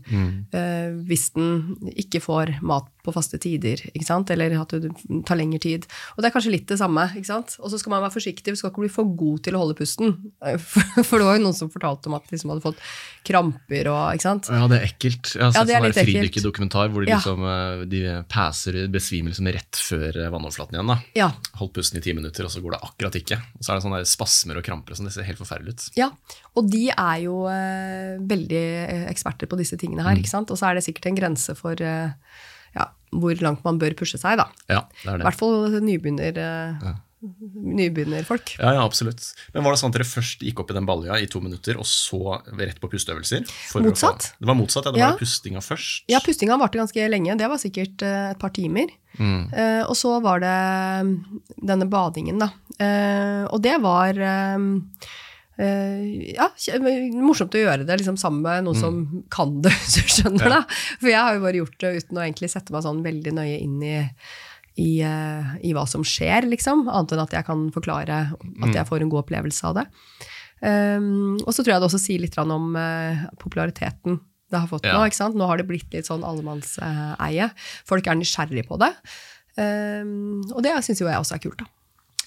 eh, 0.53 0.91
hvis 1.07 1.31
den 1.37 1.77
ikke 1.97 2.21
får 2.25 2.57
mat 2.67 2.89
på 3.07 3.15
faste 3.15 3.39
tider? 3.43 3.81
Ikke 3.95 4.05
sant? 4.09 4.31
Eller 4.35 4.53
at 4.61 4.75
det 4.75 4.91
tar 5.29 5.39
lengre 5.39 5.61
tid. 5.63 5.87
Og 6.17 6.23
det 6.25 6.29
er 6.31 6.35
kanskje 6.35 6.53
litt 6.53 6.67
det 6.69 6.79
samme. 6.81 7.07
ikke 7.17 7.31
sant? 7.31 7.57
Og 7.63 7.71
så 7.73 7.79
skal 7.81 7.95
man 7.95 8.03
være 8.05 8.15
forsiktig, 8.19 8.53
vi 8.53 8.61
skal 8.61 8.73
ikke 8.75 8.83
bli 8.85 8.91
for 8.93 9.09
god 9.17 9.45
til 9.47 9.57
å 9.57 9.63
holde 9.65 9.79
pusten. 9.79 10.17
For, 11.07 11.17
det 11.21 11.27
var 11.27 11.39
jo 11.39 11.45
noen 11.47 11.57
som 11.57 11.71
fortalte 11.73 12.11
om 12.11 12.17
at 12.19 12.27
de 12.29 12.35
liksom 12.37 12.51
hadde 12.53 12.65
fått 12.67 12.83
kramper 13.27 13.89
og 13.91 14.03
ikke 14.19 14.27
sant? 14.27 14.51
Ja, 14.53 14.67
det 14.71 14.79
er 14.81 14.87
ekkelt. 14.91 15.33
Jeg 15.35 15.43
har 15.43 15.53
Ja, 15.53 15.65
sett 15.65 15.73
er 15.77 15.87
sånn 15.87 16.07
fridykkerdokumentar 16.11 16.91
hvor 16.95 17.05
de, 17.07 17.11
Ja. 17.11 17.19
liksom, 17.21 17.45
eh, 17.47 17.85
de 17.91 18.03
passer 18.31 18.79
besvimer 18.93 19.31
liksom 19.33 19.49
rett 19.55 19.81
før 19.81 20.17
eh, 20.25 20.31
vannoverflaten 20.35 20.77
igjen. 20.79 20.87
da. 20.93 20.99
Ja. 21.19 21.31
Holdt 21.61 21.75
pusten 21.79 21.99
i 21.99 22.05
ti 22.05 22.13
minutter, 22.17 22.45
og 22.47 22.51
så 22.55 22.63
går 22.63 22.77
det 22.77 22.83
akkurat 22.87 23.19
ikke. 23.23 23.41
Og 23.59 23.63
så 23.67 23.73
er 23.73 23.79
det 23.81 23.87
sånne 23.87 24.03
spasmer 24.07 24.59
og 24.61 24.65
kramper 24.67 24.93
og 24.95 24.99
sånn. 25.01 25.07
Det 25.11 25.15
ser 25.17 25.29
helt 25.29 25.39
forferdelig 25.41 25.75
ut. 25.77 25.87
Ja, 25.99 26.11
og 26.57 26.71
de 26.73 26.85
er 26.91 27.17
jo 27.25 27.47
eh, 27.51 28.17
veldig 28.21 28.65
eh, 28.89 29.07
eksperter 29.11 29.47
på 29.51 29.59
disse 29.61 29.77
tingene 29.81 30.03
her. 30.07 30.17
ikke 30.17 30.31
sant? 30.33 30.51
Og 30.51 30.59
så 30.59 30.71
er 30.71 30.75
det 30.79 30.85
sikkert 30.87 31.07
en 31.11 31.19
grense 31.19 31.55
for 31.59 31.73
eh, 31.81 32.11
ja, 32.11 32.15
hvor 33.23 33.43
langt 33.45 33.65
man 33.67 33.81
bør 33.83 33.97
pushe 33.99 34.19
seg, 34.21 34.39
da. 34.41 34.49
Ja, 34.71 34.85
det 35.03 35.11
er 35.11 35.19
det. 35.19 35.25
I 35.25 35.29
hvert 35.29 35.41
fall 35.41 35.81
nybegynner, 35.85 36.41
ja. 36.41 36.95
nybegynnerfolk. 37.57 38.57
Ja, 38.61 38.75
ja, 38.77 38.85
absolutt. 38.85 39.23
Men 39.55 39.65
var 39.67 39.75
det 39.75 39.81
sånn 39.81 39.93
at 39.93 39.99
dere 39.99 40.09
først 40.09 40.45
gikk 40.47 40.61
opp 40.63 40.71
i 40.73 40.77
den 40.77 40.87
balja 40.89 41.19
i 41.23 41.29
to 41.31 41.41
minutter, 41.45 41.79
og 41.81 41.89
så 41.89 42.39
rett 42.61 42.79
på 42.83 42.91
pusteøvelser? 42.93 43.47
Motsatt. 43.83 44.31
Få, 44.31 44.41
det 44.45 44.51
var 44.53 44.59
motsatt, 44.59 44.89
ja. 44.91 44.93
Det 44.93 45.03
Ja. 45.03 45.11
var 45.15 45.21
pustinga 45.23 45.65
først. 45.65 46.05
Ja, 46.13 46.21
pustinga 46.25 46.59
varte 46.61 46.79
ganske 46.79 47.09
lenge. 47.11 47.37
Det 47.39 47.49
var 47.49 47.59
sikkert 47.63 48.03
eh, 48.07 48.31
et 48.31 48.39
par 48.43 48.53
timer. 48.57 48.93
Mm. 49.19 49.47
Uh, 49.49 49.83
og 49.89 49.97
så 49.97 50.11
var 50.21 50.43
det 50.45 50.57
mm, 51.09 51.15
denne 51.65 51.87
badingen, 51.89 52.39
da. 52.43 52.51
Uh, 52.77 53.47
og 53.49 53.63
det 53.65 53.79
var 53.81 54.19
eh, 54.21 54.57
eh, 54.61 55.23
ja, 55.59 56.51
morsomt 57.25 57.55
å 57.57 57.63
gjøre 57.63 57.87
det 57.89 57.97
liksom, 58.03 58.19
sammen 58.21 58.43
med 58.45 58.67
noen 58.67 58.77
som 58.81 58.99
kan 59.33 59.55
det, 59.65 59.73
hvis 59.81 59.97
du 59.97 60.13
skjønner. 60.19 60.53
da. 60.53 60.61
For 61.01 61.09
jeg 61.13 61.23
har 61.23 61.39
jo 61.39 61.45
bare 61.47 61.63
gjort 61.63 61.79
det 61.81 61.95
uten 62.03 62.21
å 62.21 62.25
egentlig 62.27 62.51
sette 62.53 62.75
meg 62.75 62.85
sånn 62.85 63.01
veldig 63.07 63.33
nøye 63.39 63.59
inn 63.65 63.79
i, 63.81 63.97
i, 64.77 64.91
eh, 65.07 65.57
i 65.65 65.73
hva 65.77 65.87
som 65.89 66.05
skjer, 66.05 66.49
liksom. 66.53 66.87
Annet 66.93 67.17
enn 67.17 67.25
at 67.25 67.37
jeg 67.39 67.49
kan 67.49 67.67
forklare 67.75 68.23
at 68.37 68.75
jeg 68.77 68.89
får 68.91 69.05
en 69.07 69.13
god 69.13 69.25
opplevelse 69.25 69.71
av 69.71 69.79
det. 69.81 69.87
Um, 70.61 71.37
og 71.45 71.53
så 71.53 71.61
tror 71.61 71.75
jeg 71.75 71.83
det 71.83 71.89
også 71.91 72.01
sier 72.01 72.23
litt 72.23 72.37
om 72.41 72.71
uh, 72.81 73.27
populariteten 73.37 74.17
det 74.51 74.61
har 74.63 74.69
fått 74.71 74.87
Ja. 74.87 74.95
nå. 74.95 75.07
ikke 75.09 75.19
sant? 75.19 75.37
Nå 75.37 75.47
har 75.51 75.59
det 75.59 75.67
blitt 75.69 75.93
litt 75.93 76.07
sånn 76.07 76.23
allemannseie. 76.25 77.49
Folk 77.89 78.07
er 78.07 78.15
nysgjerrige 78.15 78.67
på 78.69 78.79
det. 78.79 78.93
Um, 79.59 80.45
og 80.53 80.63
det 80.63 80.77
syns 80.87 81.01
jo 81.03 81.09
jeg 81.09 81.19
også 81.19 81.35
er 81.35 81.43
kult. 81.43 81.59
da. 81.65 81.67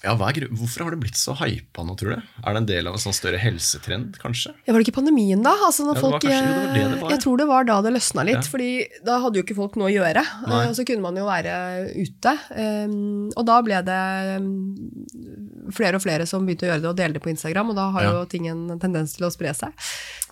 Ja, 0.02 0.14
Hvorfor 0.16 0.80
har 0.86 0.94
det 0.94 1.00
blitt 1.02 1.18
så 1.20 1.34
hypa 1.36 1.82
nå, 1.84 1.92
tror 2.00 2.14
du? 2.16 2.22
Er 2.40 2.54
det 2.54 2.60
en 2.62 2.66
del 2.70 2.86
av 2.88 2.94
en 2.96 3.02
sånn 3.02 3.12
større 3.12 3.36
helsetrend, 3.36 4.16
kanskje? 4.22 4.54
Ja, 4.64 4.72
Var 4.72 4.80
det 4.80 4.86
ikke 4.88 4.96
pandemien, 4.96 5.42
da? 5.44 5.52
Altså, 5.66 5.84
Ja, 5.90 6.00
folk, 6.00 6.22
kanskje- 6.22 6.40
det 6.40 6.72
det 6.72 6.84
det 6.94 7.02
eh. 7.02 7.10
Jeg 7.10 7.20
tror 7.20 7.36
det 7.36 7.46
var 7.50 7.64
da 7.68 7.76
det 7.84 7.92
løsna 7.92 8.24
litt. 8.24 8.40
Ja. 8.40 8.40
fordi 8.48 8.70
da 9.04 9.18
hadde 9.20 9.36
jo 9.36 9.42
ikke 9.44 9.56
folk 9.56 9.76
noe 9.76 9.90
å 9.90 9.92
gjøre. 9.92 10.24
Nei. 10.48 10.62
eh, 10.64 10.68
Og 10.70 10.74
så 10.76 10.86
kunne 10.88 11.02
man 11.04 11.16
jo 11.20 11.26
være 11.26 11.92
ute. 12.00 12.32
Um, 12.56 13.28
og 13.36 13.44
da 13.44 13.60
ble 13.62 13.82
det 13.84 14.40
um, 14.40 15.70
flere 15.70 15.96
og 15.96 16.02
flere 16.02 16.26
som 16.26 16.46
begynte 16.46 16.64
å 16.64 16.70
gjøre 16.72 16.80
det 16.82 16.88
og 16.88 16.96
dele 16.96 17.12
det 17.12 17.22
på 17.22 17.30
Instagram, 17.36 17.68
og 17.70 17.76
da 17.76 17.90
har 17.90 18.02
Ja. 18.02 18.12
jo 18.12 18.24
ting 18.24 18.46
en 18.48 18.78
tendens 18.80 19.12
til 19.16 19.26
å 19.28 19.30
spre 19.30 19.52
seg. 19.54 19.72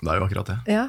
Det 0.01 0.09
er 0.09 0.19
jo 0.19 0.27
akkurat 0.27 0.47
det. 0.47 0.59
Ja. 0.73 0.89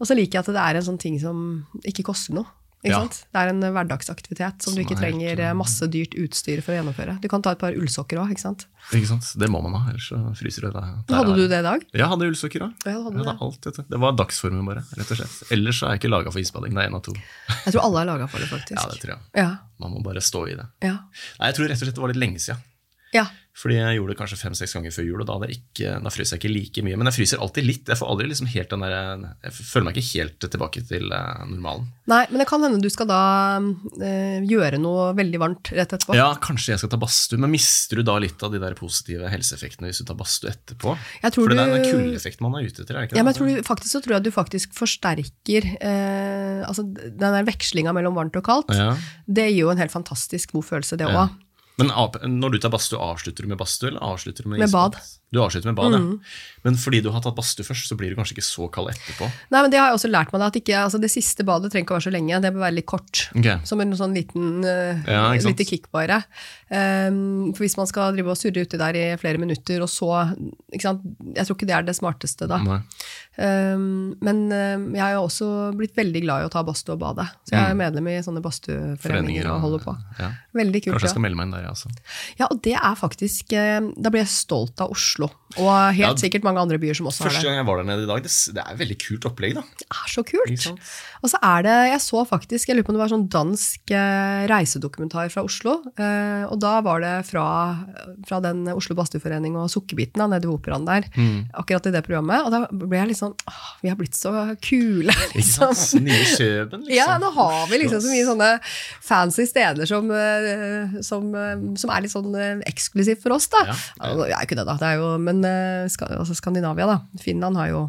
Og 0.00 0.06
så 0.06 0.14
liker 0.14 0.32
jeg 0.36 0.44
at 0.44 0.52
det 0.52 0.56
er 0.56 0.76
en 0.76 0.82
sånn 0.82 0.98
ting 0.98 1.18
som 1.18 1.66
ikke 1.86 2.04
koster 2.04 2.34
noe. 2.34 2.46
Ikke 2.82 2.90
Ja. 2.98 3.02
Det 3.06 3.38
er 3.38 3.48
en 3.52 3.60
hverdagsaktivitet 3.62 4.64
som 4.64 4.74
du 4.74 4.80
ikke 4.82 4.96
trenger 4.98 5.28
helt, 5.28 5.38
trenger 5.38 5.50
eh, 5.52 5.54
masse 5.54 5.86
dyrt 5.86 6.16
utstyr 6.18 6.62
for 6.66 6.74
å 6.74 6.80
gjennomføre. 6.80 7.14
Du 7.22 7.28
kan 7.30 7.42
ta 7.44 7.52
et 7.54 7.60
par 7.60 7.76
ullsokker 7.78 8.18
òg, 8.18 8.32
ikke 8.34 8.42
sant. 8.42 8.64
Ikke 8.90 9.06
sant? 9.06 9.28
Det 9.38 9.48
må 9.48 9.60
man 9.62 9.76
ha, 9.78 9.82
ellers 9.92 10.08
så 10.10 10.18
fryser 10.34 10.66
det. 10.66 10.72
Der. 10.74 11.14
Hadde 11.14 11.36
du 11.38 11.44
det 11.46 11.60
i 11.60 11.66
dag? 11.68 11.84
Ja, 11.94 12.08
hadde 12.10 12.26
ullsokker 12.26 12.66
òg. 12.66 12.72
Ja, 12.82 12.98
det. 13.06 13.86
Det 13.86 14.00
var 14.02 14.16
dagsformen 14.18 14.66
bare, 14.66 14.82
rett 14.98 15.14
og 15.14 15.20
slett. 15.22 15.38
Ellers 15.54 15.78
er 15.84 15.94
jeg 15.94 16.02
ikke 16.02 16.10
laga 16.10 16.34
for 16.34 16.42
isbading. 16.42 16.74
Det 16.74 16.82
er 16.82 16.90
én 16.90 16.98
av 16.98 17.04
to. 17.06 17.14
Jeg 17.14 17.76
tror 17.76 17.86
alle 17.86 18.02
er 18.02 18.10
laga 18.10 18.26
for 18.26 18.42
det, 18.42 18.50
faktisk. 18.50 18.74
Ja, 18.82 18.88
det 18.90 18.98
tror 19.04 19.14
jeg. 19.14 19.22
Ja, 19.38 19.50
Man 19.78 19.94
må 19.94 20.02
bare 20.02 20.20
stå 20.20 20.42
i 20.50 20.58
det. 20.58 20.66
ja. 20.82 20.96
Nei, 21.38 21.52
jeg 21.52 21.54
tror 21.60 21.70
rett 21.70 21.78
og 21.78 21.86
slett 21.86 21.94
det 21.94 22.02
var 22.02 22.10
litt 22.10 22.22
lenge 22.22 22.42
siden. 22.42 22.58
Ja. 23.12 23.28
Fordi 23.52 23.76
jeg 23.76 23.98
gjorde 23.98 24.14
det 24.14 24.16
kanskje 24.16 24.36
fem-seks 24.40 24.72
ganger 24.72 24.92
før 24.94 25.04
jul, 25.04 25.22
og 25.22 25.28
da, 25.28 25.48
ikke, 25.52 25.90
da 26.00 26.10
fryser 26.12 26.38
jeg 26.38 26.40
ikke 26.40 26.50
like 26.54 26.84
mye. 26.86 26.96
Men 26.96 27.10
jeg 27.10 27.18
fryser 27.18 27.42
alltid 27.44 27.66
litt. 27.66 27.90
Jeg 27.92 28.00
får 28.00 28.08
aldri 28.08 28.28
liksom 28.30 28.48
helt 28.48 28.72
den 28.72 28.84
der, 28.86 29.26
jeg 29.44 29.56
føler 29.58 29.86
meg 29.86 29.98
ikke 30.00 30.22
helt 30.22 30.46
tilbake 30.54 30.82
til 30.88 31.12
eh, 31.12 31.42
normalen. 31.50 31.90
Nei, 32.08 32.22
men 32.30 32.40
det 32.40 32.46
kan 32.48 32.64
hende 32.64 32.80
du 32.80 32.88
skal 32.92 33.10
da 33.10 33.20
øh, 33.60 34.48
gjøre 34.48 34.80
noe 34.80 35.10
veldig 35.18 35.42
varmt 35.42 35.72
rett 35.76 35.92
etterpå. 35.98 36.16
Ja, 36.16 36.30
kanskje 36.40 36.72
jeg 36.72 36.80
skal 36.80 36.94
ta 36.94 37.00
badstue, 37.04 37.42
men 37.44 37.52
mister 37.52 38.00
du 38.00 38.06
da 38.08 38.16
litt 38.24 38.40
av 38.40 38.56
de 38.56 38.62
der 38.64 38.78
positive 38.78 39.28
helseeffektene 39.34 39.92
hvis 39.92 40.00
du 40.00 40.08
tar 40.08 40.18
badstue 40.18 40.54
etterpå? 40.54 40.96
For 41.28 41.52
det 41.52 41.60
er 41.60 41.76
den 41.76 41.86
kuldeeffekten 41.90 42.48
man 42.48 42.56
er 42.56 42.72
ute 42.72 42.86
etter, 42.86 42.96
er 42.96 43.04
det 43.04 43.12
ikke 43.12 43.20
Ja, 43.20 43.26
men 43.26 43.34
jeg 43.34 43.40
tror 43.42 43.52
du, 43.52 43.62
faktisk 43.68 43.98
så 43.98 44.00
tror 44.00 44.16
jeg 44.16 44.24
at 44.24 44.30
du 44.30 44.32
faktisk 44.32 44.74
forsterker 44.80 45.72
øh, 45.76 46.64
altså 46.64 46.88
Den 46.88 47.20
der 47.20 47.44
vekslinga 47.52 47.92
mellom 47.92 48.16
varmt 48.16 48.40
og 48.40 48.48
kaldt. 48.48 48.72
Ja. 48.72 48.94
Det 49.28 49.50
gir 49.52 49.66
jo 49.66 49.72
en 49.76 49.80
helt 49.82 49.92
fantastisk 49.92 50.56
god 50.56 50.70
følelse, 50.72 50.96
det 50.96 51.12
òg. 51.12 51.20
Ja. 51.20 51.30
Men 51.80 51.90
når 52.40 52.54
du 52.54 52.60
tar 52.62 52.72
badstue, 52.72 53.00
avslutter 53.00 53.46
du 53.46 53.50
med 53.52 53.60
badstue, 53.60 53.92
eller 53.92 54.04
avslutter 54.04 54.44
du 54.44 54.52
med 54.52 54.60
Med 54.60 54.72
bad. 54.72 54.98
Mm. 54.98 55.18
Du 55.32 55.38
avslutter 55.40 55.70
med 55.70 55.76
bad, 55.78 55.94
ja. 55.96 56.00
Men 56.66 56.74
fordi 56.76 56.98
du 57.00 57.08
har 57.08 57.22
tatt 57.24 57.36
badstue 57.38 57.64
først, 57.64 57.86
så 57.88 57.96
blir 57.96 58.12
du 58.12 58.18
kanskje 58.18 58.34
ikke 58.36 58.44
så 58.44 58.66
kald 58.72 58.90
etterpå. 58.92 59.30
Nei, 59.54 59.62
men 59.62 59.72
det 59.72 59.78
har 59.80 59.88
jeg 59.88 59.96
også 59.96 60.10
lært 60.12 60.34
meg, 60.34 60.42
da, 60.42 60.50
at 60.52 60.58
ikke, 60.60 60.74
altså 60.76 61.00
det 61.00 61.08
siste 61.14 61.46
badet 61.48 61.70
trenger 61.72 61.86
ikke 61.86 61.94
å 61.94 61.96
være 61.96 62.06
så 62.10 62.12
lenge. 62.12 62.40
Det 62.44 62.50
bør 62.52 62.64
være 62.66 62.76
litt 62.76 62.88
kort. 62.92 63.22
Ok. 63.40 63.48
Som 63.70 63.80
en 63.80 63.96
sånn 63.96 64.12
liten 64.18 64.60
uh, 64.66 65.00
Ja, 65.08 65.22
lite 65.32 65.64
kick, 65.64 65.88
bare. 65.94 66.20
Um, 66.68 67.54
for 67.56 67.64
hvis 67.64 67.78
man 67.80 67.88
skal 67.88 68.12
drive 68.12 68.34
og 68.34 68.40
surre 68.42 68.66
uti 68.66 68.80
der 68.80 69.00
i 69.00 69.06
flere 69.22 69.40
minutter, 69.40 69.80
og 69.80 69.88
så 69.88 70.10
ikke 70.68 70.84
sant? 70.84 71.08
Jeg 71.32 71.48
tror 71.48 71.56
ikke 71.56 71.70
det 71.72 71.78
er 71.78 71.88
det 71.88 71.96
smarteste 71.96 72.50
da. 72.52 72.60
Nei. 72.68 72.82
Um, 73.32 74.12
men 74.20 74.42
um, 74.52 74.82
jeg 74.92 75.00
har 75.00 75.14
jo 75.14 75.22
også 75.24 75.46
blitt 75.78 75.96
veldig 75.96 76.20
glad 76.26 76.42
i 76.42 76.48
å 76.48 76.52
ta 76.52 76.60
badstue 76.66 76.98
og 76.98 77.00
bade. 77.00 77.24
Så 77.48 77.54
jeg 77.56 77.72
er 77.72 77.78
medlem 77.78 78.10
i 78.12 78.18
sånne 78.24 78.42
badstueforeninger 78.44 79.48
og 79.48 79.62
holder 79.64 79.84
på. 79.86 79.94
Ja. 80.20 80.28
Veldig 80.58 80.82
kult. 80.84 80.96
Kanskje 80.96 81.08
jeg 81.08 81.14
skal 81.14 81.24
melde 81.24 81.38
meg 81.40 81.48
inn 81.48 81.54
der, 81.56 81.62
jeg, 81.64 81.72
også. 81.72 81.92
ja, 82.42 82.48
og 82.52 82.60
det 82.66 82.74
er 82.76 82.98
faktisk 83.00 83.54
eh, 83.56 83.78
Da 84.04 84.10
blir 84.12 84.20
jeg 84.20 84.32
stolt 84.34 84.82
av 84.84 84.92
Oslo. 84.92 85.30
Og 85.56 85.70
helt 85.96 86.02
Ja, 86.02 86.12
sikkert 86.20 86.44
mange 86.44 86.60
andre 86.60 86.78
byer 86.80 86.96
som 86.96 87.08
også 87.08 87.24
har 87.24 87.32
det. 87.32 87.36
Første 87.38 87.48
gang 87.48 87.58
jeg 87.60 87.68
var 87.68 87.80
der 87.80 87.88
nede 87.88 88.04
i 88.04 88.10
dag, 88.10 88.20
det, 88.24 88.32
det 88.56 88.62
er 88.66 88.78
veldig 88.82 88.98
kult 89.00 89.26
opplegg, 89.28 89.56
da. 89.56 89.64
Det 89.80 89.88
er 89.88 90.12
så 90.12 90.24
kult. 90.28 90.68
Og 91.22 91.32
så 91.32 91.40
er 91.46 91.66
det, 91.66 91.74
jeg 91.92 92.02
så 92.04 92.22
faktisk, 92.28 92.68
jeg 92.68 92.78
lurer 92.78 92.86
på 92.88 92.92
om 92.92 92.98
det 92.98 93.02
var 93.02 93.12
sånn 93.12 93.26
dansk 93.32 93.92
eh, 93.96 94.44
reisedokumentar 94.52 95.32
fra 95.32 95.44
Oslo. 95.48 95.78
Eh, 95.96 96.44
og 96.48 96.56
da 96.62 96.74
var 96.84 97.04
det 97.04 97.14
fra, 97.28 97.46
fra 98.28 98.40
den 98.44 98.64
Oslo 98.72 98.96
Badstueforening 98.98 99.56
og 99.60 99.70
Sukkerbiten 99.72 100.24
nede 100.24 100.48
ved 100.48 100.56
operaen 100.56 100.88
der. 100.88 101.08
Mm. 101.16 101.52
Akkurat 101.62 101.88
i 101.88 101.94
det 101.96 102.04
programmet. 102.08 102.44
Og 102.46 102.52
da 102.52 102.64
ble 102.72 103.00
jeg 103.00 103.12
litt 103.12 103.21
sånn 103.22 103.32
åh, 103.48 103.62
Vi 103.82 103.88
har 103.92 103.96
blitt 104.00 104.18
så 104.18 104.32
kule, 104.64 105.14
liksom. 105.38 105.72
Nye 106.04 106.24
Kjøben, 106.34 106.84
liksom. 106.84 106.96
Ja, 106.98 107.16
nå 107.22 107.30
har 107.38 107.66
vi 107.70 107.78
liksom 107.84 108.02
så 108.04 108.10
mye 108.12 108.26
sånne 108.28 108.50
fancy 109.06 109.46
steder 109.48 109.88
som, 109.88 110.10
eh, 110.10 110.98
som, 111.06 111.30
eh, 111.34 111.56
som 111.80 111.94
er 111.94 112.04
litt 112.04 112.12
sånn 112.14 112.34
eh, 112.36 112.60
eksklusivt 112.68 113.22
for 113.24 113.38
oss, 113.38 113.48
da. 113.54 113.64
Ja, 113.70 113.78
Ja, 114.02 114.12
er 114.36 114.46
ikke 114.46 114.58
det, 114.58 114.66
da. 114.68 114.76
Det 114.82 114.90
er 114.92 115.00
jo, 115.00 115.14
men 115.22 115.40
altså 115.46 116.34
Skandinavia, 116.38 116.86
da. 116.92 117.00
Finland 117.22 117.56
har 117.62 117.68
jo 117.72 117.82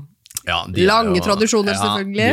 Ja, 0.46 0.65
de 0.67 0.84
Lange 0.86 1.15
jo- 1.15 1.24
tradisjoner, 1.24 1.72
ja, 1.72 1.80
selvfølgelig. 1.80 2.32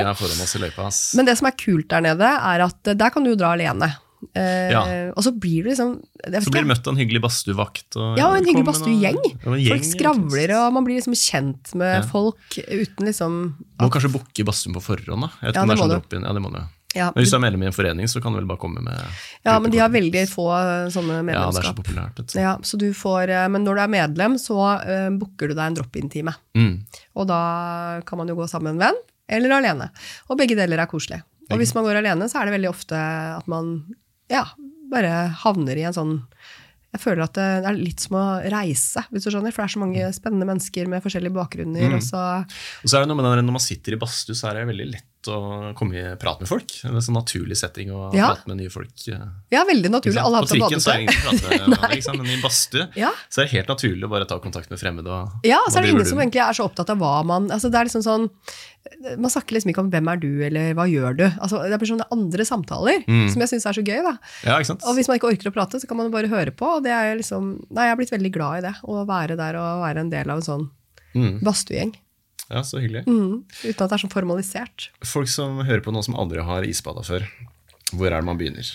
Men 1.15 1.27
det 1.29 1.37
som 1.39 1.47
er 1.47 1.53
kult 1.53 1.89
der 1.93 2.01
nede, 2.03 2.27
er 2.27 2.65
at 2.65 2.83
der 2.99 3.11
kan 3.15 3.23
du 3.23 3.37
dra 3.39 3.53
alene. 3.55 3.93
Eh, 4.37 4.71
Ja. 4.71 4.83
Og 5.17 5.23
så 5.25 5.33
blir 5.33 5.65
du 5.65 5.71
liksom 5.71 5.95
Så 6.21 6.51
blir 6.53 6.63
du 6.63 6.69
møtt 6.69 6.87
av 6.87 6.93
en 6.95 7.01
hyggelig 7.01 7.23
badstuevakt. 7.25 7.97
Ja, 8.19 8.35
en 8.37 8.45
hyggelig 8.45 8.67
badstuegjeng. 8.69 9.17
Folk 9.43 9.87
skravler, 9.89 10.53
og 10.59 10.75
man 10.77 10.85
blir 10.85 11.01
liksom 11.01 11.17
kjent 11.17 11.75
med 11.75 12.03
Ja. 12.03 12.03
folk 12.07 12.59
uten 12.59 13.07
liksom 13.09 13.55
Må 13.81 13.89
kanskje 13.91 14.13
booke 14.13 14.45
badstuen 14.45 14.75
på 14.77 14.83
forhånd, 14.85 15.23
da. 15.25 15.31
Ja, 15.43 15.53
det 15.53 15.79
sånn 15.79 15.89
du. 15.89 16.21
Ja, 16.21 16.33
det 16.37 16.43
må 16.43 16.53
du. 16.53 16.61
ja, 16.95 17.13
Men 17.15 17.23
hvis 17.25 17.31
du 17.31 17.37
er 17.37 17.41
medlem 17.41 17.63
i 17.63 17.67
en 17.67 17.73
forening, 17.73 18.07
så 18.11 18.21
kan 18.23 18.33
du 18.33 18.39
vel 18.39 18.47
bare 18.51 18.59
komme 18.59 18.83
med 18.83 18.99
ja, 19.45 19.59
men 19.59 19.71
de 19.71 19.79
har 19.79 19.89
veldig 19.89 20.27
få 20.29 20.47
sånne 20.93 21.23
medlemskap. 21.25 21.35
Ja, 21.35 21.51
det 21.51 21.65
er 21.65 21.73
så 21.73 21.79
populært. 21.81 22.35
Ja, 22.35 22.59
så 22.63 22.77
du 22.79 22.93
får, 22.93 23.31
eh, 23.31 23.49
men 23.49 23.65
når 23.65 23.75
du 23.75 23.81
er 23.81 23.89
medlem, 23.89 24.35
så 24.37 24.59
uh, 24.85 25.09
booker 25.17 25.49
du 25.49 25.55
deg 25.55 25.65
en 25.65 25.75
drop-in-time. 25.79 26.35
Mm. 26.55 26.85
Og 27.17 27.27
da 27.27 28.03
kan 28.05 28.19
man 28.19 28.29
jo 28.29 28.35
gå 28.37 28.47
sammen 28.51 28.77
med 28.77 28.83
en 28.83 28.91
venn, 28.91 29.01
eller 29.31 29.57
alene. 29.63 29.91
Og 30.29 30.37
begge 30.37 30.55
deler 30.59 30.79
er 30.79 30.87
koselig. 30.87 31.23
Og 31.51 31.59
hvis 31.59 31.75
man 31.75 31.85
går 31.85 31.97
alene, 32.03 32.29
så 32.29 32.41
er 32.43 32.47
det 32.47 32.61
veldig 32.61 32.69
ofte 32.71 32.95
at 33.39 33.49
man 33.49 33.87
ja, 34.31 34.47
bare 34.91 35.13
havner 35.45 35.79
i 35.79 35.87
en 35.87 35.97
sånn 35.97 36.17
Jeg 36.91 37.03
føler 37.05 37.23
at 37.23 37.37
det 37.39 37.47
er 37.71 37.77
litt 37.79 38.03
som 38.03 38.17
å 38.19 38.25
reise, 38.51 39.05
hvis 39.13 39.27
du 39.27 39.31
skjønner. 39.31 39.55
For 39.55 39.63
det 39.63 39.69
er 39.69 39.75
så 39.77 39.83
mange 39.83 40.07
spennende 40.17 40.49
mennesker 40.49 40.89
med 40.91 41.05
forskjellige 41.05 41.37
bakgrunner. 41.37 41.87
Mm. 41.87 41.99
Og 42.01 42.03
så, 42.03 42.23
Og 42.83 42.91
så 42.91 42.99
er 42.99 43.05
det 43.05 43.13
noe 43.13 43.21
med 43.21 43.29
den, 43.29 43.47
Når 43.47 43.59
man 43.61 43.63
sitter 43.63 43.95
i 43.95 44.01
badstue, 44.01 44.35
så 44.35 44.51
er 44.51 44.59
det 44.59 44.71
veldig 44.73 44.89
lett 44.97 45.07
å 45.29 45.75
komme 45.77 45.95
i 46.01 46.17
prat 46.17 46.41
med 46.41 46.49
folk. 46.49 46.67
Det 46.67 46.85
er 46.89 46.95
en 46.95 47.01
sånn 47.05 47.19
naturlig 47.19 47.57
setting 47.57 47.91
å 47.91 48.15
Ja. 48.15 48.29
prate 48.35 48.47
med 48.49 48.57
nye 48.57 48.71
folk. 48.71 48.93
eh, 49.09 49.19
ja, 49.51 49.65
veldig 49.65 49.91
naturlig. 49.91 50.17
Alle 50.23 50.37
har 50.37 50.43
På 50.45 50.49
trikken 50.55 50.81
så 50.81 50.91
er 50.95 50.97
det 50.97 51.03
ingen 51.03 51.13
som 51.13 51.39
prater 51.39 51.69
med 51.69 51.79
hverandre, 51.79 52.17
men 52.17 52.27
i 52.39 52.41
badstue 52.43 52.89
Ja. 52.97 53.11
så 53.29 53.43
er 53.43 53.45
det 53.45 53.53
helt 53.53 53.69
naturlig 53.69 54.05
å 54.05 54.09
bare 54.11 54.25
ta 54.27 54.39
kontakt 54.39 54.71
med 54.71 54.79
fremmede. 54.81 55.07
Og, 55.09 55.29
Ja, 55.45 55.59
så 55.69 55.79
er 55.79 55.83
det 55.83 55.91
ingen 55.91 56.07
som 56.07 56.19
egentlig 56.19 56.41
er 56.41 56.53
så 56.53 56.65
opptatt 56.71 56.89
av 56.91 56.99
hva 56.99 57.25
man 57.25 57.51
altså 57.51 57.71
det 57.71 57.75
er 57.81 57.85
liksom 57.85 58.03
sånn, 58.03 58.31
Man 59.19 59.29
snakker 59.31 59.53
liksom 59.53 59.71
ikke 59.75 59.79
om 59.81 59.91
'hvem 59.91 60.09
er 60.11 60.17
du', 60.17 60.41
eller 60.47 60.73
'hva 60.75 60.89
gjør 60.89 61.15
du'? 61.15 61.39
Altså, 61.39 61.69
det 61.69 61.79
blir 61.79 61.87
sånne 61.99 62.07
andre 62.11 62.45
samtaler 62.45 63.05
Mm. 63.07 63.29
som 63.31 63.41
jeg 63.43 63.49
syns 63.51 63.67
er 63.67 63.73
så 63.75 63.85
gøy. 63.85 64.03
da. 64.03 64.19
Ja, 64.43 64.57
ikke 64.59 64.67
sant? 64.69 64.83
Og 64.85 64.97
hvis 64.97 65.07
man 65.07 65.19
ikke 65.19 65.29
orker 65.37 65.51
å 65.51 65.53
prate, 65.53 65.79
så 65.79 65.87
kan 65.87 65.99
man 65.99 66.11
bare 66.11 66.29
høre 66.29 66.51
på. 66.51 66.77
Og 66.79 66.83
det 66.83 66.91
er 66.91 67.15
liksom, 67.15 67.61
nei, 67.71 67.85
jeg 67.85 67.91
har 67.91 67.97
blitt 67.97 68.11
veldig 68.11 68.33
glad 68.33 68.59
i 68.65 68.69
det. 68.69 68.75
Å 68.83 69.07
være 69.07 69.37
der 69.37 69.55
og 69.57 69.83
være 69.85 69.99
en 70.01 70.09
del 70.11 70.31
av 70.31 70.37
en 70.39 70.43
sånn 70.43 70.71
Mm. 71.15 71.41
badstuegjeng. 71.43 71.95
Ja, 72.51 72.65
så 72.67 72.81
hyggelig. 72.83 73.05
Mm, 73.07 73.45
uten 73.47 73.85
at 73.85 73.91
det 73.93 73.97
er 73.97 74.03
så 74.03 74.11
formalisert. 74.11 74.91
Folk 75.07 75.31
som 75.31 75.63
hører 75.63 75.83
på 75.85 75.95
noe 75.95 76.03
som 76.03 76.17
aldri 76.19 76.43
har 76.43 76.67
isbada 76.67 77.05
før, 77.07 77.27
hvor 77.95 78.11
er 78.11 78.19
det 78.19 78.27
man 78.27 78.41
begynner? 78.41 78.71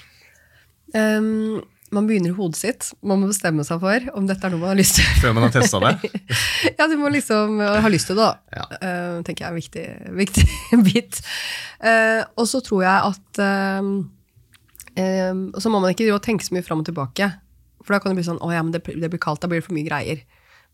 Um, 0.95 1.59
man 1.93 2.07
begynner 2.07 2.31
i 2.31 2.37
hodet 2.37 2.59
sitt. 2.59 2.87
Man 3.05 3.19
må 3.21 3.29
bestemme 3.29 3.65
seg 3.67 3.81
for 3.83 4.07
om 4.15 4.25
dette 4.29 4.47
er 4.47 4.53
noe 4.53 4.63
man 4.63 4.71
har 4.71 4.79
lyst 4.79 4.97
til. 4.99 5.07
Før 5.21 5.35
man 5.35 5.45
har 5.47 5.53
testa 5.53 5.81
det? 5.83 6.11
ja, 6.79 6.87
du 6.87 6.95
må 7.01 7.11
liksom 7.13 7.59
uh, 7.59 7.77
ha 7.83 7.91
lyst 7.91 8.09
til 8.09 8.19
det, 8.19 8.25
da. 8.25 8.59
Ja. 8.61 8.65
Uh, 8.79 9.19
tenker 9.27 9.45
jeg 9.45 9.47
er 9.47 9.53
en 9.53 9.59
viktig, 9.59 9.85
viktig 10.23 10.81
bit. 10.87 11.19
Uh, 11.83 12.23
og 12.39 12.47
så 12.51 12.63
tror 12.65 12.85
jeg 12.87 13.11
at 13.11 13.43
uh, 13.43 13.91
um, 15.03 15.43
så 15.59 15.71
må 15.71 15.83
man 15.83 15.91
ikke 15.91 16.07
tenke 16.23 16.47
så 16.47 16.55
mye 16.55 16.65
fram 16.65 16.83
og 16.83 16.87
tilbake. 16.87 17.29
For 17.83 17.93
da 17.93 18.01
kan 18.01 18.13
det 18.15 18.17
bli 18.17 18.25
sånn 18.25 18.41
Å 18.41 18.47
ja, 18.49 18.63
men 18.65 18.73
det, 18.73 18.81
det 18.87 19.11
blir 19.11 19.21
kaldt, 19.21 19.43
da 19.43 19.51
blir 19.51 19.61
det 19.61 19.67
for 19.67 19.77
mye 19.77 19.85
greier. 19.85 20.23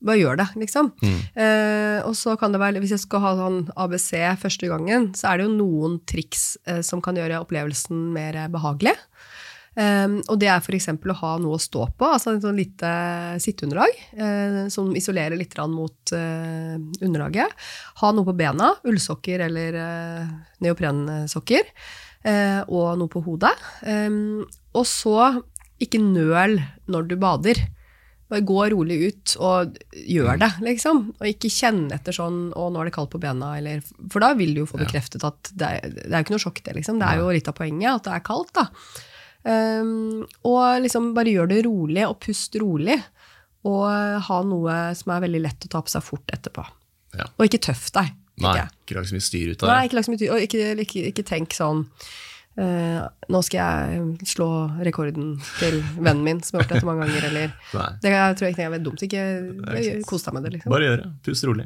Bare 0.02 0.22
gjør 0.22 0.40
det, 0.42 0.48
liksom. 0.64 0.92
Eh, 1.02 2.00
og 2.08 2.16
så 2.18 2.36
kan 2.40 2.54
det 2.54 2.62
være, 2.62 2.82
hvis 2.82 2.96
jeg 2.96 3.04
skal 3.04 3.24
ha 3.24 3.36
sånn 3.38 3.60
ABC 3.80 4.10
første 4.42 4.70
gangen, 4.72 5.12
så 5.18 5.32
er 5.32 5.40
det 5.40 5.48
jo 5.48 5.58
noen 5.60 6.00
triks 6.10 6.56
eh, 6.66 6.82
som 6.86 7.04
kan 7.06 7.18
gjøre 7.20 7.44
opplevelsen 7.44 8.10
mer 8.16 8.40
behagelig. 8.54 8.96
Um, 9.72 10.18
og 10.28 10.36
det 10.42 10.50
er 10.52 10.60
f.eks. 10.60 10.90
å 10.92 11.14
ha 11.22 11.30
noe 11.40 11.56
å 11.56 11.62
stå 11.62 11.86
på, 11.96 12.04
altså 12.04 12.34
et 12.34 12.44
sånn 12.44 12.58
lite 12.60 12.90
sitteunderlag 13.40 13.94
eh, 14.20 14.58
som 14.68 14.90
isolerer 15.00 15.40
litt 15.40 15.56
mot 15.72 16.12
eh, 16.12 16.76
underlaget. 17.00 17.56
Ha 18.02 18.12
noe 18.12 18.28
på 18.28 18.36
bena, 18.36 18.74
ullsokker 18.84 19.46
eller 19.48 19.78
eh, 19.80 20.34
neoprensokker, 20.66 21.72
eh, 22.28 22.60
og 22.68 23.00
noe 23.00 23.12
på 23.12 23.24
hodet. 23.24 23.54
Um, 23.88 24.44
og 24.76 24.84
så 24.90 25.40
ikke 25.82 26.04
nøl 26.04 26.60
når 26.92 27.08
du 27.08 27.16
bader. 27.22 27.64
Bare 28.32 28.46
gå 28.48 28.60
rolig 28.72 28.98
ut 29.10 29.36
og 29.44 29.78
gjør 29.92 30.40
det, 30.40 30.50
liksom. 30.64 31.02
Og 31.20 31.28
ikke 31.28 31.52
kjenne 31.52 31.98
etter 31.98 32.16
sånn 32.16 32.40
'Å, 32.56 32.70
nå 32.72 32.82
er 32.82 32.88
det 32.88 32.96
kaldt 32.96 33.12
på 33.12 33.20
bena', 33.20 33.58
eller 33.60 33.84
For 34.10 34.24
da 34.24 34.34
vil 34.40 34.54
du 34.56 34.62
jo 34.64 34.70
få 34.70 34.80
bekreftet 34.80 35.26
at 35.28 35.52
det 35.52 35.68
er, 35.68 35.90
det 35.92 36.08
er 36.08 36.22
jo 36.22 36.26
ikke 36.26 36.36
noe 36.38 36.46
sjokk, 36.46 36.64
det, 36.64 36.76
liksom. 36.80 37.00
Det 37.02 37.10
er 37.10 37.20
jo 37.20 37.32
litt 37.36 37.50
av 37.52 37.58
poenget 37.60 37.92
at 37.92 38.08
det 38.08 38.14
er 38.16 38.28
kaldt, 38.32 38.54
da. 38.56 38.68
Um, 39.44 40.22
og 40.46 40.82
liksom 40.84 41.14
bare 41.18 41.34
gjør 41.34 41.50
det 41.50 41.66
rolig, 41.66 42.08
og 42.08 42.20
pust 42.24 42.56
rolig. 42.62 42.98
Og 43.68 43.86
ha 44.26 44.42
noe 44.48 44.96
som 44.98 45.12
er 45.14 45.22
veldig 45.28 45.42
lett 45.44 45.68
å 45.68 45.70
ta 45.76 45.82
på 45.86 45.92
seg 45.92 46.02
fort 46.06 46.32
etterpå. 46.34 46.64
Ja. 47.20 47.28
Og 47.38 47.46
ikke 47.46 47.62
tøff 47.68 47.92
deg. 47.94 48.16
Nei, 48.42 48.56
Ikke. 48.56 48.70
ikke 48.86 48.96
lag 48.98 49.06
så 49.06 49.14
mye 49.18 49.28
styr 49.28 49.52
ut 49.52 49.64
av 49.64 49.68
det. 49.68 49.74
Nei, 49.76 49.88
ikke 49.90 50.04
styr. 50.08 50.32
Og 50.34 50.46
ikke, 50.48 50.68
ikke, 50.82 51.04
ikke 51.12 51.26
tenk 51.28 51.54
sånn 51.54 51.84
eh, 52.62 53.00
Nå 53.32 53.40
skal 53.48 53.60
jeg 53.62 54.28
slå 54.30 54.48
rekorden 54.86 55.34
til 55.60 55.80
vennen 55.98 56.24
min, 56.26 56.42
som 56.46 56.58
har 56.60 56.66
gjort 56.66 56.74
dette 56.76 56.88
mange 56.90 57.06
ganger, 57.08 57.28
eller 57.30 57.54
Det 58.04 58.12
jeg 58.14 58.38
tror 58.38 58.48
jeg 58.48 58.56
ikke 58.58 58.68
er 58.68 58.84
dumt. 58.86 59.06
Ikke, 59.08 59.24
kos 60.10 60.26
deg 60.28 60.36
med 60.38 60.46
det, 60.48 60.54
liksom. 60.58 60.74
Bare 60.74 60.88
gjør 60.90 61.02
det. 61.04 61.10
Pust 61.26 61.48
rolig. 61.50 61.66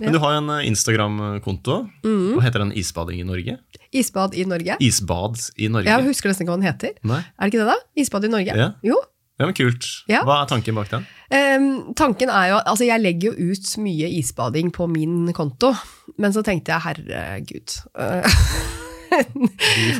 Men 0.00 0.08
Ja. 0.08 0.12
du 0.16 0.20
har 0.24 0.36
en 0.40 0.50
eh, 0.58 0.66
Instagram-konto. 0.70 1.78
Mm. 2.04 2.28
Hva 2.36 2.44
heter 2.48 2.64
den? 2.66 2.74
Isbading 2.82 3.22
i 3.24 3.26
Norge? 3.28 3.56
Isbad 3.94 4.34
i 4.34 4.44
Norge. 4.50 4.76
Isbad 4.82 5.40
i 5.56 5.68
Norge? 5.70 5.88
Jeg 5.90 6.08
husker 6.10 6.30
nesten 6.32 6.44
ikke 6.46 6.54
hva 6.54 6.60
den 6.62 6.68
heter. 6.70 6.94
Nei? 7.06 7.20
Er 7.24 7.44
det 7.48 7.52
ikke 7.54 7.64
det, 7.64 7.72
da? 7.74 8.00
Isbad 8.04 8.24
i 8.28 8.32
Norge? 8.36 8.56
Ja. 8.58 8.70
Jo. 8.84 9.00
Ja, 9.38 9.48
men 9.48 9.54
Kult. 9.58 9.86
Ja. 10.06 10.20
Hva 10.22 10.42
er 10.44 10.50
tanken 10.50 10.76
bak 10.78 10.90
den? 10.92 11.06
Um, 11.34 11.94
tanken 11.98 12.30
er 12.30 12.52
jo, 12.52 12.58
altså 12.70 12.86
Jeg 12.86 13.02
legger 13.02 13.32
jo 13.34 13.50
ut 13.50 13.72
mye 13.82 14.06
isbading 14.20 14.70
på 14.70 14.86
min 14.86 15.32
konto, 15.34 15.72
men 16.22 16.30
så 16.36 16.44
tenkte 16.46 16.70
jeg 16.70 16.84
herregud 16.86 17.74
folka 17.90 18.30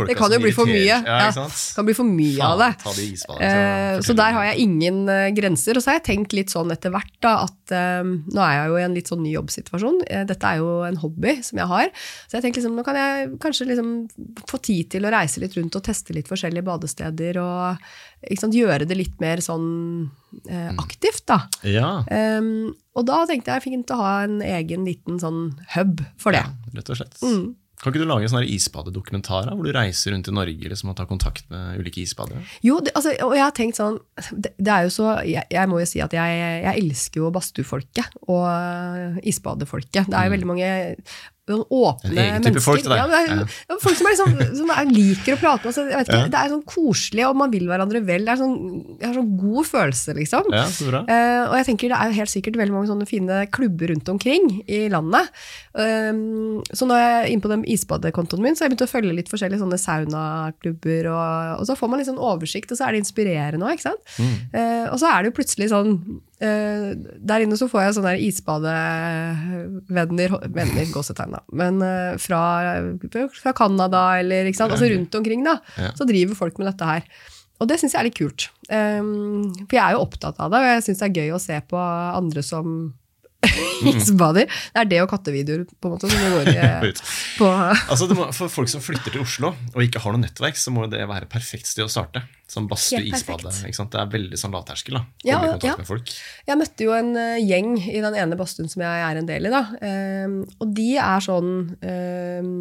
Det 0.09 0.16
kan 0.18 0.33
jo 0.33 0.40
bli 0.42 0.53
for 0.55 0.68
mye. 0.70 0.85
Ja, 0.87 1.18
Ja, 1.24 1.46
kan 1.77 1.87
bli 1.88 1.94
for 1.96 2.09
mye 2.09 2.42
av 2.44 2.62
det. 2.62 2.70
De 2.85 3.07
isbadene, 3.12 3.50
Eh, 3.55 4.00
så 4.00 4.12
så 4.14 4.16
der 4.18 4.33
har 4.37 4.44
jeg 4.53 4.64
ingen 4.64 5.09
eh, 5.11 5.29
grenser. 5.35 5.77
Og 5.77 5.83
så 5.85 5.90
har 5.92 5.98
jeg 5.98 6.07
tenkt 6.11 6.35
litt 6.37 6.53
sånn 6.55 6.70
etter 6.74 6.92
hvert 6.94 7.14
da, 7.24 7.35
at 7.48 7.74
um, 8.05 8.14
nå 8.31 8.40
er 8.44 8.55
jeg 8.61 8.70
jo 8.70 8.79
i 8.79 8.85
en 8.87 8.94
litt 8.96 9.11
sånn 9.11 9.22
ny 9.24 9.33
jobbsituasjon. 9.35 10.00
Dette 10.31 10.50
er 10.50 10.61
jo 10.62 10.70
en 10.87 10.98
hobby 11.03 11.37
som 11.46 11.59
jeg 11.62 11.70
har. 11.70 11.90
Så 12.29 12.38
jeg 12.38 12.46
tenker 12.46 12.61
liksom, 12.62 12.77
nå 12.79 12.85
kan 12.87 12.98
jeg 12.98 13.31
kanskje 13.42 13.68
liksom 13.72 13.92
få 14.50 14.61
tid 14.64 14.90
til 14.94 15.07
å 15.09 15.12
reise 15.14 15.42
litt 15.42 15.57
rundt 15.59 15.77
og 15.79 15.85
teste 15.87 16.14
litt 16.16 16.31
forskjellige 16.31 16.66
badesteder. 16.66 17.38
Og 17.42 18.38
sant, 18.40 18.55
gjøre 18.57 18.87
det 18.88 18.96
litt 18.98 19.18
mer 19.22 19.42
sånn 19.44 19.66
eh, 20.48 20.70
aktivt, 20.81 21.24
da. 21.31 21.42
Ja, 21.66 21.92
Um, 22.14 22.74
og 22.94 23.07
da 23.09 23.24
tenkte 23.27 23.55
jeg 23.55 23.64
fint 23.64 23.90
å 23.90 23.96
ha 23.98 24.11
en 24.24 24.38
egen 24.44 24.85
liten 24.87 25.18
sånn 25.22 25.55
hub 25.74 26.00
for 26.20 26.35
det. 26.37 26.44
Ja, 26.46 26.79
rett 26.79 26.90
og 26.92 26.98
slett. 27.00 27.16
Mm. 27.24 27.55
Kan 27.85 27.92
ikke 27.92 28.01
du 28.01 28.09
lage 28.09 28.25
en 28.25 28.33
sånn 28.33 28.47
isbadedokumentar 28.49 29.51
hvor 29.51 29.66
du 29.66 29.75
reiser 29.77 30.14
rundt 30.14 30.31
i 30.31 30.33
Norge 30.33 30.70
liksom, 30.73 30.88
og 30.88 30.97
tar 30.97 31.09
kontakt 31.11 31.51
med 31.53 31.83
ulike 31.83 32.01
isbadere? 32.01 32.40
Jo, 32.64 32.79
det, 32.81 32.94
altså, 32.97 33.12
og 33.27 33.35
jeg 33.37 33.44
har 33.44 33.53
tenkt 33.53 33.77
sånn 33.77 33.99
Det, 34.33 34.55
det 34.57 34.73
er 34.73 34.87
jo 34.87 34.92
så 34.94 35.11
Jeg, 35.29 35.44
jeg 35.53 35.68
må 35.68 35.83
jo 35.83 35.88
si 35.90 36.01
at 36.01 36.16
jeg, 36.16 36.38
jeg 36.64 36.81
elsker 36.81 37.20
jo 37.20 37.33
badstuefolket 37.35 38.16
og 38.25 38.47
uh, 38.49 39.20
isbadefolket. 39.20 40.09
Det 40.09 40.16
er 40.16 40.31
jo 40.31 40.33
veldig 40.33 40.49
mange 40.49 40.70
noen 41.52 41.64
åpne 41.68 42.11
Mm. 42.14 42.42
Mennesker. 42.44 42.62
folk, 42.64 42.83
det. 42.85 42.96
Ja, 42.96 43.07
det 43.11 43.18
er, 43.20 43.42
ja, 43.68 43.76
folk 43.83 43.96
som, 43.98 44.07
er 44.07 44.14
liksom, 44.14 44.57
som 44.61 44.70
er, 44.72 44.85
liker 44.90 45.35
å 45.37 45.40
prate. 45.40 45.68
Altså, 45.70 45.85
ikke, 45.90 46.14
Ja. 46.14 46.28
Det 46.35 46.38
er 46.40 46.52
sånn 46.54 46.64
koselig, 46.64 47.24
og 47.28 47.37
man 47.37 47.50
vil 47.52 47.66
hverandre 47.68 48.00
vel. 48.04 48.24
Det 48.24 48.33
er 48.33 48.40
sånn, 48.40 48.57
jeg 49.00 49.07
har 49.09 49.14
sånn 49.18 49.37
god 49.40 49.66
følelse, 49.68 50.14
liksom. 50.16 50.48
Ja, 50.54 50.64
så 50.72 50.88
bra. 50.88 51.02
Eh, 51.09 51.42
og 51.50 51.54
jeg 51.59 51.66
tenker 51.68 51.88
Det 51.94 51.98
er 52.00 52.16
helt 52.16 52.33
sikkert 52.33 52.57
veldig 52.57 52.74
mange 52.74 52.88
sånne 52.88 53.07
fine 53.09 53.46
klubber 53.52 53.92
rundt 53.92 54.09
omkring 54.09 54.62
i 54.66 54.88
landet. 54.88 55.28
Um, 55.74 56.62
så 56.72 56.87
når 56.88 56.98
jeg 57.02 57.14
er 57.20 57.30
inne 57.33 57.44
på 57.44 57.50
den 57.52 57.64
isbadekontoen 57.64 58.42
min, 58.42 58.54
så 58.57 58.64
har 58.64 58.70
jeg 58.70 58.76
begynt 58.76 58.88
å 58.88 58.92
følge 58.94 59.16
litt 59.18 59.28
forskjellige 59.33 59.61
sånne 59.61 59.78
saunaklubber. 59.80 61.09
Og, 61.12 61.61
og 61.61 61.66
så 61.68 61.76
får 61.78 61.90
man 61.90 62.00
litt 62.00 62.09
sånn 62.09 62.22
oversikt, 62.22 62.72
og 62.72 62.78
så 62.78 62.88
er 62.88 62.94
det 62.96 63.04
inspirerende 63.04 63.68
òg. 63.68 63.85
Eh, 63.85 64.87
og 64.88 64.96
så 65.00 65.11
er 65.11 65.22
det 65.22 65.33
jo 65.33 65.38
plutselig 65.40 65.68
sånn 65.72 65.98
Der 66.44 67.44
inne 67.44 67.57
så 67.57 67.68
får 67.70 67.80
jeg 67.83 67.96
sånne 67.98 68.14
isbadevenner 68.26 70.30
Venner, 70.54 70.87
gåsetegn, 70.92 71.33
da. 71.37 71.40
Men 71.57 71.74
eh, 71.85 72.14
fra, 72.20 72.40
fra 73.38 73.52
Canada 73.57 74.00
eller 74.20 74.40
ikke 74.50 74.61
sant? 74.61 74.74
Altså 74.74 74.90
rundt 74.92 75.14
omkring, 75.20 75.42
da. 75.46 75.54
Så 75.96 76.02
driver 76.09 76.35
folk 76.38 76.54
med 76.61 76.68
dette 76.72 76.85
her. 76.88 77.02
Og 77.62 77.70
det 77.70 77.78
syns 77.80 77.94
jeg 77.94 78.02
er 78.02 78.09
litt 78.09 78.18
kult. 78.18 78.48
Um, 78.66 79.52
for 79.62 79.76
jeg 79.76 79.85
er 79.85 79.94
jo 79.94 80.02
opptatt 80.02 80.40
av 80.42 80.52
det, 80.52 80.61
og 80.61 80.72
jeg 80.72 80.85
syns 80.88 81.00
det 81.00 81.07
er 81.07 81.18
gøy 81.22 81.37
å 81.37 81.42
se 81.42 81.59
på 81.70 81.78
andre 81.78 82.42
som 82.44 82.72
isbader. 83.90 84.48
Det 84.48 84.83
er 84.83 84.90
det 84.90 85.00
og 85.04 85.11
kattevideoer, 85.12 85.64
på 85.68 85.88
en 85.88 85.94
måte, 85.94 86.11
som 86.11 86.35
går 86.35 86.50
i, 86.50 86.92
på 87.38 87.50
Altså, 87.50 88.09
må, 88.16 88.28
for 88.37 88.52
folk 88.52 88.72
som 88.72 88.83
flytter 88.85 89.14
til 89.14 89.24
Oslo 89.24 89.54
og 89.54 89.85
ikke 89.85 90.02
har 90.02 90.16
noe 90.16 90.24
nettverk, 90.24 90.59
så 90.61 90.74
må 90.74 90.88
det 90.90 91.04
være 91.07 91.28
et 91.28 91.33
perfekt 91.33 91.70
sted 91.70 91.87
å 91.87 91.92
starte. 91.92 92.24
Som 92.46 92.66
badstue, 92.68 93.00
isbade. 93.09 93.48
Det 93.48 93.98
er 93.98 94.09
veldig 94.12 94.37
sånn 94.37 94.52
lavterskel. 94.52 94.98
Ja, 95.24 95.38
ja. 95.57 95.72
Jeg 96.44 96.59
møtte 96.61 96.85
jo 96.85 96.92
en 96.92 97.14
uh, 97.16 97.40
gjeng 97.40 97.78
i 97.80 98.02
den 98.04 98.18
ene 98.20 98.37
badstuen 98.37 98.68
som 98.68 98.85
jeg 98.85 99.04
er 99.07 99.16
en 99.20 99.28
del 99.30 99.48
i. 99.48 99.52
da. 99.52 99.62
Um, 99.80 100.37
og 100.61 100.74
de 100.76 100.90
er 101.00 101.24
sånn 101.24 101.50
um, 101.72 102.52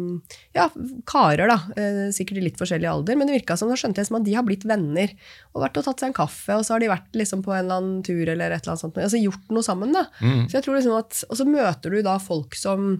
ja, 0.56 0.70
karer, 1.10 1.52
da. 1.52 1.58
Uh, 1.76 2.08
sikkert 2.16 2.40
i 2.40 2.46
litt 2.46 2.58
forskjellig 2.60 2.88
alder, 2.88 3.20
men 3.20 3.28
det 3.28 3.36
virka 3.36 3.58
som 3.60 3.68
da 3.68 3.76
skjønte 3.76 4.00
jeg 4.00 4.08
som 4.08 4.18
at 4.22 4.26
de 4.26 4.38
har 4.38 4.48
blitt 4.48 4.64
venner. 4.68 5.12
Og 5.52 5.66
vært 5.66 5.76
og 5.82 5.86
tatt 5.90 6.00
seg 6.00 6.14
en 6.14 6.18
kaffe, 6.22 6.56
og 6.56 6.64
så 6.64 6.78
har 6.78 6.84
de 6.84 6.92
vært 6.94 7.20
liksom 7.20 7.44
på 7.44 7.52
en 7.52 7.66
eller 7.66 7.82
annen 7.82 8.04
tur 8.08 8.24
eller 8.24 8.56
et 8.56 8.64
eller 8.64 8.74
annet 8.74 8.86
sånt. 8.86 9.02
Altså 9.04 9.20
gjort 9.20 9.52
noe 9.52 9.68
sammen, 9.68 9.92
da. 9.94 10.08
Så 10.48 10.62
jeg 10.62 10.64
tror 10.64 10.80
liksom 10.80 10.96
at, 10.96 11.26
Og 11.28 11.38
så 11.38 11.44
møter 11.48 11.92
du 11.92 12.00
da 12.06 12.16
folk 12.22 12.56
som 12.56 12.94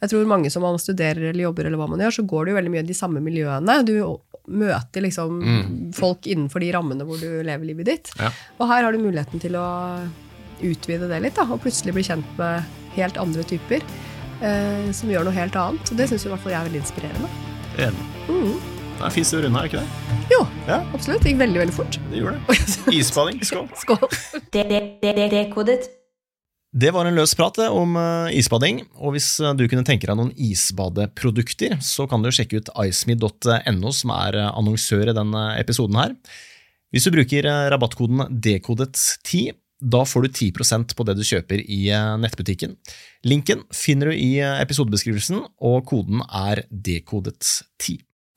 jeg 0.00 0.10
tror 0.12 0.26
mange 0.30 0.50
som 0.52 0.62
man 0.64 0.78
studerer 0.80 1.30
eller 1.30 1.44
jobber, 1.44 1.66
eller 1.68 1.80
hva 1.80 1.88
man 1.92 2.00
gjør, 2.00 2.14
så 2.20 2.26
går 2.26 2.44
det 2.46 2.52
jo 2.54 2.58
veldig 2.60 2.72
mye 2.74 2.84
i 2.84 2.88
de 2.90 2.96
samme 2.96 3.20
miljøene. 3.24 3.78
Du 3.84 3.94
møter 4.50 5.04
liksom 5.04 5.40
folk 5.94 6.26
innenfor 6.26 6.60
de 6.64 6.72
rammene 6.74 7.04
hvor 7.06 7.20
du 7.20 7.42
lever 7.46 7.68
livet 7.68 7.86
ditt. 7.90 8.12
Ja. 8.18 8.30
Og 8.58 8.66
her 8.72 8.82
har 8.86 8.92
du 8.96 8.98
muligheten 9.02 9.42
til 9.42 9.54
å 9.60 9.66
utvide 10.60 11.08
det 11.08 11.20
litt, 11.24 11.36
da, 11.36 11.46
og 11.48 11.60
plutselig 11.64 11.94
bli 11.96 12.04
kjent 12.04 12.26
med 12.40 12.64
helt 12.96 13.20
andre 13.20 13.44
typer. 13.46 13.84
Eh, 14.40 14.88
som 14.96 15.10
gjør 15.12 15.28
noe 15.28 15.36
helt 15.36 15.56
annet. 15.56 15.92
Og 15.92 16.00
det 16.00 16.08
syns 16.08 16.24
i 16.24 16.32
hvert 16.32 16.40
fall 16.40 16.54
jeg 16.54 16.60
er 16.62 16.68
veldig 16.70 16.80
inspirerende. 16.80 17.28
Enig. 17.76 18.08
Mm. 18.30 18.56
Det 18.96 19.04
er 19.04 19.06
en 19.08 19.14
fin 19.16 19.30
runde, 19.44 19.60
er 19.60 19.70
ikke 19.70 19.80
det? 19.84 20.26
Jo, 20.30 20.40
Ja. 20.66 20.80
absolutt. 20.94 21.22
Det 21.22 21.32
gikk 21.32 21.40
veldig, 21.44 21.60
veldig 21.66 21.76
fort. 21.76 22.00
Det 22.10 22.20
gjorde 22.20 22.40
det. 22.48 22.58
Isbading, 22.96 23.40
skål. 23.44 23.68
Skål. 23.84 24.08
Det 26.70 26.92
var 26.94 27.08
en 27.08 27.16
løs 27.18 27.32
prat 27.34 27.56
om 27.66 27.96
eh, 27.98 28.36
isbading, 28.38 28.84
og 29.02 29.16
hvis 29.16 29.32
eh, 29.42 29.54
du 29.58 29.64
kunne 29.66 29.82
tenke 29.86 30.06
deg 30.06 30.14
noen 30.14 30.30
isbadeprodukter, 30.38 31.80
så 31.82 32.06
kan 32.06 32.22
du 32.22 32.30
sjekke 32.30 32.60
ut 32.60 32.70
iceme.no, 32.84 33.90
som 33.90 34.12
er 34.14 34.38
eh, 34.38 34.52
annonsør 34.54 35.10
i 35.10 35.16
denne 35.16 35.42
episoden 35.58 35.98
her. 35.98 36.14
Hvis 36.94 37.08
du 37.08 37.14
bruker 37.14 37.46
rabattkoden 37.70 38.22
dekodet10, 38.42 39.50
da 39.80 40.04
får 40.06 40.26
du 40.26 40.30
10% 40.30 40.94
på 40.94 41.06
det 41.08 41.16
du 41.18 41.24
kjøper 41.26 41.62
i 41.62 41.84
nettbutikken. 42.20 42.74
Linken 43.26 43.62
finner 43.74 44.10
du 44.10 44.18
i 44.18 44.42
episodebeskrivelsen, 44.42 45.44
og 45.62 45.86
koden 45.90 46.22
er 46.26 46.64
dekodet10. 46.70 48.00